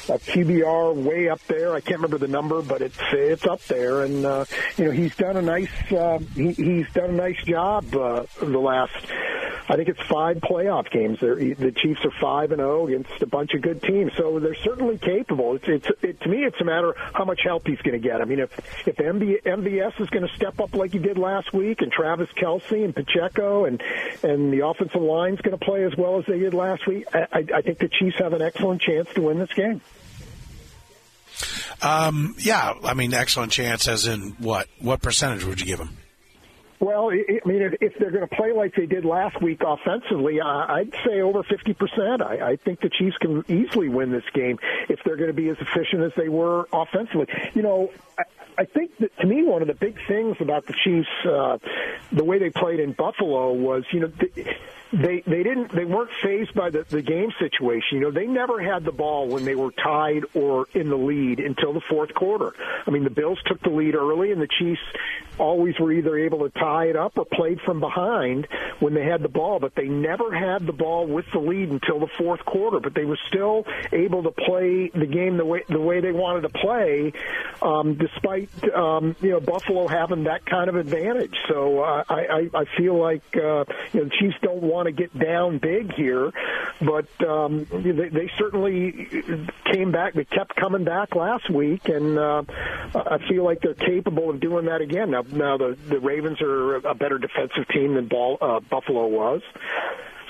a 0.09 0.19
QBR 0.19 0.95
way 0.95 1.29
up 1.29 1.41
there. 1.47 1.73
I 1.73 1.81
can't 1.81 1.97
remember 1.97 2.19
the 2.19 2.27
number, 2.27 2.61
but 2.61 2.81
it's 2.81 2.99
it's 3.11 3.45
up 3.45 3.61
there, 3.63 4.03
and 4.03 4.25
uh, 4.25 4.45
you 4.77 4.85
know 4.85 4.91
he's 4.91 5.15
done 5.15 5.35
a 5.35 5.41
nice 5.41 5.91
uh, 5.91 6.19
he, 6.35 6.51
he's 6.51 6.91
done 6.93 7.09
a 7.09 7.13
nice 7.13 7.43
job 7.43 7.93
uh, 7.95 8.23
the 8.39 8.59
last 8.59 8.95
I 9.69 9.75
think 9.75 9.89
it's 9.89 10.01
five 10.01 10.37
playoff 10.37 10.89
games. 10.91 11.19
They're, 11.19 11.35
the 11.35 11.73
Chiefs 11.75 12.05
are 12.05 12.11
five 12.21 12.51
and 12.51 12.59
zero 12.59 12.81
oh 12.81 12.87
against 12.87 13.21
a 13.21 13.27
bunch 13.27 13.53
of 13.53 13.61
good 13.61 13.81
teams, 13.81 14.11
so 14.15 14.39
they're 14.39 14.55
certainly 14.55 14.97
capable. 14.97 15.55
It's, 15.55 15.67
it's 15.67 15.87
it, 16.01 16.21
to 16.21 16.29
me, 16.29 16.43
it's 16.45 16.59
a 16.61 16.63
matter 16.63 16.91
of 16.91 16.97
how 16.97 17.25
much 17.25 17.41
help 17.43 17.67
he's 17.67 17.81
going 17.81 18.01
to 18.01 18.07
get. 18.07 18.21
I 18.21 18.25
mean, 18.25 18.39
if 18.39 18.87
if 18.87 18.95
MB, 18.95 19.43
MVS 19.43 19.99
is 20.01 20.09
going 20.09 20.27
to 20.27 20.33
step 20.35 20.59
up 20.59 20.73
like 20.73 20.93
he 20.93 20.99
did 20.99 21.17
last 21.17 21.53
week, 21.53 21.81
and 21.81 21.91
Travis 21.91 22.29
Kelce 22.37 22.83
and 22.83 22.95
Pacheco 22.95 23.65
and 23.65 23.81
and 24.23 24.53
the 24.53 24.65
offensive 24.65 25.01
line 25.01 25.33
is 25.33 25.41
going 25.41 25.57
to 25.57 25.63
play 25.63 25.83
as 25.83 25.95
well 25.97 26.19
as 26.19 26.25
they 26.25 26.39
did 26.39 26.53
last 26.53 26.87
week, 26.87 27.05
I, 27.13 27.45
I 27.53 27.61
think 27.61 27.79
the 27.79 27.89
Chiefs 27.89 28.17
have 28.19 28.33
an 28.33 28.41
excellent 28.41 28.81
chance 28.81 29.09
to 29.15 29.21
win 29.21 29.39
this 29.39 29.53
game. 29.53 29.81
Um, 31.81 32.35
yeah, 32.39 32.73
I 32.83 32.93
mean, 32.93 33.13
excellent 33.13 33.51
chance. 33.51 33.87
As 33.87 34.07
in 34.07 34.35
what? 34.39 34.67
What 34.79 35.01
percentage 35.01 35.43
would 35.43 35.59
you 35.59 35.65
give 35.65 35.79
them? 35.79 35.97
Well, 36.79 37.09
I 37.09 37.39
mean, 37.45 37.73
if, 37.81 37.97
they're 37.97 38.11
going 38.11 38.27
to 38.27 38.35
play 38.35 38.51
like 38.51 38.75
they 38.75 38.85
did 38.85 39.03
last 39.03 39.41
week 39.41 39.61
offensively, 39.65 40.39
I'd 40.39 40.93
say 41.05 41.21
over 41.21 41.41
50%. 41.41 42.21
I, 42.21 42.51
I 42.51 42.55
think 42.57 42.81
the 42.81 42.89
Chiefs 42.89 43.17
can 43.17 43.43
easily 43.47 43.89
win 43.89 44.11
this 44.11 44.23
game 44.33 44.59
if 44.87 44.99
they're 45.03 45.15
going 45.15 45.29
to 45.29 45.33
be 45.33 45.49
as 45.49 45.57
efficient 45.59 46.03
as 46.03 46.11
they 46.15 46.29
were 46.29 46.67
offensively. 46.71 47.27
You 47.55 47.63
know, 47.63 47.91
I, 48.57 48.65
think 48.65 48.91
that 48.99 49.15
to 49.19 49.27
me, 49.27 49.43
one 49.43 49.61
of 49.61 49.67
the 49.67 49.73
big 49.73 49.97
things 50.07 50.37
about 50.39 50.65
the 50.65 50.73
Chiefs, 50.83 51.07
uh, 51.25 51.57
the 52.11 52.23
way 52.23 52.39
they 52.39 52.49
played 52.49 52.79
in 52.79 52.93
Buffalo 52.93 53.53
was, 53.53 53.83
you 53.91 54.01
know, 54.01 54.11
they 54.93 55.21
they 55.27 55.43
didn't 55.43 55.73
they 55.73 55.83
weren't 55.83 56.09
phased 56.23 56.53
by 56.53 56.69
the, 56.69 56.85
the 56.89 57.01
game 57.01 57.31
situation. 57.39 57.97
You 57.97 57.99
know, 58.01 58.11
they 58.11 58.25
never 58.25 58.61
had 58.61 58.85
the 58.85 58.91
ball 58.91 59.27
when 59.27 59.43
they 59.43 59.55
were 59.55 59.71
tied 59.71 60.23
or 60.33 60.67
in 60.73 60.89
the 60.89 60.95
lead 60.95 61.39
until 61.39 61.73
the 61.73 61.81
fourth 61.89 62.13
quarter. 62.13 62.53
I 62.85 62.91
mean, 62.91 63.03
the 63.03 63.09
Bills 63.09 63.39
took 63.45 63.61
the 63.61 63.69
lead 63.69 63.95
early, 63.95 64.31
and 64.31 64.41
the 64.41 64.47
Chiefs 64.47 64.81
always 65.37 65.77
were 65.79 65.91
either 65.91 66.17
able 66.17 66.49
to 66.49 66.59
tie 66.59 66.85
it 66.85 66.95
up 66.95 67.17
or 67.17 67.25
played 67.25 67.59
from 67.61 67.79
behind 67.79 68.47
when 68.79 68.93
they 68.93 69.03
had 69.03 69.21
the 69.21 69.29
ball, 69.29 69.59
but 69.59 69.75
they 69.75 69.87
never 69.87 70.33
had 70.33 70.65
the 70.65 70.73
ball 70.73 71.05
with 71.05 71.25
the 71.31 71.39
lead 71.39 71.69
until 71.69 71.99
the 71.99 72.09
fourth 72.17 72.43
quarter. 72.45 72.79
But 72.79 72.93
they 72.93 73.05
were 73.05 73.19
still 73.27 73.65
able 73.91 74.23
to 74.23 74.31
play 74.31 74.89
the 74.93 75.05
game 75.05 75.37
the 75.37 75.45
way 75.45 75.63
the 75.67 75.81
way 75.81 75.99
they 75.99 76.13
wanted 76.13 76.41
to 76.41 76.49
play, 76.49 77.11
um, 77.61 77.95
despite 77.95 78.46
um, 78.73 79.15
you 79.21 79.31
know 79.31 79.39
Buffalo 79.39 79.87
having 79.87 80.25
that 80.25 80.45
kind 80.45 80.69
of 80.69 80.75
advantage. 80.75 81.35
So 81.47 81.81
uh, 81.81 82.03
I, 82.09 82.15
I 82.15 82.49
I 82.61 82.65
feel 82.77 82.97
like 82.97 83.23
uh, 83.35 83.65
you 83.93 84.01
know 84.01 84.03
the 84.05 84.11
Chiefs 84.19 84.35
don't 84.41 84.61
want 84.61 84.87
to 84.87 84.91
get 84.91 85.17
down 85.17 85.57
big 85.57 85.93
here, 85.93 86.31
but 86.81 87.07
um, 87.27 87.65
they, 87.71 88.09
they 88.09 88.31
certainly 88.37 89.07
came 89.71 89.91
back. 89.91 90.13
They 90.13 90.25
kept 90.25 90.55
coming 90.55 90.83
back 90.83 91.15
last 91.15 91.49
week, 91.49 91.89
and 91.89 92.17
uh, 92.17 92.43
I 92.95 93.17
feel 93.27 93.43
like 93.43 93.61
they're 93.61 93.73
capable 93.73 94.29
of 94.29 94.39
doing 94.39 94.65
that 94.65 94.81
again. 94.81 95.11
Now, 95.11 95.23
now 95.31 95.57
the 95.57 95.77
the 95.87 95.99
Ravens 95.99 96.41
are 96.41 96.75
a 96.75 96.95
better 96.95 97.17
defensive 97.17 97.67
team 97.69 97.95
than 97.95 98.07
Ball, 98.07 98.37
uh, 98.39 98.59
Buffalo 98.59 99.07
was. 99.07 99.41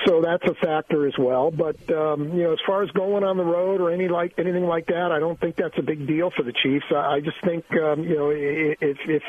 So 0.05 0.21
that's 0.21 0.43
a 0.45 0.53
factor 0.55 1.07
as 1.07 1.17
well. 1.17 1.51
But 1.51 1.77
um, 1.91 2.29
you 2.37 2.43
know, 2.43 2.53
as 2.53 2.59
far 2.65 2.83
as 2.83 2.91
going 2.91 3.23
on 3.23 3.37
the 3.37 3.43
road 3.43 3.81
or 3.81 3.91
any 3.91 4.07
like 4.07 4.33
anything 4.37 4.65
like 4.65 4.87
that, 4.87 5.11
I 5.11 5.19
don't 5.19 5.39
think 5.39 5.55
that's 5.55 5.77
a 5.77 5.81
big 5.81 6.07
deal 6.07 6.31
for 6.35 6.43
the 6.43 6.53
Chiefs. 6.53 6.85
I, 6.91 7.15
I 7.15 7.19
just 7.19 7.37
think 7.43 7.65
um, 7.77 8.03
you 8.03 8.15
know 8.15 8.29
if 8.31 8.97
if 9.07 9.23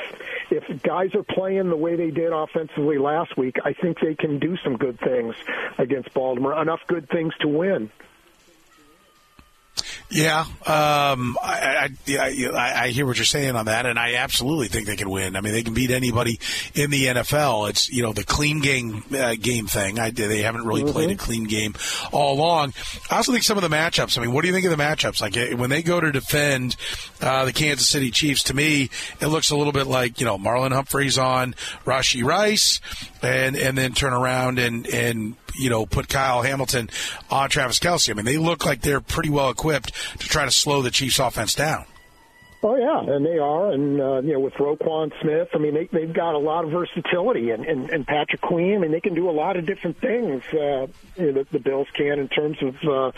if 0.50 0.82
guys 0.82 1.14
are 1.14 1.22
playing 1.22 1.68
the 1.70 1.76
way 1.76 1.96
they 1.96 2.10
did 2.10 2.32
offensively 2.32 2.98
last 2.98 3.36
week, 3.36 3.56
I 3.64 3.72
think 3.72 3.98
they 4.00 4.14
can 4.14 4.38
do 4.38 4.56
some 4.62 4.76
good 4.76 4.98
things 5.00 5.34
against 5.78 6.12
Baltimore. 6.12 6.60
Enough 6.60 6.80
good 6.86 7.08
things 7.08 7.32
to 7.40 7.48
win. 7.48 7.90
Yeah, 10.10 10.40
um, 10.40 11.36
I, 11.42 11.90
I, 12.08 12.16
I, 12.16 12.72
I 12.84 12.88
hear 12.88 13.04
what 13.04 13.18
you're 13.18 13.26
saying 13.26 13.54
on 13.56 13.66
that, 13.66 13.84
and 13.84 13.98
I 13.98 14.14
absolutely 14.14 14.68
think 14.68 14.86
they 14.86 14.96
can 14.96 15.10
win. 15.10 15.36
I 15.36 15.42
mean, 15.42 15.52
they 15.52 15.62
can 15.62 15.74
beat 15.74 15.90
anybody 15.90 16.40
in 16.74 16.90
the 16.90 17.06
NFL. 17.06 17.68
It's 17.68 17.90
you 17.90 18.02
know 18.02 18.14
the 18.14 18.24
clean 18.24 18.60
game 18.60 19.04
uh, 19.12 19.34
game 19.38 19.66
thing. 19.66 19.98
I, 19.98 20.08
they 20.08 20.40
haven't 20.40 20.64
really 20.64 20.82
mm-hmm. 20.82 20.92
played 20.92 21.10
a 21.10 21.14
clean 21.14 21.44
game 21.44 21.74
all 22.10 22.38
along. 22.38 22.72
I 23.10 23.16
also 23.16 23.32
think 23.32 23.44
some 23.44 23.58
of 23.58 23.62
the 23.62 23.68
matchups. 23.68 24.16
I 24.16 24.22
mean, 24.22 24.32
what 24.32 24.40
do 24.40 24.48
you 24.48 24.54
think 24.54 24.64
of 24.64 24.70
the 24.70 24.82
matchups? 24.82 25.20
Like 25.20 25.36
eh, 25.36 25.52
when 25.52 25.68
they 25.68 25.82
go 25.82 26.00
to 26.00 26.10
defend 26.10 26.76
uh, 27.20 27.44
the 27.44 27.52
Kansas 27.52 27.86
City 27.86 28.10
Chiefs, 28.10 28.44
to 28.44 28.54
me, 28.54 28.88
it 29.20 29.26
looks 29.26 29.50
a 29.50 29.56
little 29.56 29.74
bit 29.74 29.86
like 29.86 30.20
you 30.20 30.24
know 30.24 30.38
Marlon 30.38 30.72
Humphreys 30.72 31.18
on 31.18 31.54
Rashee 31.84 32.24
Rice, 32.24 32.80
and 33.22 33.56
and 33.56 33.76
then 33.76 33.92
turn 33.92 34.12
around 34.12 34.58
and 34.58 34.86
and 34.86 35.36
you 35.58 35.70
know, 35.70 35.86
put 35.86 36.08
Kyle 36.08 36.42
Hamilton 36.42 36.88
on 37.30 37.50
Travis 37.50 37.78
Kelce. 37.78 38.10
I 38.10 38.14
mean, 38.14 38.24
they 38.24 38.38
look 38.38 38.64
like 38.64 38.80
they're 38.80 39.00
pretty 39.00 39.30
well 39.30 39.50
equipped 39.50 39.92
to 40.20 40.28
try 40.28 40.44
to 40.44 40.50
slow 40.50 40.82
the 40.82 40.90
Chiefs' 40.90 41.18
offense 41.18 41.54
down. 41.54 41.84
Oh 42.60 42.74
yeah, 42.74 43.14
and 43.14 43.24
they 43.24 43.38
are, 43.38 43.70
and 43.70 44.00
uh, 44.00 44.20
you 44.20 44.32
know 44.32 44.40
with 44.40 44.54
Roquan 44.54 45.12
Smith, 45.20 45.48
I 45.54 45.58
mean 45.58 45.74
they 45.74 45.88
they've 45.92 46.12
got 46.12 46.34
a 46.34 46.38
lot 46.38 46.64
of 46.64 46.72
versatility, 46.72 47.50
and 47.50 47.64
and, 47.64 47.88
and 47.90 48.04
Patrick 48.04 48.40
Queen, 48.40 48.74
I 48.74 48.78
mean 48.78 48.90
they 48.90 49.00
can 49.00 49.14
do 49.14 49.30
a 49.30 49.32
lot 49.32 49.56
of 49.56 49.64
different 49.64 50.00
things. 50.00 50.42
Uh, 50.52 50.88
you 51.16 51.32
know, 51.32 51.32
the, 51.32 51.46
the 51.52 51.60
Bills 51.60 51.86
can 51.94 52.18
in 52.18 52.26
terms 52.28 52.58
of 52.60 52.74
uh, 52.82 53.12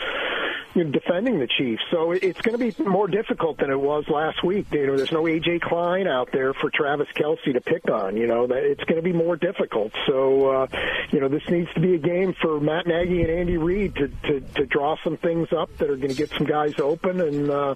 defending 0.75 1.39
the 1.39 1.47
Chiefs. 1.47 1.83
So 1.91 2.13
it's 2.13 2.41
going 2.41 2.59
to 2.59 2.73
be 2.73 2.75
more 2.83 3.09
difficult 3.09 3.59
than 3.59 3.71
it 3.71 3.81
was 3.81 4.09
last 4.09 4.45
week. 4.45 4.67
You 4.73 4.87
know, 4.87 4.97
there's 4.97 5.13
no 5.13 5.25
AJ 5.25 5.63
Klein 5.63 6.07
out 6.07 6.31
there 6.33 6.55
for 6.55 6.71
Travis 6.71 7.09
Kelce 7.17 7.53
to 7.53 7.61
pick 7.61 7.91
on. 7.91 8.17
You 8.17 8.27
know, 8.27 8.47
it's 8.51 8.85
going 8.85 8.97
to 8.97 9.03
be 9.03 9.13
more 9.13 9.37
difficult. 9.37 9.93
So, 10.07 10.49
uh, 10.49 10.67
you 11.11 11.21
know, 11.21 11.29
this 11.29 11.43
needs 11.49 11.73
to 11.75 11.81
be 11.81 11.95
a 11.95 11.99
game 11.99 12.35
for 12.41 12.61
Matt 12.61 12.87
Nagy 12.87 13.23
and 13.23 13.31
Andy 13.31 13.57
Reid 13.57 13.97
to, 13.97 14.09
to, 14.09 14.41
to 14.41 14.67
draw 14.67 14.97
some 15.03 15.17
things 15.17 15.49
up 15.53 15.77
that 15.79 15.91
are 15.91 15.97
going 15.97 16.11
to 16.11 16.15
get 16.15 16.31
some 16.31 16.47
guys 16.47 16.79
open. 16.79 17.21
And 17.21 17.51
uh, 17.51 17.75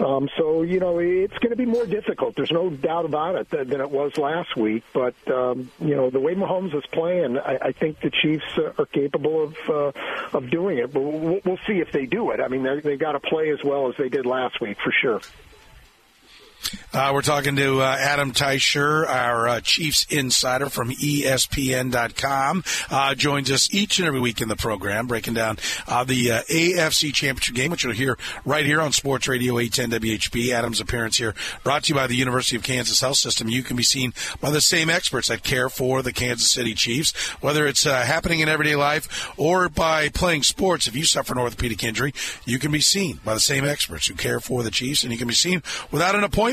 um, 0.00 0.28
so, 0.36 0.62
you 0.62 0.80
know, 0.80 0.98
it's 0.98 1.38
going 1.38 1.50
to 1.50 1.56
be 1.56 1.66
more 1.66 1.86
difficult. 1.86 2.34
There's 2.36 2.52
no 2.52 2.70
doubt 2.70 3.04
about 3.04 3.36
it 3.36 3.50
than, 3.50 3.68
than 3.68 3.80
it 3.80 3.90
was 3.90 4.16
last 4.16 4.56
week. 4.56 4.82
But, 4.92 5.14
um, 5.28 5.70
you 5.80 5.94
know, 5.94 6.10
the 6.10 6.20
way 6.20 6.34
Mahomes 6.34 6.74
is 6.76 6.84
playing, 6.92 7.38
I, 7.38 7.58
I 7.66 7.72
think 7.72 8.00
the 8.00 8.10
Chiefs 8.10 8.58
are 8.78 8.86
capable 8.86 9.44
of, 9.44 9.56
uh, 9.68 10.36
of 10.36 10.50
doing 10.50 10.78
it. 10.78 10.92
But 10.92 11.00
we'll, 11.00 11.40
we'll 11.44 11.60
see 11.66 11.78
if 11.78 11.92
they 11.92 12.06
do 12.06 12.15
do 12.16 12.30
it. 12.30 12.40
I 12.40 12.48
mean, 12.48 12.62
they've 12.62 12.98
got 12.98 13.12
to 13.12 13.20
play 13.20 13.50
as 13.50 13.62
well 13.62 13.88
as 13.88 13.94
they 13.98 14.08
did 14.08 14.24
last 14.24 14.58
week 14.60 14.78
for 14.82 14.90
sure. 14.90 15.20
Uh, 16.92 17.10
we're 17.12 17.22
talking 17.22 17.56
to 17.56 17.80
uh, 17.80 17.96
Adam 17.98 18.32
Teicher, 18.32 19.06
our 19.06 19.48
uh, 19.48 19.60
Chiefs 19.60 20.06
insider 20.08 20.68
from 20.68 20.90
ESPN.com. 20.90 22.64
Uh, 22.90 23.14
joins 23.14 23.50
us 23.50 23.72
each 23.72 23.98
and 23.98 24.08
every 24.08 24.18
week 24.18 24.40
in 24.40 24.48
the 24.48 24.56
program, 24.56 25.06
breaking 25.06 25.34
down 25.34 25.58
uh, 25.86 26.04
the 26.04 26.32
uh, 26.32 26.40
AFC 26.48 27.12
Championship 27.12 27.54
game, 27.54 27.70
which 27.70 27.84
you'll 27.84 27.92
hear 27.92 28.16
right 28.44 28.64
here 28.64 28.80
on 28.80 28.92
Sports 28.92 29.28
Radio 29.28 29.58
810 29.58 30.00
WHB. 30.00 30.52
Adam's 30.52 30.80
appearance 30.80 31.18
here 31.18 31.34
brought 31.62 31.84
to 31.84 31.90
you 31.90 31.94
by 31.94 32.06
the 32.06 32.16
University 32.16 32.56
of 32.56 32.62
Kansas 32.62 33.00
Health 33.00 33.18
System. 33.18 33.48
You 33.48 33.62
can 33.62 33.76
be 33.76 33.82
seen 33.82 34.14
by 34.40 34.50
the 34.50 34.60
same 34.60 34.88
experts 34.88 35.28
that 35.28 35.42
care 35.42 35.68
for 35.68 36.02
the 36.02 36.12
Kansas 36.12 36.50
City 36.50 36.74
Chiefs, 36.74 37.12
whether 37.42 37.66
it's 37.66 37.84
happening 37.84 38.40
in 38.40 38.48
everyday 38.48 38.76
life 38.76 39.32
or 39.36 39.68
by 39.68 40.08
playing 40.08 40.42
sports. 40.42 40.86
If 40.86 40.96
you 40.96 41.04
suffer 41.04 41.34
an 41.34 41.38
orthopedic 41.38 41.84
injury, 41.84 42.14
you 42.44 42.58
can 42.58 42.72
be 42.72 42.80
seen 42.80 43.20
by 43.24 43.34
the 43.34 43.40
same 43.40 43.64
experts 43.64 44.06
who 44.06 44.14
care 44.14 44.40
for 44.40 44.62
the 44.62 44.70
Chiefs, 44.70 45.02
and 45.02 45.12
you 45.12 45.18
can 45.18 45.28
be 45.28 45.34
seen 45.34 45.62
without 45.90 46.14
an 46.14 46.24
appointment 46.24 46.45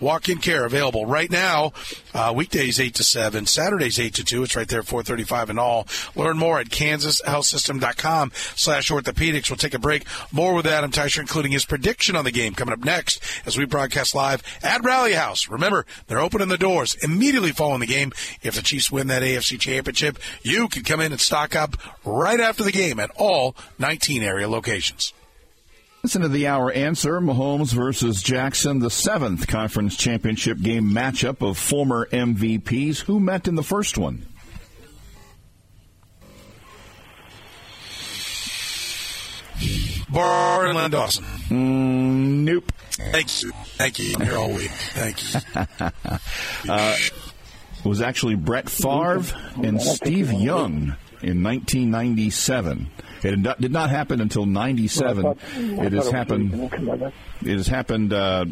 walk-in 0.00 0.38
care 0.38 0.64
available 0.64 1.06
right 1.06 1.30
now. 1.30 1.72
Uh, 2.14 2.32
weekdays 2.34 2.80
eight 2.80 2.94
to 2.94 3.04
seven, 3.04 3.46
Saturdays 3.46 3.98
eight 3.98 4.14
to 4.14 4.24
two. 4.24 4.42
It's 4.42 4.56
right 4.56 4.68
there, 4.68 4.82
four 4.82 5.02
thirty-five 5.02 5.50
and 5.50 5.58
all. 5.58 5.86
Learn 6.14 6.38
more 6.38 6.58
at 6.58 6.68
kansashealthsystem.com 6.68 8.32
slash 8.54 8.90
orthopedics. 8.90 9.50
We'll 9.50 9.56
take 9.56 9.74
a 9.74 9.78
break. 9.78 10.04
More 10.32 10.54
with 10.54 10.66
Adam 10.66 10.90
Teicher, 10.90 11.20
including 11.20 11.52
his 11.52 11.64
prediction 11.64 12.16
on 12.16 12.24
the 12.24 12.30
game 12.30 12.54
coming 12.54 12.72
up 12.72 12.84
next 12.84 13.22
as 13.44 13.56
we 13.56 13.64
broadcast 13.64 14.14
live 14.14 14.42
at 14.62 14.84
Rally 14.84 15.12
House. 15.12 15.48
Remember, 15.48 15.86
they're 16.06 16.20
opening 16.20 16.48
the 16.48 16.58
doors 16.58 16.94
immediately 17.02 17.52
following 17.52 17.80
the 17.80 17.86
game. 17.86 18.12
If 18.42 18.54
the 18.54 18.62
Chiefs 18.62 18.90
win 18.90 19.08
that 19.08 19.22
AFC 19.22 19.58
Championship, 19.60 20.18
you 20.42 20.68
can 20.68 20.82
come 20.82 21.00
in 21.00 21.12
and 21.12 21.20
stock 21.20 21.54
up 21.54 21.76
right 22.04 22.40
after 22.40 22.62
the 22.62 22.72
game 22.72 22.98
at 22.98 23.10
all 23.16 23.54
19 23.78 24.22
area 24.22 24.48
locations. 24.48 25.12
Listen 26.06 26.22
to 26.22 26.28
the 26.28 26.46
hour 26.46 26.70
answer 26.70 27.20
Mahomes 27.20 27.72
versus 27.72 28.22
Jackson, 28.22 28.78
the 28.78 28.90
seventh 28.90 29.48
conference 29.48 29.96
championship 29.96 30.60
game 30.60 30.84
matchup 30.84 31.44
of 31.44 31.58
former 31.58 32.06
MVPs. 32.12 33.00
Who 33.00 33.18
met 33.18 33.48
in 33.48 33.56
the 33.56 33.64
first 33.64 33.98
one? 33.98 34.24
Barr 40.08 40.66
and 40.66 40.76
Len 40.76 40.92
Dawson. 40.92 41.24
Mm, 41.24 42.44
nope. 42.44 42.70
Thank 42.92 43.42
you. 43.42 43.50
Thank 43.76 43.98
you. 43.98 44.14
You're 44.24 44.38
all 44.38 44.52
week. 44.52 44.70
Thank 44.70 45.34
you. 45.34 45.40
uh, 46.72 46.96
it 46.98 47.84
was 47.84 48.00
actually 48.00 48.36
Brett 48.36 48.70
Favre 48.70 49.24
and 49.60 49.82
Steve 49.82 50.32
Young 50.32 50.94
in 51.20 51.42
1997. 51.42 52.90
It 53.26 53.60
did 53.60 53.72
not 53.72 53.90
happen 53.90 54.20
until 54.20 54.46
'97. 54.46 55.38
It 55.56 55.92
has 55.92 56.10
happened. 56.10 56.70
It 57.42 57.56
has 57.56 57.66
happened. 57.66 58.12
Uh, 58.12 58.46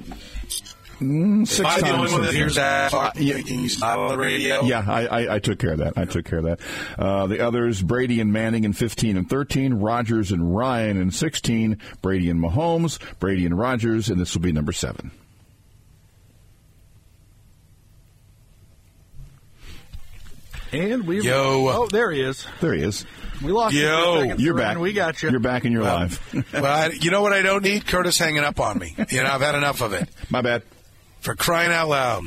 six 0.98 1.60
Am 1.60 1.80
times. 1.80 2.12
The 2.12 2.32
hears 2.32 2.54
that? 2.54 2.94
Uh, 2.94 3.10
yeah, 3.16 3.36
on 3.82 4.08
the 4.08 4.18
radio. 4.18 4.62
Yeah, 4.62 4.84
I, 4.86 5.06
I, 5.06 5.34
I, 5.34 5.38
took 5.38 5.58
care 5.58 5.72
of 5.72 5.78
that. 5.78 5.94
I 5.96 6.04
took 6.04 6.24
care 6.24 6.38
of 6.38 6.44
that. 6.44 6.60
Uh, 6.98 7.26
the 7.26 7.40
others: 7.40 7.82
Brady 7.82 8.20
and 8.20 8.32
Manning 8.32 8.64
in 8.64 8.72
15 8.72 9.16
and 9.16 9.28
13, 9.28 9.74
Rodgers 9.74 10.32
and 10.32 10.54
Ryan 10.56 10.96
in 10.96 11.10
16, 11.10 11.78
Brady 12.02 12.30
and 12.30 12.40
Mahomes, 12.40 12.98
Brady 13.18 13.46
and 13.46 13.58
Rodgers, 13.58 14.08
and 14.08 14.20
this 14.20 14.34
will 14.34 14.42
be 14.42 14.52
number 14.52 14.72
seven. 14.72 15.10
And 20.74 21.06
we 21.06 21.20
Yo. 21.20 21.68
Oh, 21.68 21.86
there 21.86 22.10
he 22.10 22.20
is. 22.20 22.46
There 22.60 22.72
he 22.72 22.82
is. 22.82 23.06
We 23.42 23.52
lost 23.52 23.74
Yo. 23.74 24.22
you. 24.22 24.34
You're 24.38 24.54
back. 24.54 24.78
We 24.78 24.92
got 24.92 25.22
you. 25.22 25.30
You're 25.30 25.38
back 25.40 25.64
and 25.64 25.72
you're 25.72 25.82
well, 25.82 26.00
live. 26.00 26.44
well, 26.52 26.64
I, 26.64 26.86
you 26.88 27.10
know 27.10 27.22
what 27.22 27.32
I 27.32 27.42
don't 27.42 27.62
need? 27.62 27.86
Curtis 27.86 28.18
hanging 28.18 28.42
up 28.42 28.58
on 28.58 28.78
me. 28.78 28.94
You 29.10 29.22
know, 29.22 29.30
I've 29.30 29.40
had 29.40 29.54
enough 29.54 29.80
of 29.82 29.92
it. 29.92 30.08
My 30.30 30.42
bad. 30.42 30.62
For 31.20 31.34
crying 31.34 31.72
out 31.72 31.88
loud. 31.88 32.24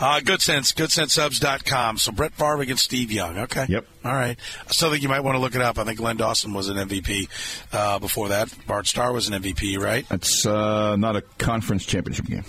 Uh, 0.00 0.20
good 0.20 0.40
sense, 0.40 0.72
goodcentssubs.com. 0.72 1.98
So 1.98 2.12
Brett 2.12 2.32
Favre 2.32 2.60
against 2.60 2.84
Steve 2.84 3.12
Young. 3.12 3.38
Okay. 3.38 3.66
Yep. 3.68 3.86
All 4.04 4.12
right. 4.12 4.38
I 4.66 4.72
still 4.72 4.90
think 4.90 5.02
you 5.02 5.08
might 5.08 5.20
want 5.20 5.36
to 5.36 5.40
look 5.40 5.54
it 5.54 5.62
up. 5.62 5.78
I 5.78 5.84
think 5.84 6.00
Len 6.00 6.16
Dawson 6.16 6.52
was 6.52 6.68
an 6.68 6.76
MVP 6.76 7.28
uh, 7.72 7.98
before 7.98 8.30
that. 8.30 8.52
Bart 8.66 8.86
Starr 8.86 9.12
was 9.12 9.28
an 9.28 9.42
MVP, 9.42 9.78
right? 9.78 10.08
That's 10.08 10.46
uh, 10.46 10.96
not 10.96 11.16
a 11.16 11.22
conference 11.38 11.84
championship 11.84 12.26
game. 12.26 12.44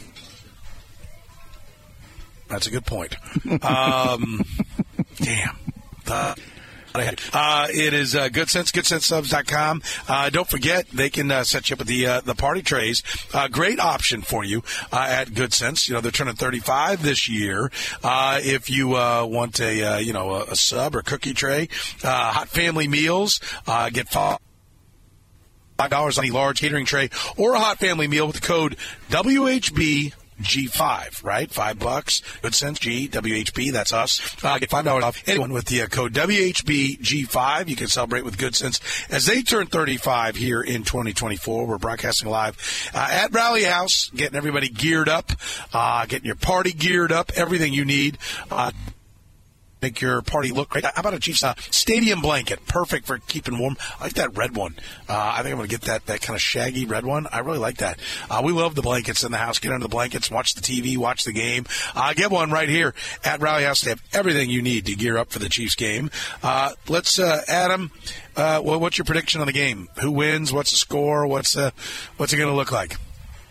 That's 2.47 2.67
a 2.67 2.71
good 2.71 2.85
point. 2.85 3.15
Um, 3.63 4.43
damn. 5.17 5.57
Uh, 6.07 6.35
uh, 7.33 7.67
it 7.69 7.93
is 7.93 8.15
uh, 8.15 8.29
Good 8.29 8.49
Sense, 8.49 8.71
GoodcentsSubs.com. 8.71 9.81
Uh, 10.07 10.29
don't 10.29 10.49
forget, 10.49 10.87
they 10.89 11.09
can 11.09 11.29
uh, 11.29 11.43
set 11.43 11.69
you 11.69 11.75
up 11.75 11.79
with 11.79 11.87
the 11.87 12.07
uh, 12.07 12.21
the 12.21 12.33
party 12.33 12.61
trays. 12.61 13.03
Uh, 13.33 13.47
great 13.47 13.79
option 13.79 14.21
for 14.21 14.43
you 14.43 14.63
uh, 14.91 15.05
at 15.09 15.27
Goodcents. 15.27 15.87
You 15.87 15.95
know 15.95 16.01
they're 16.01 16.11
turning 16.11 16.35
35 16.35 17.03
this 17.03 17.29
year. 17.29 17.71
If 18.03 18.69
you 18.69 18.89
want 18.89 19.59
a 19.59 20.01
you 20.01 20.13
know 20.13 20.31
a, 20.31 20.43
a, 20.45 20.55
sub 20.55 20.95
or 20.95 21.01
cookie 21.01 21.33
tray, 21.33 21.69
hot 22.01 22.47
family 22.47 22.87
meals, 22.87 23.39
get 23.91 24.09
five 24.09 24.39
dollars 25.89 26.17
on 26.17 26.25
a 26.25 26.31
large 26.31 26.59
catering 26.59 26.85
tray 26.85 27.09
or 27.35 27.53
a 27.53 27.59
hot 27.59 27.77
family 27.77 28.07
meal 28.07 28.25
with 28.25 28.37
the 28.37 28.41
code 28.41 28.75
WHB 29.09 30.13
G5, 30.41 31.23
right? 31.23 31.51
Five 31.51 31.79
bucks. 31.79 32.21
Goodcents. 32.41 32.79
G, 32.79 33.07
WHB, 33.07 33.71
that's 33.71 33.93
us. 33.93 34.21
Uh, 34.43 34.57
get 34.59 34.69
$5 34.69 35.03
off 35.03 35.21
anyone 35.27 35.51
with 35.51 35.65
the 35.65 35.81
uh, 35.81 35.87
code 35.87 36.13
WHB 36.13 36.99
G5. 36.99 37.67
You 37.67 37.75
can 37.75 37.87
celebrate 37.87 38.23
with 38.23 38.37
Goodcents 38.37 38.79
as 39.11 39.25
they 39.25 39.41
turn 39.41 39.67
35 39.67 40.35
here 40.35 40.61
in 40.61 40.83
2024. 40.83 41.65
We're 41.65 41.77
broadcasting 41.77 42.29
live 42.29 42.91
uh, 42.93 43.07
at 43.11 43.33
Rally 43.33 43.63
House, 43.63 44.09
getting 44.15 44.37
everybody 44.37 44.69
geared 44.69 45.09
up, 45.09 45.31
uh, 45.73 46.05
getting 46.05 46.25
your 46.25 46.35
party 46.35 46.71
geared 46.71 47.11
up, 47.11 47.31
everything 47.35 47.73
you 47.73 47.85
need. 47.85 48.17
Make 49.81 50.01
your 50.01 50.21
party 50.21 50.51
look 50.51 50.69
great. 50.69 50.85
How 50.85 50.91
about 50.95 51.13
a 51.13 51.19
Chiefs 51.19 51.43
uh, 51.43 51.53
stadium 51.69 52.21
blanket? 52.21 52.65
Perfect 52.67 53.05
for 53.05 53.19
keeping 53.19 53.59
warm. 53.59 53.77
I 53.99 54.05
like 54.05 54.13
that 54.13 54.35
red 54.35 54.55
one. 54.55 54.75
Uh, 55.07 55.33
I 55.35 55.43
think 55.43 55.53
I'm 55.53 55.57
going 55.57 55.69
to 55.69 55.75
get 55.75 55.81
that 55.87 56.05
that 56.07 56.21
kind 56.21 56.35
of 56.35 56.41
shaggy 56.41 56.85
red 56.85 57.05
one. 57.05 57.27
I 57.31 57.39
really 57.39 57.59
like 57.59 57.77
that. 57.77 57.99
Uh, 58.29 58.41
we 58.43 58.51
love 58.51 58.75
the 58.75 58.81
blankets 58.81 59.23
in 59.23 59.31
the 59.31 59.37
house. 59.37 59.59
Get 59.59 59.71
under 59.71 59.83
the 59.83 59.89
blankets, 59.89 60.31
watch 60.31 60.55
the 60.55 60.61
TV, 60.61 60.97
watch 60.97 61.25
the 61.25 61.31
game. 61.31 61.65
Uh, 61.95 62.13
get 62.13 62.31
one 62.31 62.51
right 62.51 62.69
here 62.69 62.95
at 63.23 63.39
Rally 63.39 63.63
House. 63.63 63.81
They 63.81 63.91
have 63.91 64.03
everything 64.13 64.49
you 64.49 64.61
need 64.61 64.85
to 64.87 64.95
gear 64.95 65.17
up 65.17 65.31
for 65.31 65.39
the 65.39 65.49
Chiefs 65.49 65.75
game. 65.75 66.09
Uh, 66.41 66.73
let's, 66.87 67.19
uh, 67.19 67.41
Adam. 67.47 67.91
Well, 68.35 68.79
what's 68.79 68.97
your 68.97 69.05
prediction 69.05 69.41
on 69.41 69.47
the 69.47 69.53
game? 69.53 69.89
Who 70.01 70.11
wins? 70.11 70.53
What's 70.53 70.71
the 70.71 70.77
score? 70.77 71.25
What's 71.27 71.55
what's 72.17 72.33
it 72.33 72.37
going 72.37 72.49
to 72.49 72.55
look 72.55 72.71
like? 72.71 72.97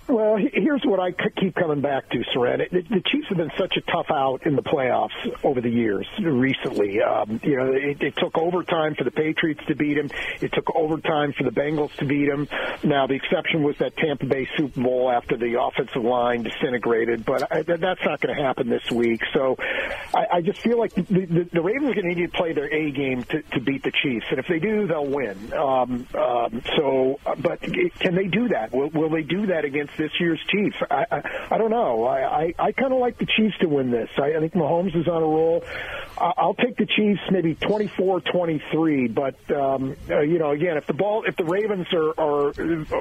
Well, 0.09 0.37
here's 0.37 0.83
what 0.85 1.01
I 1.01 1.11
keep 1.11 1.57
coming 1.57 1.81
back 1.81 2.09
to, 2.11 2.23
Soren. 2.33 2.61
The 2.71 3.03
Chiefs 3.07 3.27
have 3.29 3.39
been 3.39 3.51
such 3.59 3.77
a 3.77 3.81
tough 3.81 4.07
out 4.11 4.47
in 4.47 4.55
the 4.55 4.63
playoffs 4.63 5.11
over 5.43 5.61
the 5.61 5.69
years. 5.69 6.07
Recently, 6.21 7.03
um, 7.03 7.41
you 7.43 7.57
know, 7.57 7.73
it, 7.73 8.01
it 8.01 8.17
took 8.17 8.39
overtime 8.39 8.95
for 8.95 9.03
the 9.03 9.11
Patriots 9.11 9.63
to 9.67 9.75
beat 9.75 9.95
them. 9.95 10.09
It 10.41 10.53
took 10.53 10.75
overtime 10.77 11.33
for 11.33 11.43
the 11.43 11.51
Bengals 11.51 11.93
to 11.97 12.05
beat 12.05 12.29
them. 12.29 12.49
Now, 12.85 13.09
the 13.09 13.15
exception 13.15 13.65
was 13.65 13.77
that 13.79 13.97
Tampa 13.97 14.27
Bay 14.27 14.49
Super 14.57 14.81
Bowl 14.81 15.11
after 15.11 15.37
the 15.37 15.61
offensive 15.61 16.05
line 16.05 16.45
disintegrated, 16.45 17.25
but 17.25 17.51
I, 17.51 17.63
that's 17.63 18.05
not 18.05 18.21
going 18.21 18.37
to 18.37 18.41
happen 18.41 18.69
this 18.69 18.89
week. 18.93 19.23
So, 19.35 19.57
I, 20.15 20.27
I 20.35 20.41
just 20.41 20.61
feel 20.61 20.79
like 20.79 20.95
the, 20.95 21.03
the, 21.03 21.49
the 21.53 21.63
Ravens 21.63 21.91
are 21.91 21.95
going 21.95 22.15
to 22.15 22.21
need 22.21 22.31
to 22.31 22.39
play 22.39 22.53
their 22.53 22.73
A 22.73 22.93
game 22.93 23.25
to, 23.25 23.43
to 23.43 23.61
beat 23.61 23.83
the 23.83 23.93
Chiefs, 24.03 24.27
and 24.31 24.39
if 24.39 24.47
they 24.47 24.61
do, 24.61 24.87
they'll 24.87 25.05
win. 25.05 25.53
Um, 25.53 26.07
um, 26.15 26.63
so, 26.77 27.19
but 27.39 27.61
can 27.61 28.15
they 28.15 28.29
do 28.29 28.49
that? 28.49 28.73
Will, 28.73 28.91
will 28.91 29.11
they 29.11 29.23
do 29.23 29.47
that 29.47 29.65
against 29.65 29.96
this 29.97 30.13
year's 30.21 30.41
Chiefs. 30.49 30.77
I 30.91 31.07
I, 31.11 31.49
I 31.55 31.59
don't 31.59 31.71
know. 31.71 32.05
I 32.05 32.45
I, 32.45 32.55
I 32.59 32.73
kind 32.73 32.93
of 32.93 32.99
like 32.99 33.19
the 33.19 33.27
Chiefs 33.27 33.57
to 33.61 33.69
win 33.69 33.91
this. 33.91 34.11
I, 34.17 34.35
I 34.35 34.41
think 34.41 34.55
Mahomes 34.55 34.97
is 34.97 35.09
on 35.09 35.23
a 35.23 35.27
roll. 35.27 35.65
I'll 36.19 36.55
take 36.55 36.77
the 36.77 36.87
Chiefs 36.87 37.21
maybe 37.31 37.55
24-23, 37.57 39.15
but 39.15 39.35
um, 39.55 39.97
uh, 40.09 40.21
you 40.21 40.39
know, 40.39 40.51
again, 40.51 40.79
if 40.79 40.87
the 40.87 40.95
ball, 40.95 41.25
if 41.27 41.37
the 41.37 41.45
Ravens 41.45 41.87
are, 41.93 42.19
are 42.19 42.53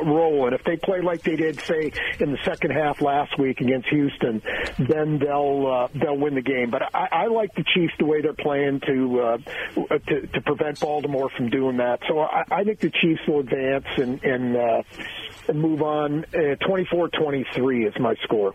rolling, 0.04 0.54
if 0.54 0.64
they 0.66 0.76
play 0.76 1.02
like 1.02 1.24
they 1.24 1.38
did, 1.38 1.60
say 1.62 1.94
in 2.20 2.32
the 2.32 2.38
second 2.44 2.72
half 2.72 3.02
last 3.02 3.38
week 3.40 3.62
against 3.62 3.88
Houston, 3.88 4.42
then 4.78 5.18
they'll 5.20 5.68
uh, 5.68 5.88
they'll 5.98 6.18
win 6.18 6.36
the 6.36 6.42
game. 6.42 6.70
But 6.72 6.94
I, 6.94 7.08
I 7.12 7.26
like 7.28 7.56
the 7.56 7.64
Chiefs 7.74 7.94
the 8.00 8.06
way 8.06 8.22
they're 8.22 8.34
playing 8.34 8.82
to, 8.82 9.22
uh, 9.22 9.38
to 9.98 10.28
to 10.28 10.42
prevent 10.42 10.80
Baltimore 10.82 11.30
from 11.38 11.50
doing 11.50 11.78
that. 11.78 12.02
So 12.10 12.20
I, 12.20 12.44
I 12.52 12.64
think 12.66 12.82
the 12.82 12.92
Chiefs 12.92 13.22
will 13.28 13.40
advance 13.40 13.86
and 13.98 14.22
and, 14.26 14.58
uh, 14.58 14.84
and 15.48 15.62
move 15.62 15.82
on. 15.82 16.26
Uh, 16.34 16.56
24-23 16.86 17.88
is 17.88 18.00
my 18.00 18.16
score. 18.24 18.54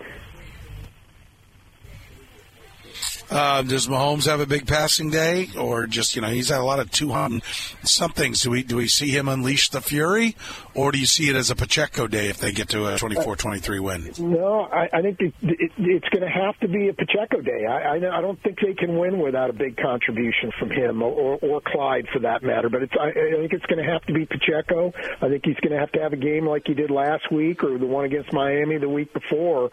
Uh, 3.30 3.62
does 3.62 3.86
Mahomes 3.86 4.26
have 4.26 4.40
a 4.40 4.46
big 4.46 4.66
passing 4.66 5.10
day, 5.10 5.48
or 5.58 5.86
just 5.86 6.16
you 6.16 6.22
know 6.22 6.28
he's 6.28 6.48
had 6.48 6.58
a 6.60 6.64
lot 6.64 6.80
of 6.80 6.90
two 6.90 7.10
hundred 7.10 7.42
somethings? 7.84 8.42
Do 8.42 8.50
we 8.50 8.62
do 8.62 8.76
we 8.76 8.88
see 8.88 9.10
him 9.10 9.28
unleash 9.28 9.70
the 9.70 9.80
fury, 9.80 10.36
or 10.74 10.92
do 10.92 10.98
you 10.98 11.06
see 11.06 11.28
it 11.28 11.36
as 11.36 11.50
a 11.50 11.56
Pacheco 11.56 12.06
day 12.06 12.28
if 12.28 12.38
they 12.38 12.52
get 12.52 12.68
to 12.70 12.86
a 12.86 12.94
24-23 12.94 13.80
win? 13.80 14.12
No, 14.18 14.62
I, 14.62 14.88
I 14.92 15.02
think 15.02 15.20
it, 15.20 15.34
it, 15.42 15.72
it's 15.78 16.08
going 16.08 16.22
to 16.22 16.30
have 16.30 16.58
to 16.60 16.68
be 16.68 16.88
a 16.88 16.94
Pacheco 16.94 17.40
day. 17.40 17.66
I, 17.66 17.96
I, 17.96 18.18
I 18.18 18.20
don't 18.20 18.40
think 18.42 18.60
they 18.60 18.74
can 18.74 18.96
win 18.96 19.18
without 19.18 19.50
a 19.50 19.52
big 19.52 19.76
contribution 19.76 20.52
from 20.58 20.70
him 20.70 21.02
or, 21.02 21.38
or 21.42 21.60
Clyde 21.60 22.06
for 22.12 22.20
that 22.20 22.42
matter. 22.42 22.68
But 22.68 22.84
it's 22.84 22.94
I, 22.98 23.08
I 23.08 23.12
think 23.12 23.52
it's 23.52 23.66
going 23.66 23.84
to 23.84 23.90
have 23.90 24.02
to 24.06 24.12
be 24.12 24.26
Pacheco. 24.26 24.92
I 25.20 25.28
think 25.28 25.44
he's 25.44 25.56
going 25.56 25.72
to 25.72 25.78
have 25.78 25.92
to 25.92 26.00
have 26.00 26.12
a 26.12 26.16
game 26.16 26.46
like 26.46 26.62
he 26.66 26.74
did 26.74 26.90
last 26.90 27.30
week 27.30 27.62
or 27.62 27.76
the 27.78 27.86
one 27.86 28.04
against 28.04 28.32
Miami 28.32 28.78
the 28.78 28.88
week 28.88 29.12
before. 29.12 29.70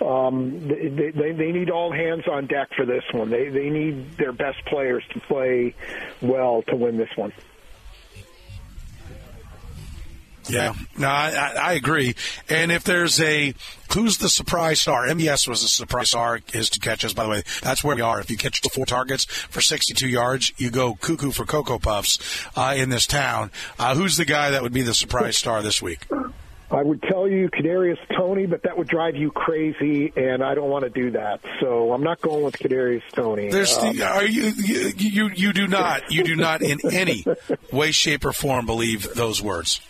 Um, 0.00 0.68
they, 0.68 1.10
they, 1.10 1.32
they 1.32 1.52
need 1.52 1.70
all 1.70 1.92
hands 1.92 2.28
on 2.28 2.46
deck 2.46 2.68
for 2.76 2.86
this 2.86 2.93
one. 3.12 3.30
They 3.30 3.48
they 3.48 3.70
need 3.70 4.16
their 4.18 4.32
best 4.32 4.64
players 4.66 5.02
to 5.12 5.20
play 5.20 5.74
well 6.20 6.62
to 6.68 6.76
win 6.76 6.96
this 6.96 7.10
one. 7.16 7.32
Yeah, 10.48 10.74
no, 10.98 11.08
I, 11.08 11.54
I 11.58 11.72
agree. 11.72 12.14
And 12.50 12.70
if 12.70 12.84
there's 12.84 13.20
a 13.20 13.54
who's 13.92 14.18
the 14.18 14.28
surprise 14.28 14.80
star? 14.80 15.06
MVS 15.06 15.48
was 15.48 15.62
a 15.62 15.68
surprise 15.68 16.10
star. 16.10 16.40
His 16.52 16.68
two 16.68 16.80
catches, 16.80 17.14
by 17.14 17.24
the 17.24 17.30
way, 17.30 17.42
that's 17.62 17.82
where 17.82 17.96
we 17.96 18.02
are. 18.02 18.20
If 18.20 18.30
you 18.30 18.36
catch 18.36 18.60
the 18.60 18.68
four 18.68 18.84
targets 18.84 19.24
for 19.24 19.60
62 19.60 20.06
yards, 20.06 20.52
you 20.58 20.70
go 20.70 20.94
cuckoo 20.96 21.30
for 21.30 21.44
cocoa 21.44 21.78
puffs 21.78 22.18
uh, 22.56 22.74
in 22.76 22.90
this 22.90 23.06
town. 23.06 23.50
Uh, 23.78 23.94
who's 23.94 24.16
the 24.16 24.24
guy 24.24 24.50
that 24.50 24.62
would 24.62 24.72
be 24.72 24.82
the 24.82 24.94
surprise 24.94 25.38
star 25.38 25.62
this 25.62 25.80
week? 25.80 26.06
I 26.74 26.82
would 26.82 27.02
tell 27.02 27.28
you 27.28 27.48
Kadarius 27.50 27.98
Toney, 28.16 28.46
but 28.46 28.64
that 28.64 28.76
would 28.76 28.88
drive 28.88 29.14
you 29.16 29.30
crazy, 29.30 30.12
and 30.16 30.42
I 30.42 30.54
don't 30.54 30.68
want 30.68 30.84
to 30.84 30.90
do 30.90 31.12
that. 31.12 31.40
So 31.60 31.92
I'm 31.92 32.02
not 32.02 32.20
going 32.20 32.44
with 32.44 32.58
Kadarius 32.58 33.02
Toney. 33.12 33.48
There's 33.48 33.76
um, 33.78 33.96
the, 33.96 34.02
are 34.04 34.26
you, 34.26 34.52
you 34.56 34.92
you 34.96 35.30
you 35.34 35.52
do 35.52 35.66
not 35.68 36.10
you 36.10 36.24
do 36.24 36.34
not 36.34 36.62
in 36.62 36.80
any 36.90 37.24
way, 37.72 37.92
shape, 37.92 38.24
or 38.24 38.32
form 38.32 38.66
believe 38.66 39.14
those 39.14 39.40
words. 39.40 39.80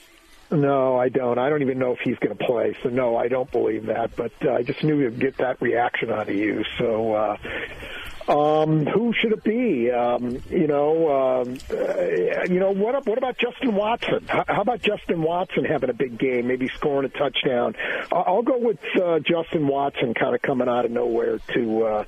No, 0.55 0.96
I 0.96 1.09
don't. 1.09 1.38
I 1.38 1.48
don't 1.48 1.62
even 1.62 1.78
know 1.78 1.92
if 1.92 2.00
he's 2.00 2.18
going 2.18 2.36
to 2.36 2.44
play. 2.44 2.76
So 2.82 2.88
no, 2.88 3.16
I 3.16 3.28
don't 3.28 3.50
believe 3.50 3.86
that. 3.86 4.14
But 4.16 4.32
uh, 4.44 4.52
I 4.52 4.62
just 4.62 4.82
knew 4.84 5.00
you'd 5.00 5.18
get 5.18 5.38
that 5.38 5.61
reaction 5.61 6.11
out 6.11 6.28
of 6.28 6.34
you. 6.34 6.64
So. 6.78 7.14
Uh, 7.14 7.36
um, 8.26 8.86
who 8.86 9.12
should 9.12 9.32
it 9.32 9.44
be? 9.44 9.90
Um, 9.90 10.42
you 10.48 10.66
know, 10.66 11.42
um, 11.42 11.59
uh, 11.70 12.44
you 12.44 12.59
know 12.59 12.70
what? 12.70 13.07
What 13.07 13.18
about 13.18 13.36
Justin 13.36 13.74
Watson? 13.74 14.24
How, 14.26 14.44
how 14.48 14.62
about 14.62 14.80
Justin 14.80 15.20
Watson 15.20 15.64
having 15.66 15.90
a 15.90 15.94
big 15.94 16.18
game, 16.18 16.46
maybe 16.46 16.68
scoring 16.68 17.05
a 17.05 17.11
touchdown? 17.11 17.76
I'll 18.11 18.42
go 18.42 18.57
with 18.57 18.78
uh, 18.96 19.18
Justin 19.18 19.66
Watson, 19.66 20.14
kind 20.14 20.34
of 20.34 20.40
coming 20.40 20.68
out 20.68 20.86
of 20.86 20.90
nowhere 20.90 21.38
to 21.52 21.84
uh, 21.84 22.05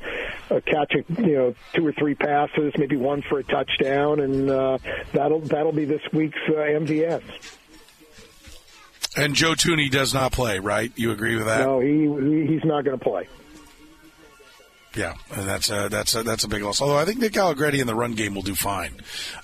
uh, 0.51 0.61
catch 0.65 0.95
a, 0.95 1.23
you 1.23 1.37
know 1.37 1.55
two 1.75 1.87
or 1.87 1.93
three 1.93 2.15
passes, 2.15 2.73
maybe 2.79 2.97
one 2.97 3.21
for 3.21 3.39
a 3.39 3.45
touchdown, 3.45 4.21
and 4.21 4.49
uh, 4.49 4.79
that'll 5.13 5.41
that'll 5.41 5.73
be 5.73 5.85
this 5.85 6.03
week's 6.15 6.41
uh, 6.49 6.53
MVS. 6.53 7.23
And 9.17 9.35
Joe 9.35 9.53
Thuney 9.53 9.91
does 9.91 10.13
not 10.13 10.33
play, 10.33 10.59
right? 10.59 10.93
You 10.95 11.11
agree 11.11 11.37
with 11.37 11.47
that? 11.47 11.61
No, 11.61 11.81
he, 11.81 12.07
he 12.07 12.47
he's 12.47 12.65
not 12.65 12.85
going 12.85 12.99
to 12.99 13.03
play. 13.03 13.27
Yeah, 14.97 15.15
and 15.31 15.47
that's 15.47 15.69
a 15.69 15.89
that's 15.91 16.15
a 16.15 16.23
that's 16.23 16.45
a 16.45 16.49
big 16.49 16.63
loss. 16.63 16.81
Although 16.81 16.97
I 16.97 17.05
think 17.05 17.19
Nick 17.19 17.37
Allegretti 17.37 17.81
in 17.81 17.87
the 17.87 17.95
run 17.95 18.15
game 18.15 18.35
will 18.35 18.43
do 18.43 18.55
fine. 18.55 18.93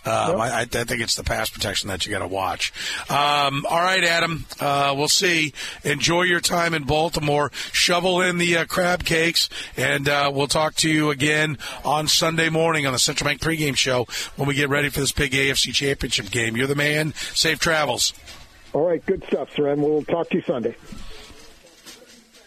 Um, 0.06 0.30
yep. 0.30 0.38
I, 0.38 0.60
I, 0.62 0.64
think 0.64 1.02
it's 1.02 1.14
the 1.14 1.24
pass 1.24 1.50
protection 1.50 1.90
that 1.90 2.06
you 2.06 2.10
got 2.10 2.20
to 2.20 2.26
watch. 2.26 2.72
Um, 3.10 3.66
all 3.68 3.80
right, 3.80 4.02
Adam, 4.02 4.46
uh, 4.60 4.94
we'll 4.96 5.08
see. 5.08 5.52
Enjoy 5.84 6.22
your 6.22 6.40
time 6.40 6.72
in 6.72 6.84
Baltimore. 6.84 7.50
Shovel 7.70 8.22
in 8.22 8.38
the 8.38 8.56
uh, 8.56 8.64
crab 8.64 9.04
cakes, 9.04 9.50
and 9.76 10.08
uh, 10.08 10.30
we'll 10.34 10.46
talk 10.46 10.74
to 10.76 10.88
you 10.88 11.10
again 11.10 11.58
on 11.84 12.08
Sunday 12.08 12.48
morning 12.48 12.86
on 12.86 12.94
the 12.94 12.98
Central 12.98 13.28
Bank 13.28 13.42
pregame 13.42 13.76
show 13.76 14.06
when 14.36 14.48
we 14.48 14.54
get 14.54 14.70
ready 14.70 14.88
for 14.88 15.00
this 15.00 15.12
big 15.12 15.32
AFC 15.32 15.74
Championship 15.74 16.30
game. 16.30 16.56
You're 16.56 16.66
the 16.66 16.74
man. 16.74 17.12
Safe 17.12 17.58
travels. 17.58 18.14
All 18.72 18.86
right, 18.86 19.04
good 19.04 19.22
stuff, 19.24 19.54
sir. 19.54 19.68
And 19.68 19.82
we'll 19.82 20.02
talk 20.04 20.30
to 20.30 20.36
you 20.36 20.42
Sunday. 20.42 20.76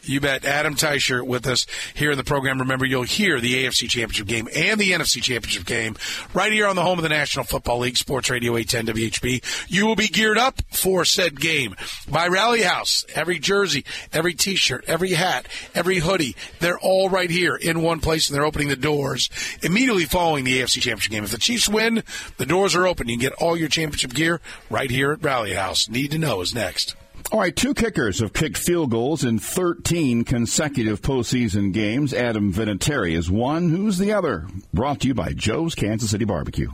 You 0.07 0.21
bet. 0.21 0.45
Adam 0.45 0.75
Teicher 0.75 1.25
with 1.25 1.47
us 1.47 1.65
here 1.93 2.11
in 2.11 2.17
the 2.17 2.23
program. 2.23 2.59
Remember, 2.59 2.85
you'll 2.85 3.03
hear 3.03 3.39
the 3.39 3.65
AFC 3.65 3.89
Championship 3.89 4.27
game 4.27 4.47
and 4.55 4.79
the 4.79 4.91
NFC 4.91 5.21
Championship 5.21 5.65
game 5.65 5.95
right 6.33 6.51
here 6.51 6.67
on 6.67 6.75
the 6.75 6.83
home 6.83 6.99
of 6.99 7.03
the 7.03 7.09
National 7.09 7.45
Football 7.45 7.79
League, 7.79 7.97
Sports 7.97 8.29
Radio 8.29 8.55
810 8.55 8.95
WHB. 8.95 9.65
You 9.69 9.85
will 9.85 9.95
be 9.95 10.07
geared 10.07 10.37
up 10.37 10.61
for 10.71 11.05
said 11.05 11.39
game 11.39 11.75
by 12.09 12.27
Rally 12.27 12.61
House. 12.61 13.05
Every 13.15 13.39
jersey, 13.39 13.85
every 14.13 14.33
t-shirt, 14.33 14.85
every 14.87 15.11
hat, 15.11 15.47
every 15.73 15.99
hoodie, 15.99 16.35
they're 16.59 16.79
all 16.79 17.09
right 17.09 17.29
here 17.29 17.55
in 17.55 17.81
one 17.81 17.99
place 17.99 18.29
and 18.29 18.35
they're 18.35 18.45
opening 18.45 18.69
the 18.69 18.75
doors 18.75 19.29
immediately 19.61 20.05
following 20.05 20.43
the 20.43 20.61
AFC 20.61 20.81
Championship 20.81 21.11
game. 21.11 21.23
If 21.23 21.31
the 21.31 21.37
Chiefs 21.37 21.69
win, 21.69 22.03
the 22.37 22.45
doors 22.45 22.75
are 22.75 22.87
open. 22.87 23.07
You 23.07 23.17
can 23.17 23.29
get 23.29 23.33
all 23.33 23.57
your 23.57 23.69
championship 23.69 24.13
gear 24.13 24.41
right 24.69 24.89
here 24.89 25.11
at 25.11 25.23
Rally 25.23 25.53
House. 25.53 25.89
Need 25.89 26.11
to 26.11 26.17
know 26.17 26.41
is 26.41 26.53
next. 26.53 26.95
All 27.31 27.39
right, 27.39 27.55
two 27.55 27.73
kickers 27.73 28.19
have 28.19 28.33
kicked 28.33 28.57
field 28.57 28.91
goals 28.91 29.23
in 29.23 29.39
13 29.39 30.23
consecutive 30.25 31.01
postseason 31.01 31.73
games. 31.73 32.13
Adam 32.13 32.53
Vinatieri 32.53 33.17
is 33.17 33.31
one. 33.31 33.69
Who's 33.69 33.97
the 33.97 34.13
other? 34.13 34.47
Brought 34.73 35.01
to 35.01 35.07
you 35.07 35.15
by 35.15 35.33
Joe's 35.33 35.73
Kansas 35.73 36.11
City 36.11 36.25
Barbecue. 36.25 36.69